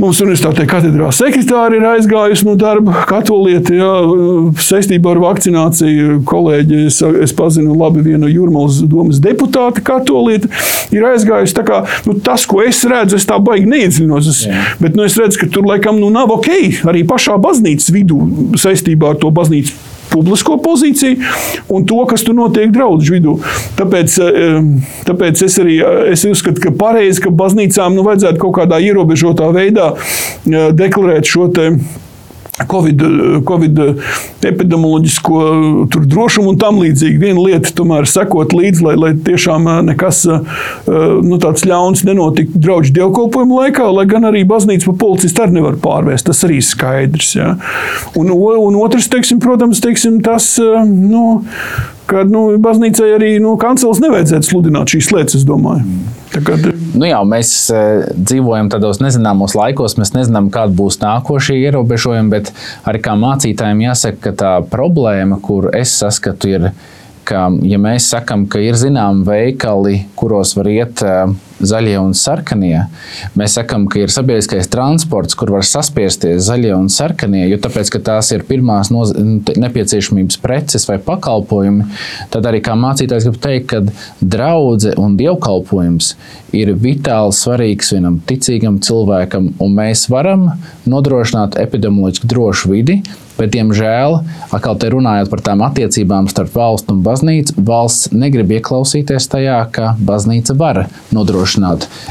Mums 0.00 0.20
universitātē 0.22 0.64
katedrā 0.70 1.10
sekretāri 1.12 1.76
ir 1.76 1.84
aizgājusi 1.84 2.46
no 2.46 2.54
darba 2.56 3.02
katolieti, 3.08 3.74
jā, 3.76 3.90
saistībā 4.64 5.12
ar 5.12 5.20
vakcināciju. 5.26 6.20
Kolēģi, 6.30 6.78
es, 6.88 7.00
es 7.26 7.34
pazinu 7.36 7.76
labi 7.76 8.04
vienu 8.06 8.30
Jurmalas 8.30 8.78
domas 8.88 9.20
deputāti 9.20 9.84
katolieti, 9.84 10.48
ir 10.96 11.04
aizgājusi. 11.10 11.58
Kā, 11.68 11.82
nu, 12.06 12.16
tas, 12.24 12.46
ko 12.48 12.62
es 12.64 12.80
redzu, 12.88 13.18
es 13.20 13.28
tā 13.28 13.36
baigi 13.44 13.68
neiedziļinos. 13.68 14.32
Es, 14.32 14.42
jā. 14.48 14.64
bet 14.80 14.96
nu, 14.96 15.04
es 15.04 15.18
redzu, 15.20 15.42
ka 15.42 15.52
tur 15.52 15.68
laikam 15.68 16.00
nu, 16.00 16.08
nav 16.14 16.32
ok 16.38 16.86
arī 16.88 17.04
pašā 17.08 17.36
baznīcas 17.42 17.92
vidū 17.92 18.24
saistībā 18.60 19.12
ar 19.12 19.20
to 19.20 19.34
baznīcu 19.34 19.89
publisko 20.10 20.58
pozīciju 20.62 21.16
un 21.70 21.86
to, 21.88 22.02
kas 22.10 22.24
tur 22.26 22.36
notiek 22.38 22.72
draugu 22.74 23.14
vidū. 23.14 23.36
Tāpēc, 23.78 24.18
eh, 24.26 24.60
tāpēc 25.08 25.44
es 25.46 25.58
arī 25.62 25.80
eh, 25.80 26.12
es 26.12 26.24
uzskatu, 26.28 26.62
ka 26.66 26.74
pareizi, 26.76 27.22
ka 27.24 27.30
baznīcām 27.30 27.96
nu, 27.96 28.04
vajadzētu 28.06 28.42
kaut 28.42 28.58
kādā 28.60 28.80
ierobežotā 28.82 29.50
veidā 29.54 29.92
eh, 29.94 30.70
deklarēt 30.76 31.30
šo 31.30 31.48
te 31.54 31.70
Covid, 32.68 33.02
Covid 33.48 33.78
epidemioloģisko 34.46 35.40
drošumu 36.10 36.52
un 36.52 36.58
tam 36.60 36.80
līdzīgi. 36.82 37.20
Viena 37.22 37.44
lieta 37.44 37.72
tomēr 37.76 38.08
sekot 38.10 38.54
līdzi, 38.56 38.84
lai, 38.86 38.96
lai 39.00 39.12
tiešām 39.28 39.68
nekas 39.88 40.24
nu, 40.26 41.38
tāds 41.42 41.64
ļauns 41.68 42.04
nenotiktu 42.08 42.60
draugu 42.60 42.92
dievkalpojumu 42.96 43.60
laikā, 43.62 43.86
lai 43.94 44.06
gan 44.10 44.28
arī 44.28 44.44
baznīca 44.48 44.90
pa 44.90 44.96
policistu 45.04 45.44
arī 45.44 45.58
nevar 45.58 45.78
pārvērst. 45.82 46.28
Tas 46.30 46.44
arī 46.48 46.60
ir 46.60 46.66
skaidrs. 46.66 47.32
Ja. 47.38 47.54
Un, 48.18 48.32
un 48.32 48.80
otrs, 48.80 49.08
teiksim, 49.12 49.40
protams, 49.42 49.82
teiksim, 49.84 50.20
tas. 50.24 50.52
Nu, 50.90 51.40
ka 52.10 52.24
nu, 52.26 52.46
baznīcai 52.62 53.12
arī 53.16 53.34
nu, 53.42 53.54
kancels 53.60 54.02
nevajadzētu 54.02 54.50
sludināt 54.50 54.94
šīs 54.94 55.12
lietas, 55.14 55.40
es 55.40 55.46
domāju. 55.48 55.86
Tagad... 56.34 56.69
Nu 56.90 57.06
jā, 57.06 57.18
mēs 57.26 57.50
uh, 57.72 58.06
dzīvojam 58.16 58.70
tādos 58.72 58.98
nezināmos 59.02 59.54
laikos, 59.58 59.96
mēs 60.00 60.14
nezinām, 60.16 60.48
kāda 60.54 60.74
būs 60.76 60.98
nākošie 61.02 61.58
ierobežojumi, 61.60 62.32
bet 62.32 62.50
arī 62.88 63.02
kā 63.04 63.14
mācītājiem 63.18 63.84
jāsaka, 63.84 64.22
ka 64.24 64.32
tā 64.42 64.54
problēma, 64.72 65.38
kur 65.44 65.70
es 65.76 65.92
saskatu, 66.00 66.50
ir 66.50 66.70
ka, 67.28 67.46
ja 67.62 67.78
mēs 67.82 68.10
sakām, 68.10 68.48
ka 68.50 68.62
ir 68.64 68.78
zināmi 68.80 69.26
veikali, 69.28 70.00
kuros 70.18 70.56
var 70.58 70.70
iet 70.72 71.04
uh, 71.06 71.30
zaļie 71.60 71.96
un 72.00 72.14
sarkanie, 72.16 72.86
mēs 73.38 73.56
sakām, 73.58 73.86
ka 73.90 74.02
ir 74.02 74.12
sabiedriskais 74.12 74.70
transports, 74.72 75.36
kur 75.38 75.52
var 75.54 75.66
saspiesties 75.66 76.42
zaļie 76.48 76.72
un 76.76 76.88
sarkanie, 76.92 77.44
jo 77.50 77.60
tāpēc, 77.62 77.92
tās 78.06 78.32
ir 78.34 78.46
pirmās 78.48 78.92
noz... 78.94 79.14
nepieciešamības 79.60 80.40
preces 80.42 80.86
vai 80.88 80.98
pakalpojumi, 81.04 81.86
tad 82.32 82.48
arī 82.48 82.62
kā 82.64 82.76
mācītājs 82.78 83.28
gribu 83.28 83.42
teikt, 83.44 83.70
ka 83.70 83.82
draudzene 84.20 84.98
un 85.00 85.16
dievkalpojums 85.20 86.14
ir 86.56 86.72
vitāli 86.80 87.36
svarīgs 87.36 87.94
vienam 87.94 88.20
ticīgam 88.26 88.80
cilvēkam, 88.84 89.52
un 89.62 89.74
mēs 89.76 90.08
varam 90.12 90.48
nodrošināt 90.90 91.58
epidemioloģiski 91.60 92.30
drošu 92.30 92.72
vidi, 92.74 93.00
Bet, 93.40 93.54
diemžēl, 93.54 94.18
atkal 94.52 94.76
te 94.76 94.90
runājot 94.92 95.30
par 95.32 95.40
tām 95.40 95.62
attiecībām 95.64 96.26
starp 96.28 96.52
valstu 96.58 96.92
un 96.92 96.98
baznīcu, 97.06 97.54
valsts 97.64 98.10
negrib 98.12 98.52
ieklausīties 98.58 99.30
tajā, 99.32 99.62
ka 99.72 99.94
baznīca 99.96 100.52
var 100.60 100.82
nodrošināt 101.08 101.49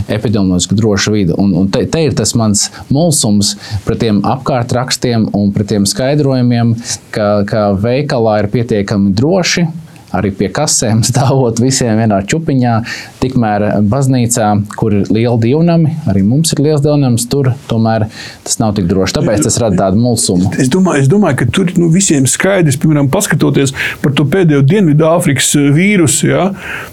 epidemioloģisku 0.07 0.75
drošu 0.75 1.13
vidi. 1.15 1.35
Un, 1.39 1.53
un 1.55 1.69
te, 1.71 1.85
te 1.87 2.03
ir 2.07 2.15
tas 2.17 2.35
mans 2.39 2.67
mulsums 2.89 3.55
pret 3.85 4.01
tiem 4.03 4.23
apkārtrakstiem 4.27 5.29
un 5.37 5.53
pret 5.55 5.71
tiem 5.71 5.87
skaidrojumiem, 5.89 6.75
ka, 7.15 7.29
ka 7.49 7.69
veikalā 7.79 8.41
ir 8.43 8.51
pietiekami 8.53 9.13
droši 9.15 9.67
arī 10.15 10.31
pie 10.35 10.49
kasēm 10.53 11.03
stāvot 11.09 11.61
visiem 11.61 11.99
vienā 11.99 12.21
čupiņā. 12.29 12.75
Tikmēr 13.19 13.65
baznīcā, 13.89 14.49
kur 14.79 14.95
ir 15.01 15.11
liela 15.13 15.37
dievnami, 15.41 15.95
arī 16.09 16.23
mums 16.25 16.53
ir 16.55 16.63
liels 16.63 16.83
dievnams, 16.83 17.27
tur 17.31 17.51
tomēr 17.69 18.07
tas 18.45 18.59
nav 18.61 18.75
tik 18.77 18.87
droši. 18.89 19.17
Tāpēc 19.19 19.45
tas 19.45 19.59
rada 19.61 19.85
tādu 19.85 20.01
mulsumu. 20.01 20.53
Es 20.61 20.71
domāju, 20.71 21.03
es 21.03 21.11
domāju 21.11 21.41
ka 21.41 21.49
tur 21.53 21.73
nu, 21.77 21.89
visiem 21.93 22.27
skaidrs, 22.29 22.79
piemēram, 22.81 23.09
paskatoties 23.11 23.75
par 24.03 24.15
to 24.15 24.25
pēdējo 24.29 24.63
Dienvidāfrikas 24.69 25.51
eh, 25.59 25.69
vīrusu. 25.75 26.29
Ja, 26.29 26.49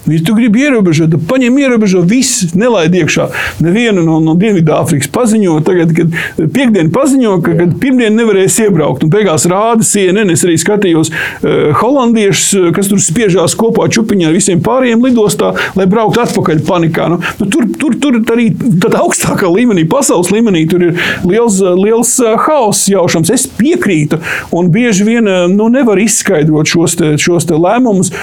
ja 0.09 0.19
tu 0.25 0.35
gribi 0.37 0.65
ierobežot, 0.67 1.11
tad 1.13 1.25
paņem 1.29 1.57
ierobežo 1.63 2.03
visu, 2.07 2.51
nelaid 2.57 2.95
iekšā. 2.97 3.29
Nevienu 3.63 4.03
no, 4.05 4.19
no 4.23 4.35
Dienvidāfrikas 4.39 5.11
paziņo, 5.13 5.57
tagad, 5.67 5.93
kad 5.97 6.47
piekdien 6.53 6.91
paziņo, 6.93 7.37
ka 7.45 7.55
kad 7.61 7.75
pirmdien 7.81 8.15
nevarēs 8.17 8.59
iebraukt. 8.65 9.05
Un 9.05 9.13
beigās 9.13 9.47
rāda 9.49 9.85
CNN, 9.87 10.33
es 10.33 10.45
arī 10.47 10.57
skatījos 10.61 11.11
uh, 11.11 11.71
holandiešus, 11.81 12.73
kas 12.75 12.91
tur 12.91 13.01
spiežās 13.07 13.55
kopā 13.57 13.87
čupiņā 13.93 14.29
ar 14.29 14.35
visiem 14.37 14.61
pārējiem 14.63 15.05
lidostā, 15.07 15.53
lai 15.77 15.87
brauktu 15.89 16.23
atpakaļ 16.23 16.63
panikā. 16.67 17.07
Nu, 17.13 17.19
nu, 17.39 17.49
tur, 17.53 17.69
tur, 17.79 17.97
tur 18.03 18.19
arī 18.35 18.49
tādā 18.55 19.01
augstākā 19.03 19.49
līmenī, 19.53 19.87
pasaules 19.89 20.31
līmenī, 20.33 20.65
tur 20.69 20.89
ir 20.89 20.99
liels, 21.27 21.61
liels 21.79 22.17
haoss 22.47 22.89
jaušams. 22.91 23.33
Es 23.33 23.47
piekrītu, 23.59 24.21
un 24.55 24.71
bieži 24.73 25.07
vien 25.07 25.31
nu, 25.53 25.71
nevar 25.73 26.01
izskaidrot 26.03 26.69
šos, 26.69 26.99
te, 26.99 27.15
šos 27.21 27.49
te 27.49 27.57
lēmumus. 27.57 28.13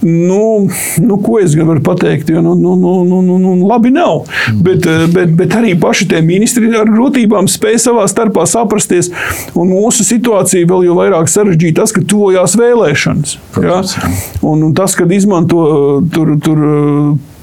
Nu, 0.00 0.68
nu, 0.96 1.16
ko 1.20 1.38
es 1.42 1.54
varu 1.56 1.82
pateikt? 1.84 2.30
Jo, 2.32 2.40
nu, 2.40 2.54
nu, 2.54 2.74
nu, 2.76 3.04
nu, 3.04 3.20
nu, 3.22 3.38
nu, 3.38 3.66
labi 3.68 3.90
nav. 3.92 4.22
Mm. 4.24 4.62
Bet, 4.64 4.88
bet, 5.12 5.34
bet 5.36 5.56
arī 5.58 5.74
paši 5.80 6.08
tie 6.10 6.22
ministri 6.24 6.70
ar 6.76 6.88
grūtībām 6.88 7.48
spēja 7.50 7.82
savā 7.88 8.06
starpā 8.08 8.46
saprasties. 8.48 9.10
Un 9.52 9.74
mūsu 9.74 10.06
situācija 10.06 10.68
vēl 10.70 10.88
jau 10.88 10.96
vairāk 11.02 11.28
sarežģīta 11.28 11.82
tas, 11.82 11.92
ka 11.96 12.04
tuvojās 12.04 12.56
vēlēšanas. 12.60 13.36
Protams, 13.54 13.96
ja? 13.96 14.12
un, 14.40 14.64
un 14.68 14.76
tas, 14.76 14.96
kad 14.96 15.12
izmanto 15.12 15.66
tur. 16.12 16.36
tur 16.44 16.64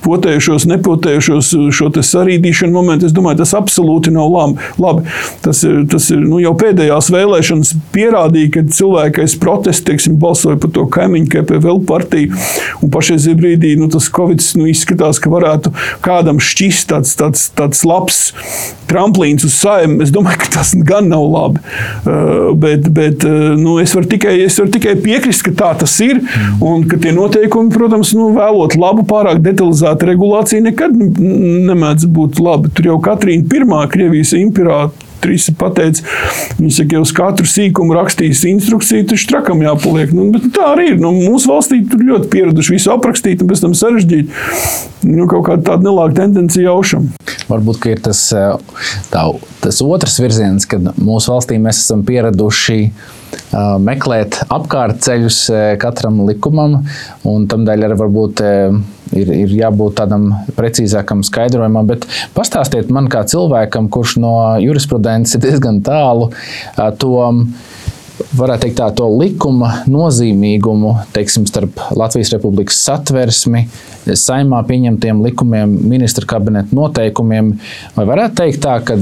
potējušos, 0.06 0.68
nepotējušos, 0.72 1.52
šo 1.74 1.89
sarīdīšanu 1.98 2.76
momentu, 2.76 3.08
es 3.08 3.16
domāju, 3.16 3.41
tas 3.41 3.56
absolūti 3.58 4.14
nav 4.14 4.34
labi. 4.82 5.06
Tas 5.45 5.64
tas 5.91 6.10
nu, 6.14 6.39
jau 6.41 6.54
pēdējās 6.58 7.10
vēlēšanas 7.14 7.74
pierādīja, 7.95 8.52
ka 8.54 8.64
cilvēki 8.78 9.24
aiz 9.24 9.36
protestu 9.41 9.91
teiksim, 9.91 10.18
balsoja 10.22 10.60
par 10.62 10.74
to 10.76 10.86
kaimiņu, 10.93 11.30
KPVL 11.34 11.84
partiju. 11.89 12.36
Un 12.84 12.93
pašreizajā 12.93 13.38
brīdī 13.39 13.76
nu, 13.80 13.89
tas 13.93 14.10
Covid 14.14 14.43
nu, 14.60 14.68
izskatās, 14.72 15.22
ka 15.24 15.32
varētu 15.34 15.74
kādam 16.06 16.41
šķist 16.43 16.91
tāds, 16.91 17.16
tāds, 17.20 17.48
tāds 17.58 17.84
labs 17.88 18.28
tramplīns 18.90 19.46
uz 19.48 19.58
saimnu. 19.60 20.02
Es 20.06 20.14
domāju, 20.16 20.42
ka 20.44 20.52
tas 20.60 20.74
gan 20.88 21.10
nav 21.12 21.26
labi. 21.32 21.64
Uh, 22.04 22.54
bet 22.58 22.90
bet 22.94 23.26
uh, 23.28 23.54
nu, 23.60 23.78
es, 23.84 23.96
varu 23.98 24.10
tikai, 24.14 24.38
es 24.46 24.58
varu 24.62 24.74
tikai 24.78 24.98
piekrist, 25.04 25.46
ka 25.48 25.56
tā 25.58 25.74
tas 25.84 25.98
ir. 26.04 26.22
Un 26.64 26.88
ka 26.90 27.00
tie 27.02 27.16
noteikumi, 27.16 27.74
protams, 27.74 28.14
nu, 28.18 28.32
vēlot 28.38 28.78
labu, 28.80 29.06
pārāk 29.08 29.42
detalizētu 29.46 29.88
pilsēta 29.88 30.08
regulācija 30.12 30.64
nekad 30.64 30.96
nemēdz 30.98 32.08
būt 32.14 32.40
laba. 32.44 32.70
Tur 32.74 32.92
jau 32.92 32.98
Katrīna 33.04 33.48
pirmā 33.50 33.88
Krievijas 33.92 34.34
imperatora 34.38 35.07
Trīs 35.28 35.49
pateica, 35.59 36.05
viņi 36.55 36.73
saka, 36.78 36.95
jau 36.95 37.03
uz 37.03 37.11
katru 37.15 37.47
sīkumu 37.51 37.97
rakstīs 37.97 38.45
instrukciju, 38.47 39.09
taču 39.11 39.28
trakam 39.34 39.59
jāpaliek. 39.65 40.13
Nu, 40.15 40.30
tā 40.55 40.71
arī 40.71 40.93
ir. 40.93 41.01
Nu, 41.03 41.11
mūsu 41.11 41.51
valstī 41.51 41.82
tur 41.91 42.05
ļoti 42.07 42.32
pieraduši 42.32 42.78
visu 42.78 42.93
aprakstīt 42.95 43.43
un 43.43 43.51
pēc 43.51 43.65
tam 43.65 43.75
sarežģīt. 43.75 44.32
Nu, 45.07 45.28
kaut 45.28 45.45
kāda 45.49 45.73
tāda 45.73 45.89
nelāga 45.89 46.21
tendencija 46.21 46.69
jaušam. 46.69 47.09
Varbūt 47.51 47.89
ir 47.91 48.01
tas, 48.07 48.23
tā, 49.11 49.23
tas 49.63 49.84
otrs 49.84 50.17
virziens, 50.23 50.67
kad 50.69 50.93
mūsu 50.95 51.36
valstī 51.36 51.59
mēs 51.61 51.84
esam 51.84 52.03
pieraduši 52.07 52.80
meklēt 53.84 54.41
apkārtceļus 54.47 55.41
katram 55.82 56.23
likumam, 56.28 56.82
un 57.28 57.47
tam 57.51 57.67
dēļ 57.67 57.89
arī 57.89 57.99
varbūt 57.99 58.43
ir, 59.16 59.32
ir 59.45 59.55
jābūt 59.60 59.97
tādam 60.01 60.30
precīzākam 60.58 61.24
skaidrojumam. 61.28 61.88
Bet 61.89 62.08
pastāstiet 62.36 62.91
man, 62.93 63.10
kā 63.12 63.24
cilvēkam, 63.28 63.91
kurš 63.93 64.18
no 64.24 64.34
jurisprudences 64.64 65.38
ir 65.38 65.45
diezgan 65.47 65.82
tālu, 65.86 66.32
to 67.01 67.14
varētu 68.38 68.66
teikt, 68.66 68.78
tā, 68.80 68.89
to 68.97 69.08
likuma 69.14 69.84
nozīmīgumu 69.89 70.93
teiksim, 71.16 71.45
starp 71.49 71.80
Latvijas 71.97 72.34
Republikas 72.34 72.80
satversmi, 72.88 73.68
saimā 74.08 74.64
pieņemtiem 74.68 75.24
likumiem, 75.28 75.78
ministra 75.91 76.28
kabineta 76.30 76.76
noteikumiem. 76.78 77.53
Vai 77.97 78.08
varētu 78.10 78.41
teikt 78.41 78.64
tā, 78.66 78.78
ka 78.86 78.97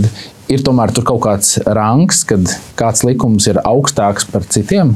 ir 0.51 0.65
tomēr 0.65 0.93
kaut 1.01 1.23
kāds 1.25 1.57
rangs, 1.65 2.23
kad 2.27 2.55
kāds 2.79 3.05
likums 3.07 3.47
ir 3.51 3.61
augstāks 3.63 4.27
par 4.31 4.47
citiem? 4.51 4.95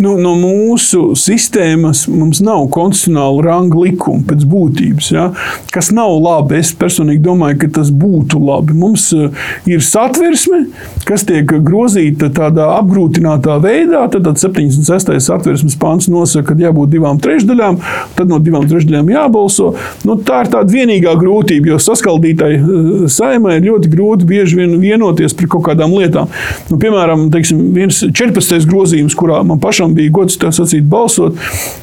Nu, 0.00 0.14
no 0.20 0.34
mūsu 0.38 1.12
sistēmas 1.18 2.06
mums 2.10 2.40
nav 2.44 2.66
konstitucionāla 2.72 3.44
ranga 3.44 3.80
likuma 3.80 4.24
pēc 4.28 4.44
būtības, 4.48 5.10
ja, 5.12 5.26
kas 5.74 5.90
nav 5.94 6.16
labi. 6.20 6.58
Es 6.60 6.72
personīgi 6.76 7.22
domāju, 7.24 7.58
ka 7.62 7.70
tas 7.80 7.90
būtu 7.94 8.40
labi. 8.42 8.76
Mums 8.76 9.08
uh, 9.16 9.28
ir 9.68 9.82
satversme, 9.84 10.64
kas 11.08 11.24
tiek 11.28 11.52
grozīta 11.66 12.30
tādā 12.34 12.70
apgrūtinātā 12.78 13.58
veidā. 13.62 14.06
Tad, 14.12 14.26
tad 14.26 14.40
76. 14.42 15.12
satversmes 15.26 15.76
pāns 15.80 16.08
nosaka, 16.12 16.54
ka 16.54 16.64
jābūt 16.64 16.92
divām 16.94 17.20
trešdaļām, 17.22 17.80
tad 18.18 18.32
no 18.32 18.40
divām 18.42 18.66
trešdaļām 18.70 19.12
jābalso. 19.14 19.74
Nu, 20.08 20.16
tā 20.16 20.44
ir 20.44 20.52
tāda 20.54 20.74
vienīgā 20.74 21.14
grūtība, 21.20 21.74
jo 21.74 21.80
saskaldītai 21.82 22.52
uh, 22.58 22.90
saimai 23.10 23.58
ir 23.58 23.68
ļoti 23.68 23.92
grūti 23.92 24.28
bieži 24.30 24.62
vien 24.62 24.76
vienoties 24.80 25.36
par 25.36 25.50
kaut 25.56 25.66
kādām 25.70 25.94
lietām. 25.96 26.30
Nu, 26.70 26.80
piemēram, 26.80 27.28
teiksim, 27.34 27.62
14. 27.76 28.68
grozījums, 28.70 29.16
kurā 29.18 29.40
man 29.46 29.59
pašam 29.62 29.94
bija 29.96 30.12
gods 30.20 30.38
tā 30.40 30.52
sacīt 30.54 30.86
balsot, 30.90 31.38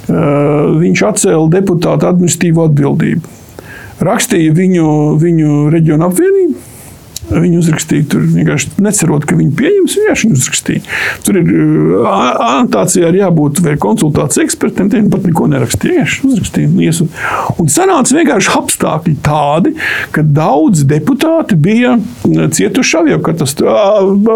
viņš 0.08 1.04
atcēla 1.12 1.50
deputātu 1.58 2.10
administratīvo 2.10 2.68
atbildību. 2.70 3.36
Rakstīja 4.08 4.54
viņu, 4.54 4.90
viņu 5.22 5.68
reģionu 5.74 6.10
apvienību. 6.12 6.67
Viņi 7.28 7.58
uzrakstīja, 7.60 8.06
tur 8.14 8.24
vienkārši 8.24 8.78
necerot, 8.84 9.26
ka 9.28 9.36
viņi 9.36 9.52
pieņems, 9.60 9.96
vienkārši 10.00 10.30
uzrakstīja. 10.32 10.84
Tur 11.28 11.40
ir 11.42 11.50
anotācijā 12.08 13.10
ir 13.12 13.20
jābūt 13.20 13.60
vai 13.66 13.76
konsultācijas 13.82 14.46
ekspertiem, 14.46 14.92
tiem 14.94 15.10
pat 15.12 15.26
neko 15.28 15.50
nerakstīja. 15.52 16.06
Vienkārši 16.06 16.30
uzrakstīja. 16.30 17.08
Un 17.60 17.72
sanāca 17.72 18.16
vienkārši 18.16 18.54
apstākļi 18.62 19.16
tādi, 19.26 19.74
ka 20.16 20.24
daudz 20.24 20.86
deputāti 20.88 21.58
bija 21.60 21.98
cietuši 22.24 23.02
avio 23.02 23.20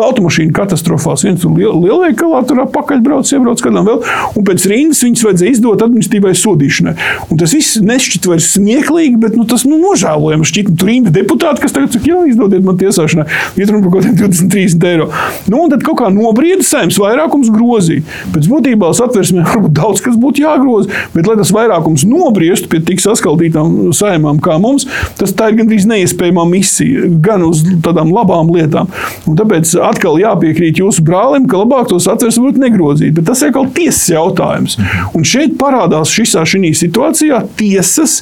automašīnu 0.01 0.51
katastrofās. 0.55 1.23
Viens 1.27 1.41
tur 1.45 1.55
liel, 1.55 1.71
lielveikalā 1.85 2.43
tur 2.49 2.63
apakaļ 2.65 3.05
brauc, 3.05 3.31
iebrauc 3.31 3.63
kādam 3.63 3.87
vēl, 3.87 4.03
un 4.35 4.47
pēc 4.47 4.67
rindas 4.71 5.03
viņus 5.05 5.25
vajadzēja 5.29 5.55
izdot 5.55 5.85
administratīvai 5.87 6.35
sodīšanai. 6.37 6.95
Un 7.29 7.39
tas 7.39 7.55
viss 7.55 7.79
nešķiet 7.79 8.27
vairs 8.31 8.51
smieklīgi, 8.57 9.15
bet 9.21 9.39
nu, 9.39 9.47
tas 9.47 9.63
nu, 9.69 9.79
nožēlojami 9.79 10.47
šķiet. 10.51 10.75
Tur 10.81 10.91
rinda 10.91 11.13
deputāti, 11.13 11.63
kas 11.63 11.75
tagad 11.75 11.95
saka, 11.95 12.09
jā, 12.11 12.21
izdodiet 12.31 12.65
man 12.65 12.80
tiesāšanai. 12.81 13.27
Ir 13.59 13.71
runa 13.71 13.85
par 13.85 13.95
kaut 13.95 14.05
kādiem 14.05 14.17
20, 14.19 14.51
30 14.51 14.87
eiro. 14.89 15.07
Nu, 15.51 15.63
un 15.63 15.73
tad 15.73 15.85
kaut 15.85 15.99
kā 16.01 16.09
nobrieda 16.13 16.65
saimnes 16.65 16.99
vairākums 17.01 17.51
grozīja. 17.53 18.05
Pēc 18.33 18.49
būtībā 18.51 18.91
satversmē 18.97 19.45
varbūt 19.47 19.75
daudz 19.77 20.03
kas 20.05 20.17
būtu 20.19 20.43
jāgroza, 20.45 20.91
bet 21.15 21.29
lai 21.29 21.37
tas 21.39 21.53
vairākums 21.55 22.05
nobriestu 22.09 22.71
pie 22.71 22.81
tik 22.85 23.03
saskaldītām 23.03 23.91
saimām 23.95 24.41
kā 24.43 24.57
mums, 24.61 24.87
tas 25.19 25.33
tā 25.37 25.51
ir 25.51 25.59
gandrīz 25.61 25.87
neiespējama 25.89 26.45
misija 26.49 27.07
gan 27.23 27.45
uz 27.47 27.63
tādām 27.85 28.13
labām 28.15 28.51
lietām. 28.53 28.89
Un 29.29 29.37
tāpēc 29.39 29.73
atkal 29.91 30.19
jāpiekrīt 30.21 30.81
jūsu 30.81 31.05
brālim, 31.07 31.47
ka 31.49 31.61
labāk 31.61 31.89
tos 31.91 32.09
atversmi 32.11 32.49
būtu 32.49 32.65
negrozīt. 32.65 33.15
Bet 33.17 33.29
tas 33.31 33.43
ir 33.45 33.53
kaut 33.55 33.73
tiesas 33.77 34.09
jautājums. 34.13 34.77
Un 35.17 35.27
šeit 35.27 35.57
parādās 35.61 36.13
šisā 36.13 36.45
šī 36.47 36.73
situācijā 36.77 37.41
tiesas 37.59 38.21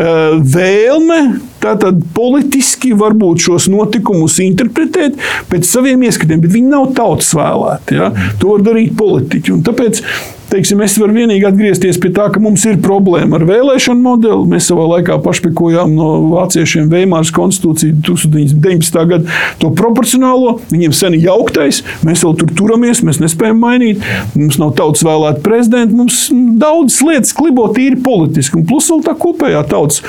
vēlme 0.00 1.20
tātad 1.60 2.00
politiski 2.16 2.94
varbūt 2.96 3.44
šos 3.46 3.68
notikumus 3.72 4.38
interpretēt 4.42 5.18
pēc 5.50 5.68
saviem 5.68 6.02
ieskatiem, 6.08 6.40
bet 6.40 6.54
viņi 6.54 6.72
nav 6.72 6.92
tautas 6.96 7.32
vēlēti. 7.36 7.98
Ja? 8.00 8.10
To 8.40 8.54
var 8.54 8.64
darīt 8.70 8.96
politiķi. 8.98 9.56
Un 9.58 9.64
tāpēc 9.66 10.02
teiksim, 10.50 10.80
es 10.84 10.96
varu 11.00 11.14
vienīgi 11.14 11.46
atgriezties 11.46 11.98
pie 12.02 12.10
tā, 12.14 12.26
ka 12.32 12.40
mums 12.42 12.64
ir 12.68 12.80
problēma 12.82 13.38
ar 13.38 13.44
vēlēšanu 13.48 14.02
modeli. 14.02 14.48
Mēs 14.50 14.68
savā 14.70 14.86
laikā 14.96 15.20
pašpikojām 15.24 15.92
no 15.94 16.08
vāciešiem 16.32 16.90
Veimāras 16.90 17.30
konstitūciju 17.34 18.00
1919. 18.08 18.98
gada 19.12 19.38
to 19.62 19.70
proporcionālo. 19.78 20.56
Viņiem 20.72 20.94
sen 20.96 21.16
ir 21.16 21.28
jauktais, 21.28 21.82
mēs 22.06 22.24
vēl 22.26 22.36
tur 22.40 22.54
turamies, 22.58 23.04
mēs 23.06 23.20
nespējam 23.22 23.60
mainīt. 23.62 24.02
Mums 24.34 24.58
nav 24.60 24.74
tautas 24.78 25.04
vēlēta 25.06 25.44
prezidenta, 25.44 25.96
mums 25.96 26.22
daudzas 26.60 27.00
lietas 27.06 27.34
klibo 27.36 27.68
tīri 27.76 28.00
politiski. 28.02 28.58
Un 28.60 28.66
plus 28.68 28.90
vēl 28.90 29.04
tā 29.06 29.14
kopējā 29.20 29.62
tautas 29.70 30.02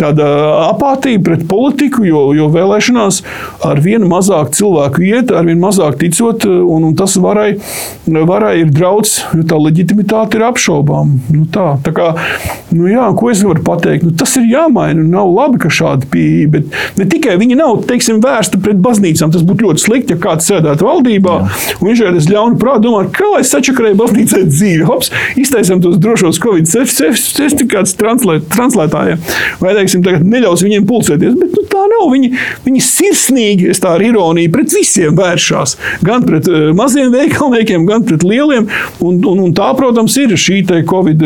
apātija 0.00 1.22
pret 1.24 1.46
politiku, 1.50 2.04
jo, 2.08 2.26
jo 2.36 2.50
vēlēšanās 2.52 3.22
ar 3.64 3.82
vienu 3.84 4.10
mazāk 4.10 4.52
cilvēku 4.56 5.06
iet, 5.06 5.30
ar 5.34 5.46
vien 5.46 5.62
mazāk 5.62 6.00
ticot, 6.02 6.46
un, 6.48 6.90
un 6.90 6.98
tas 6.98 7.14
varai, 7.22 7.54
varai 8.06 8.56
ir 8.64 8.74
draudz, 8.74 9.20
tā 9.48 9.58
leģitimācija 9.60 9.83
leģitimitāte 9.84 10.38
ir 10.38 10.44
apšaubām. 10.48 11.14
Nu, 11.32 11.44
tā, 11.52 11.76
tā 11.84 11.92
kā, 11.94 12.12
nu, 12.72 12.88
jā, 12.88 13.06
ko 13.18 13.30
es 13.30 13.42
varu 13.44 13.62
pateikt? 13.64 14.04
Nu, 14.06 14.12
tas 14.16 14.34
ir 14.40 14.48
jāmaina. 14.48 15.04
Nav 15.04 15.30
labi, 15.34 15.60
ka 15.62 15.70
šāda 15.72 16.08
pieeja, 16.10 16.48
bet 16.54 16.98
ne 16.98 17.06
tikai 17.10 17.36
viņa 17.40 17.58
nav 17.60 17.84
teiksim, 17.88 18.20
vērsta 18.24 18.60
pret 18.62 18.80
baznīcām. 18.84 19.32
Tas 19.34 19.44
būtu 19.46 19.68
ļoti 19.68 19.84
slikti, 19.84 20.14
ja 20.14 20.22
kāds 20.22 20.48
sēdētu 20.48 20.86
valdībā 20.86 21.36
jā. 21.40 21.50
un 21.80 21.90
viņš 21.90 22.04
ir 22.04 22.18
ļaunu 22.34 22.60
prātu 22.60 22.88
domāt, 22.88 23.12
kā 23.14 23.28
lai 23.34 23.44
sačakarēju 23.46 24.00
baznīcai 24.00 24.44
dzīvi. 24.48 24.88
Hops, 24.88 25.12
iztaisam 25.40 25.82
tos 25.84 25.98
drošos 26.02 26.40
Covid 26.42 26.68
certifikātus 26.70 27.96
translētājiem. 27.98 29.22
Vai, 29.60 29.74
teiksim, 29.78 30.04
tagad 30.06 30.24
neļaus 30.28 30.64
viņiem 30.64 30.88
pulcēties. 30.88 31.36
Bet, 31.40 31.54
nu, 31.54 31.66
tā 31.70 31.84
nav. 31.90 32.06
Viņi, 32.14 32.30
viņi 32.66 32.82
sirsnīgi, 32.84 33.70
es 33.72 33.80
tā 33.82 33.94
ar 33.96 34.04
ironiju, 34.04 34.52
pret 34.54 34.74
visiem 34.76 35.16
vēršās. 35.18 35.76
Gan 36.06 36.24
pret 36.26 36.48
uh, 36.50 36.68
maziem 36.76 37.12
veikalniekiem, 37.14 37.86
gan 37.88 38.04
pret 38.06 38.24
lieliem. 38.26 38.68
Un, 39.04 39.20
un, 39.24 39.42
un 39.46 39.54
tā 39.56 39.70
protams, 39.78 40.16
ir 40.20 40.34
šī 40.38 40.62
COVID, 40.88 41.24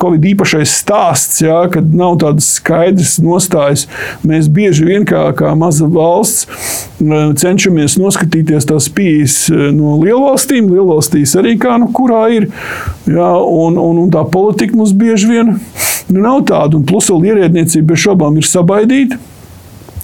COVID 0.00 0.26
īpašais 0.32 0.74
stāsts, 0.82 1.40
jā, 1.44 1.58
kad 1.72 1.94
nav 1.96 2.18
tādas 2.22 2.48
skaidras 2.58 3.16
nostājas. 3.22 3.86
Mēs 4.26 4.50
bieži 4.52 4.88
vien 4.88 5.06
kā, 5.08 5.28
kā 5.36 5.54
maza 5.58 5.88
valsts 5.90 6.48
cenšamies 7.40 7.96
noskatīties 8.00 8.68
tās 8.68 8.90
pieejas 8.92 9.38
no 9.76 9.96
lielvalstīm. 10.02 10.70
Lielvalstīs 10.70 11.34
arī 11.40 11.56
kā 11.60 11.78
nu 11.80 11.90
kurā 11.96 12.26
ir. 12.36 12.50
Jā, 13.08 13.32
un, 13.40 13.78
un, 13.80 14.04
un 14.04 14.12
tā 14.12 14.24
politika 14.30 14.76
mums 14.78 14.94
bieži 14.96 15.30
vien 15.30 15.54
nu, 15.54 16.20
nav 16.20 16.44
tāda. 16.50 16.78
Un 16.78 16.86
plus 16.88 17.10
vēl 17.12 17.32
ierēdniecība 17.32 17.92
bez 17.94 18.06
šaubām 18.06 18.38
ir 18.40 18.48
sabaidīta 18.48 19.20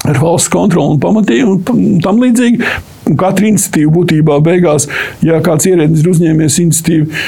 ar 0.07 0.21
valsts 0.23 0.53
kontroli 0.53 0.95
un 0.95 1.01
pamatību 1.03 1.57
un 1.57 1.97
tam 2.05 2.21
līdzīgi. 2.23 2.63
Katra 3.07 3.47
iniciatīva 3.47 3.93
būtībā 3.95 4.41
beigās, 4.43 4.89
ja 5.23 5.39
kāds 5.45 5.69
ierēdnis 5.71 6.03
ir 6.03 6.09
uzņēmies 6.11 6.57
iniciatīvu, 6.65 7.21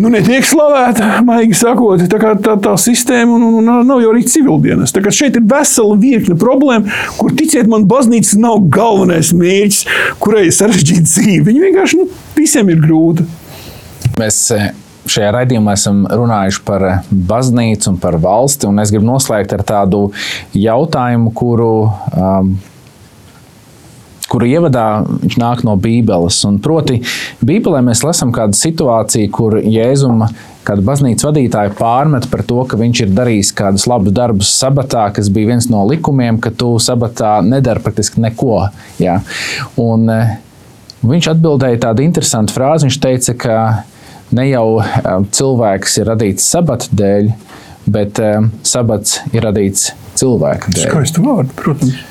nu, 0.00 0.10
netiek 0.14 0.46
slavēta, 0.48 1.10
maigi 1.26 1.58
sakot, 1.58 2.06
tā, 2.10 2.20
kā, 2.22 2.32
tā, 2.40 2.56
tā 2.64 2.72
sistēma 2.80 3.36
un, 3.36 3.44
un, 3.50 3.58
un 3.60 3.84
nav 3.84 4.00
jau 4.02 4.14
arī 4.14 4.24
civildienas. 4.32 4.94
Šeit 5.14 5.36
ir 5.38 5.44
vesela 5.50 5.98
virkne 6.00 6.38
problēmu, 6.40 6.88
kur, 7.20 7.34
ticiet 7.36 7.68
man, 7.70 7.84
baznīca 7.90 8.40
nav 8.40 8.64
galvenais 8.72 9.34
mērķis, 9.36 9.84
kurai 10.24 10.48
ir 10.48 10.56
sarežģīta 10.56 11.06
dzīve. 11.10 11.44
Viņi 11.50 11.66
vienkārši 11.68 12.00
nu, 12.00 12.08
visiem 12.38 12.72
ir 12.72 12.80
grūti. 12.82 13.28
Mēs 14.18 14.40
eh, 14.56 14.68
šajā 15.10 15.30
raidījumā 15.36 15.74
esam 15.76 16.04
runājuši 16.08 16.62
par 16.66 16.84
baznīcu 17.10 17.92
un 17.92 17.98
par 18.02 18.18
valsti. 18.22 18.68
Un 18.70 18.80
es 18.82 18.92
gribu 18.94 19.08
noslēgt 19.08 19.52
ar 19.56 19.64
tādu 19.66 20.06
jautājumu, 20.56 21.32
kuru 21.36 21.72
um, 21.84 22.54
kuru 24.34 24.48
ievadā 24.50 24.88
viņš 25.06 25.38
nāk 25.38 25.62
no 25.66 25.76
Bībeles. 25.78 26.40
Un 26.48 26.58
proti, 26.62 26.98
Bībelē 27.44 27.84
mēs 27.86 28.02
lasām 28.02 28.34
kādu 28.34 28.58
situāciju, 28.58 29.30
kur 29.34 29.60
Jēzuma 29.62 30.32
kāda 30.64 30.84
baznīcas 30.84 31.26
vadītāja 31.28 31.74
pārmet 31.78 32.26
par 32.32 32.42
to, 32.48 32.62
ka 32.68 32.78
viņš 32.80 33.04
ir 33.04 33.12
darījis 33.14 33.52
kādus 33.56 33.86
labus 33.90 34.14
darbus 34.16 34.52
sabatā, 34.56 35.06
kas 35.14 35.30
bija 35.32 35.52
viens 35.52 35.68
no 35.70 35.84
likumiem, 35.88 36.40
ka 36.42 36.50
tu 36.50 36.74
sabatā 36.82 37.36
nedari 37.44 37.82
praktiski 37.84 38.22
neko. 38.24 38.64
Jā. 39.02 39.20
Un, 39.80 40.08
eh, 40.10 40.36
viņš 41.04 41.30
atbildēja 41.34 41.82
tādu 41.88 42.06
interesantu 42.06 42.56
frāzi. 42.56 42.88
Viņš 42.88 43.00
teica, 43.00 43.36
ka 43.38 43.58
ne 44.32 44.48
jau 44.48 44.80
eh, 44.80 45.12
cilvēks 45.38 46.00
ir 46.00 46.10
radīts 46.12 46.48
sabata 46.56 46.88
dēļ, 46.90 47.30
bet 47.86 48.18
eh, 48.24 48.40
sabats 48.62 49.20
ir 49.32 49.46
radīts 49.46 49.92
cilvēka 50.16 50.74
dēļ. 50.74 50.88
Skaisti 50.88 51.28
vārdi, 51.28 51.56
protams. 51.60 52.02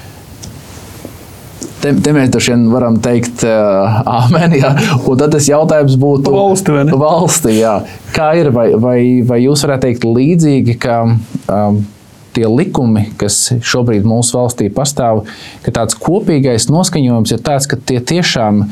Te, 1.84 1.91
te 1.99 2.13
mēs 2.15 2.29
droši 2.31 2.53
vien 2.53 2.61
varam 2.71 2.95
teikt, 3.03 3.43
uh, 3.43 3.97
amen. 4.07 4.55
Jā. 4.55 4.71
Un 5.03 5.19
tad 5.19 5.34
tas 5.36 5.49
jautājums 5.49 5.97
būtu 5.99 6.31
valsti. 6.31 6.77
valsti 6.95 7.55
jā. 7.57 7.73
Kā 8.15 8.29
ir? 8.39 8.53
Vai, 8.55 8.69
vai, 8.79 8.99
vai 9.27 9.41
jūs 9.43 9.65
varētu 9.65 9.89
teikt 9.89 10.05
līdzīgi, 10.07 10.77
ka 10.79 11.01
um, 11.03 11.81
tie 12.34 12.45
likumi, 12.47 13.09
kas 13.19 13.39
šobrīd 13.59 14.07
mūsu 14.07 14.38
valstī 14.38 14.69
pastāv, 14.73 15.25
ka 15.65 15.73
tāds 15.75 15.97
kopīgais 15.99 16.69
noskaņojums 16.71 17.36
ir 17.36 17.43
tāds, 17.43 17.67
ka 17.67 17.75
tie 17.75 17.99
tiešām 17.99 18.63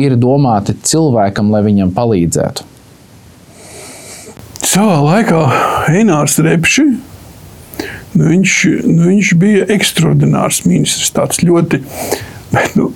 ir 0.00 0.16
domāti 0.20 0.76
cilvēkam, 0.86 1.52
lai 1.52 1.60
viņam 1.66 1.92
palīdzētu? 1.96 2.64
Savā 4.66 4.96
laikā 5.04 5.42
Einārs 5.92 6.40
Repšs 6.42 6.80
nu 8.16 8.30
viņš, 8.32 8.54
nu 8.88 9.10
viņš 9.10 9.34
bija 9.40 9.68
ekstraordinārs 9.76 10.64
ministrs. 10.66 11.12
Tāds 11.16 11.42
ļoti 11.44 11.82
Bet, 12.56 12.78
nu, 12.78 12.90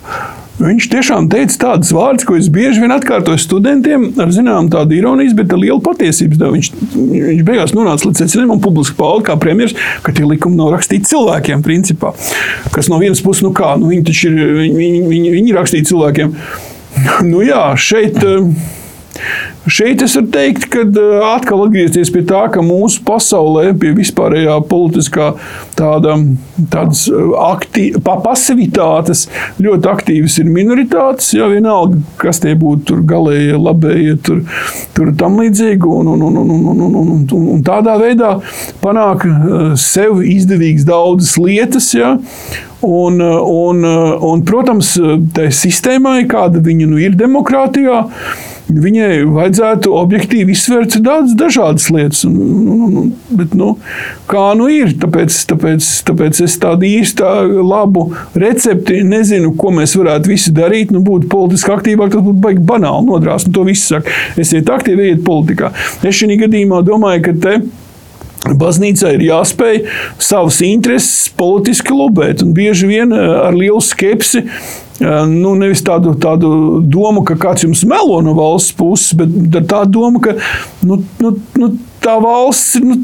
Viņš 0.61 0.91
tiešām 0.93 1.29
teica 1.33 1.57
tādus 1.63 1.89
vārdus, 1.97 2.27
ko 2.29 2.35
es 2.37 2.51
bieži 2.53 2.83
vien 2.83 2.93
atkārtoju 2.93 3.41
studentiem, 3.41 4.03
ar 4.21 4.33
zināmu 4.35 4.69
tādu 4.73 4.93
ironiju, 4.93 5.33
bet 5.39 5.55
ar 5.57 5.61
lielu 5.63 5.81
patiesību. 5.81 6.37
Viņš, 6.53 6.69
viņš 6.93 7.41
beigās 7.49 7.73
nonāca 7.73 8.05
līdz 8.05 8.21
secinājumam, 8.21 8.59
un 8.59 8.65
publiski 8.67 8.99
pauda 8.99 9.31
kā 9.31 9.39
premjerministrs, 9.41 10.03
ka 10.05 10.13
tie 10.17 10.27
likumi 10.29 10.61
nav 10.61 10.75
rakstīti 10.75 11.09
cilvēkiem, 11.15 11.65
principā. 11.65 12.13
Kas 12.75 12.93
no 12.93 13.01
vienas 13.01 13.25
puses, 13.25 13.41
nu 13.47 13.55
kā, 13.57 13.73
nu 13.81 13.89
viņi 13.89 14.05
taču 14.11 14.29
ir, 14.29 14.37
viņi, 14.59 14.77
viņi, 14.83 15.01
viņi, 15.15 15.33
viņi 15.39 15.57
rakstīja 15.57 15.89
cilvēkiem. 15.95 16.37
Nu 17.31 17.41
jā, 17.47 17.65
šeit. 17.81 18.21
Uh, 18.21 18.53
Šeit 19.69 20.01
es 20.01 20.15
varu 20.17 20.31
teikt, 20.33 20.63
ka 20.73 20.87
atkal 21.35 21.67
atgriezties 21.67 22.09
pie 22.15 22.23
tā, 22.25 22.47
ka 22.53 22.63
mūsu 22.65 23.03
pasaulē, 23.05 23.75
pie 23.81 23.91
vispārējā 23.99 24.55
politiskā 24.71 25.35
tāda, 25.77 26.15
tādas 26.73 27.03
akti, 27.45 27.91
pasivitātes, 28.01 29.27
ļoti 29.61 29.91
aktīvas 29.93 30.39
ir 30.41 30.49
minoritātes. 30.49 31.35
Jā, 31.37 31.51
vienalga, 31.53 32.01
kas 32.23 32.41
tie 32.41 32.55
būtu, 32.57 32.87
tur 32.89 33.05
galējie, 33.11 33.59
labējie, 33.61 34.17
tur, 34.25 34.41
tur 34.97 35.13
tam 35.21 35.37
līdzīgi. 35.43 35.93
Un, 35.93 36.09
un, 36.15 36.25
un, 36.31 36.41
un, 36.41 36.57
un, 36.57 36.73
un, 36.73 36.99
un, 37.05 37.13
un, 37.21 37.47
un 37.59 37.63
tādā 37.67 37.99
veidā 38.01 38.39
panāk 38.81 39.29
sev 39.81 40.25
izdevīgas 40.25 40.89
daudzas 40.89 41.37
lietas. 41.41 41.93
Jā, 41.97 42.17
Un, 42.81 43.19
un, 43.21 43.83
un, 44.25 44.41
protams, 44.49 44.95
tai 45.37 45.51
sistēmai, 45.53 46.23
kāda 46.31 46.63
viņa 46.65 46.87
nu 46.89 46.97
ir 46.97 47.13
demokrātijā, 47.13 47.99
viņai 48.71 49.25
vajadzētu 49.31 49.93
objektīvi 49.97 50.55
izsvērt 50.55 50.97
daudz 51.05 51.35
dažādas 51.39 51.89
lietas. 51.93 52.23
Un, 52.29 52.37
un, 52.39 52.97
un, 53.03 53.11
bet, 53.37 53.55
nu, 53.59 53.73
kā 54.31 54.51
nu 54.59 54.69
ir? 54.73 54.95
Tāpēc, 55.01 55.37
tāpēc, 55.51 55.91
tāpēc 56.11 56.43
es 56.47 56.57
tādu 56.63 56.89
īstu 56.89 57.27
labu 57.67 58.09
recepti 58.39 59.03
nezinu, 59.07 59.53
ko 59.59 59.75
mēs 59.77 59.97
varētu 59.99 60.33
visi 60.33 60.55
darīt. 60.57 60.95
Nu, 60.95 61.03
būt 61.07 61.29
politiski 61.33 61.75
aktīvāk, 61.75 62.15
tas 62.15 62.25
būtu 62.27 62.45
baigi 62.47 62.65
banāli 62.71 63.09
nodrāst. 63.11 63.53
To 63.55 63.67
viss 63.69 63.91
saka. 63.91 64.13
Esiet 64.41 64.71
aktīvi, 64.71 65.11
ejiet 65.11 65.25
politikā. 65.27 65.75
Es 66.01 66.21
šajā 66.21 66.43
gadījumā 66.47 66.85
domāju, 66.87 67.29
ka 67.29 67.39
te 67.45 67.61
Baznīcai 68.41 69.19
ir 69.19 69.27
jāspēj 69.27 69.83
savas 70.19 70.63
intereses 70.65 71.29
politiski 71.37 71.93
lobēt, 71.93 72.41
un 72.45 72.55
bieži 72.57 72.89
vien 72.89 73.13
ar 73.13 73.53
lielu 73.57 73.83
skepsi 73.85 74.47
nu, 75.01 75.55
nevis 75.57 75.83
tādu, 75.87 76.15
tādu 76.21 76.51
domu, 76.85 77.25
ka 77.25 77.37
kāds 77.41 77.65
jums 77.65 77.85
melo 77.89 78.21
no 78.25 78.35
valsts 78.37 78.75
puses, 78.77 79.15
bet 79.17 79.69
tā 79.71 79.85
doma, 79.89 80.21
ka 80.25 80.37
nu, 80.85 81.01
nu, 81.23 81.35
nu, 81.61 81.71
tā 82.05 82.19
valsts 82.21 82.81
nu, 82.85 83.01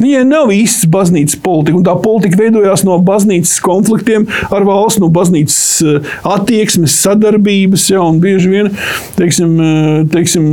viņai 0.00 0.22
nav 0.28 0.52
īsts 0.54 0.88
baznīcas 0.90 1.38
politika. 1.44 1.82
Tā 1.88 1.96
politika 2.02 2.40
veidojās 2.40 2.84
no 2.86 2.98
baznīcas 3.04 3.56
konfliktiem 3.64 4.26
ar 4.54 4.66
valsts, 4.66 5.00
no 5.02 5.10
baznīcas 5.14 5.58
eh, 5.84 6.14
attieksmes, 6.34 6.96
sadarbības. 7.04 7.88
Ja, 7.92 8.04
bieži 8.24 8.52
vien 8.52 8.70
teiksim, 9.18 9.56
eh, 9.60 10.00
teiksim, 10.12 10.48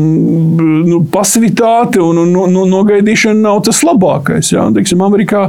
nu, 0.88 1.02
pasivitāte 1.14 2.02
un, 2.04 2.22
un, 2.26 2.36
un 2.64 2.76
nogaidīšana 2.76 3.42
nav 3.46 3.64
tas 3.68 3.84
labākais. 3.88 4.54
Ja. 4.56 4.68
Teiksim, 4.76 5.04
Amerikā 5.06 5.48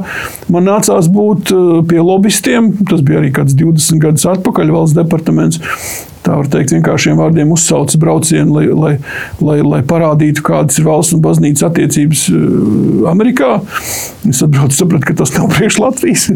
man 0.52 0.68
nācās 0.70 1.10
būt 1.12 1.54
eh, 1.54 1.74
pie 1.90 2.00
lobbystiem. 2.02 2.72
Tas 2.90 3.04
bija 3.04 3.22
arī 3.22 3.34
kāds 3.34 3.56
20 3.58 4.02
gadus 4.02 4.28
atpakaļ 4.36 4.74
valsts 4.76 4.98
departaments 4.98 5.60
tā 6.26 6.36
var 6.38 6.48
teikt, 6.52 6.74
vienkāršiem 6.76 7.18
vārdiem 7.18 7.52
uzsaucis 7.54 7.98
braucienu, 8.00 8.56
lai, 8.56 8.66
lai, 8.70 8.92
lai, 9.42 9.58
lai 9.66 9.82
parādītu, 9.86 10.44
kādas 10.46 10.78
ir 10.80 10.86
valsts 10.88 11.16
un 11.16 11.22
baznīcas 11.24 11.66
attiecības 11.68 12.24
uh, 12.32 13.10
Amerikā. 13.12 13.54
Es 14.30 14.42
atbraucu, 14.44 14.78
sapratu, 14.78 15.10
ka 15.10 15.18
tas 15.22 15.34
nav 15.36 15.50
priekš 15.56 15.80
Latvijas. 15.82 16.28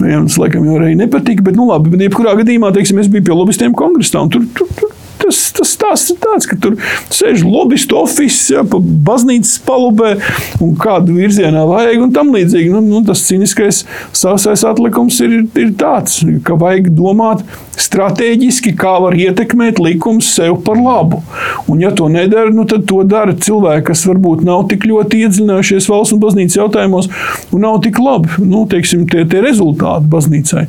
Viņam 0.00 0.30
tas 0.30 0.40
laikam 0.42 0.68
jau 0.68 0.80
arī 0.80 0.94
nepatika, 1.00 1.46
bet, 1.46 1.58
nu 1.58 1.70
labi, 1.70 1.94
bet 1.94 2.08
jebkurā 2.08 2.36
gadījumā, 2.42 2.74
teiksim, 2.76 3.00
es 3.02 3.12
biju 3.12 3.30
pie 3.30 3.36
lobbystiem 3.36 3.76
kongresā, 3.76 4.24
un 4.24 4.32
tur, 4.34 4.46
tur, 4.56 4.72
tur 4.78 4.96
tas, 5.30 5.40
tas 5.56 5.72
stāsts 5.76 6.12
ir 6.14 6.18
tāds, 6.22 6.48
ka 6.50 6.58
tur 6.60 6.76
sēž 7.14 7.44
lobbyistu 7.46 7.98
oficiāls, 8.00 8.50
ja, 8.52 8.64
pa 8.66 8.80
baznīcas 8.80 9.58
palubē, 9.66 10.14
un 10.64 10.74
kādu 10.80 11.16
virzienā 11.18 11.64
vajag, 11.68 12.04
un 12.04 12.14
tam 12.16 12.32
līdzīgi. 12.34 12.72
Nu, 12.72 12.82
nu, 12.84 13.02
tas 13.06 13.24
cīniskais 13.28 13.84
savsais 14.16 14.64
atlikums 14.66 15.20
ir, 15.24 15.42
ir 15.60 15.74
tāds, 15.80 16.20
ka 16.46 16.58
vajag 16.60 16.92
domāt 16.96 17.44
stratēģiski, 17.80 18.74
kā 18.78 18.96
var 19.02 19.16
ietekmēt 19.18 19.80
likums 19.82 20.28
sev 20.36 20.60
par 20.66 20.78
labu. 20.80 21.22
Un, 21.70 21.80
ja 21.82 21.92
to 21.96 22.08
nedara, 22.12 22.52
nu, 22.54 22.66
tad 22.68 22.86
to 22.90 23.02
dara 23.08 23.34
cilvēki, 23.36 23.86
kas 23.90 24.04
varbūt 24.08 24.44
nav 24.46 24.66
tik 24.70 24.86
ļoti 24.88 25.24
iedziļinājušies 25.24 25.88
valsts 25.90 26.16
un 26.16 26.22
baznīcas 26.22 26.58
jautājumos, 26.60 27.10
un 27.54 27.64
nav 27.64 27.80
tik 27.84 28.00
labi 28.02 28.30
nu, 28.50 28.64
teiksim, 28.70 29.06
tie, 29.10 29.24
tie 29.28 29.42
rezultāti 29.44 30.08
baznīcai. 30.10 30.66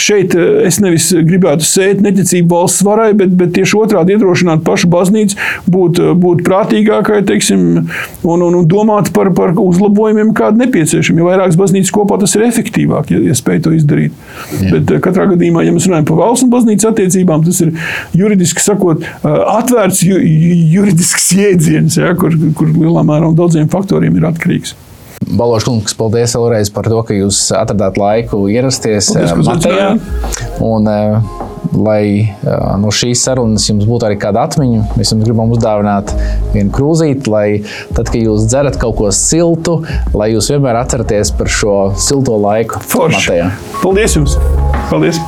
Šeit 0.00 0.36
eh, 0.38 0.62
es 0.68 0.78
nevis 0.82 1.10
gribētu 1.12 1.66
sēt 1.66 2.02
neticību 2.04 2.52
valsts 2.56 2.84
varai, 2.86 3.10
bet, 3.18 3.34
bet 3.38 3.54
tieši 3.56 3.78
otrādi 3.80 4.16
iedrošināt 4.16 4.64
pašu 4.66 4.90
baznīcu 4.92 5.38
būt, 5.72 6.00
būt 6.22 6.44
prātīgākai 6.46 7.22
teiksim, 7.28 7.64
un, 8.22 8.46
un, 8.48 8.58
un 8.60 8.68
domāt 8.68 9.12
par, 9.16 9.32
par 9.36 9.54
uzlabojumiem, 9.60 10.34
kādi 10.36 10.64
nepieciešami. 10.64 11.22
Jo 11.22 11.30
vairākas 11.30 11.58
baznīcas 11.60 11.94
kopā 11.94 12.18
tas 12.22 12.36
ir 12.38 12.46
efektīvāk, 12.48 13.12
ja, 13.14 13.22
ja 13.30 13.36
spēj 13.38 13.62
to 13.66 13.74
izdarīt. 13.76 14.16
Jā. 14.58 14.74
Bet 14.76 14.94
eh, 14.96 15.02
katrā 15.04 15.28
gadījumā, 15.32 15.64
ja 15.66 15.74
mēs 15.74 15.88
runājam 15.88 16.08
par 16.10 16.11
valsts 16.18 16.46
un 16.46 16.52
baznīcas 16.52 16.90
attiecībām, 16.92 17.44
tas 17.46 17.60
ir 17.64 17.74
juridiski 18.18 18.64
sakot, 18.64 19.04
atvērts 19.24 20.04
ju, 20.06 20.20
juridisks 20.76 21.32
jēdziens, 21.38 21.98
ja, 22.00 22.14
kur, 22.18 22.36
kur 22.58 22.72
lielā 22.72 23.04
mērā 23.06 23.28
no 23.28 23.36
daudziem 23.38 23.70
faktoriem 23.72 24.18
ir 24.18 24.30
atkarīgs. 24.32 24.76
Balošs 25.22 25.68
kungs, 25.68 25.94
paldies 25.96 26.34
vēlreiz 26.34 26.68
par 26.74 26.88
to, 26.90 26.98
ka 27.06 27.14
jūs 27.14 27.44
atradāt 27.54 27.98
laiku 28.00 28.42
ierasties 28.50 29.12
Matejā. 29.46 29.92
Un, 30.66 30.90
lai 31.72 32.34
no 32.82 32.90
šīs 32.92 33.22
sarunas 33.28 33.68
jums 33.68 33.86
būtu 33.88 34.08
arī 34.08 34.18
kāda 34.20 34.42
atmiņa. 34.48 34.82
Mēs 34.98 35.14
jums 35.14 35.24
gribam 35.24 35.54
uzdāvināt 35.54 36.10
vienu 36.56 36.74
krūzīti, 36.74 37.30
lai 37.32 37.46
tad, 37.94 38.10
kad 38.10 38.18
jūs 38.18 38.48
dzerat 38.50 38.80
kaut 38.82 38.98
ko 38.98 39.12
siltu, 39.14 39.78
lai 40.16 40.32
jūs 40.34 40.50
vienmēr 40.52 40.82
atceraties 40.82 41.32
par 41.38 41.54
šo 41.60 41.78
silto 41.96 42.36
laiku. 42.42 42.82
Forši! 42.92 43.40
Paldies 43.78 44.18
jums! 44.18 44.36
Paldies! 44.90 45.22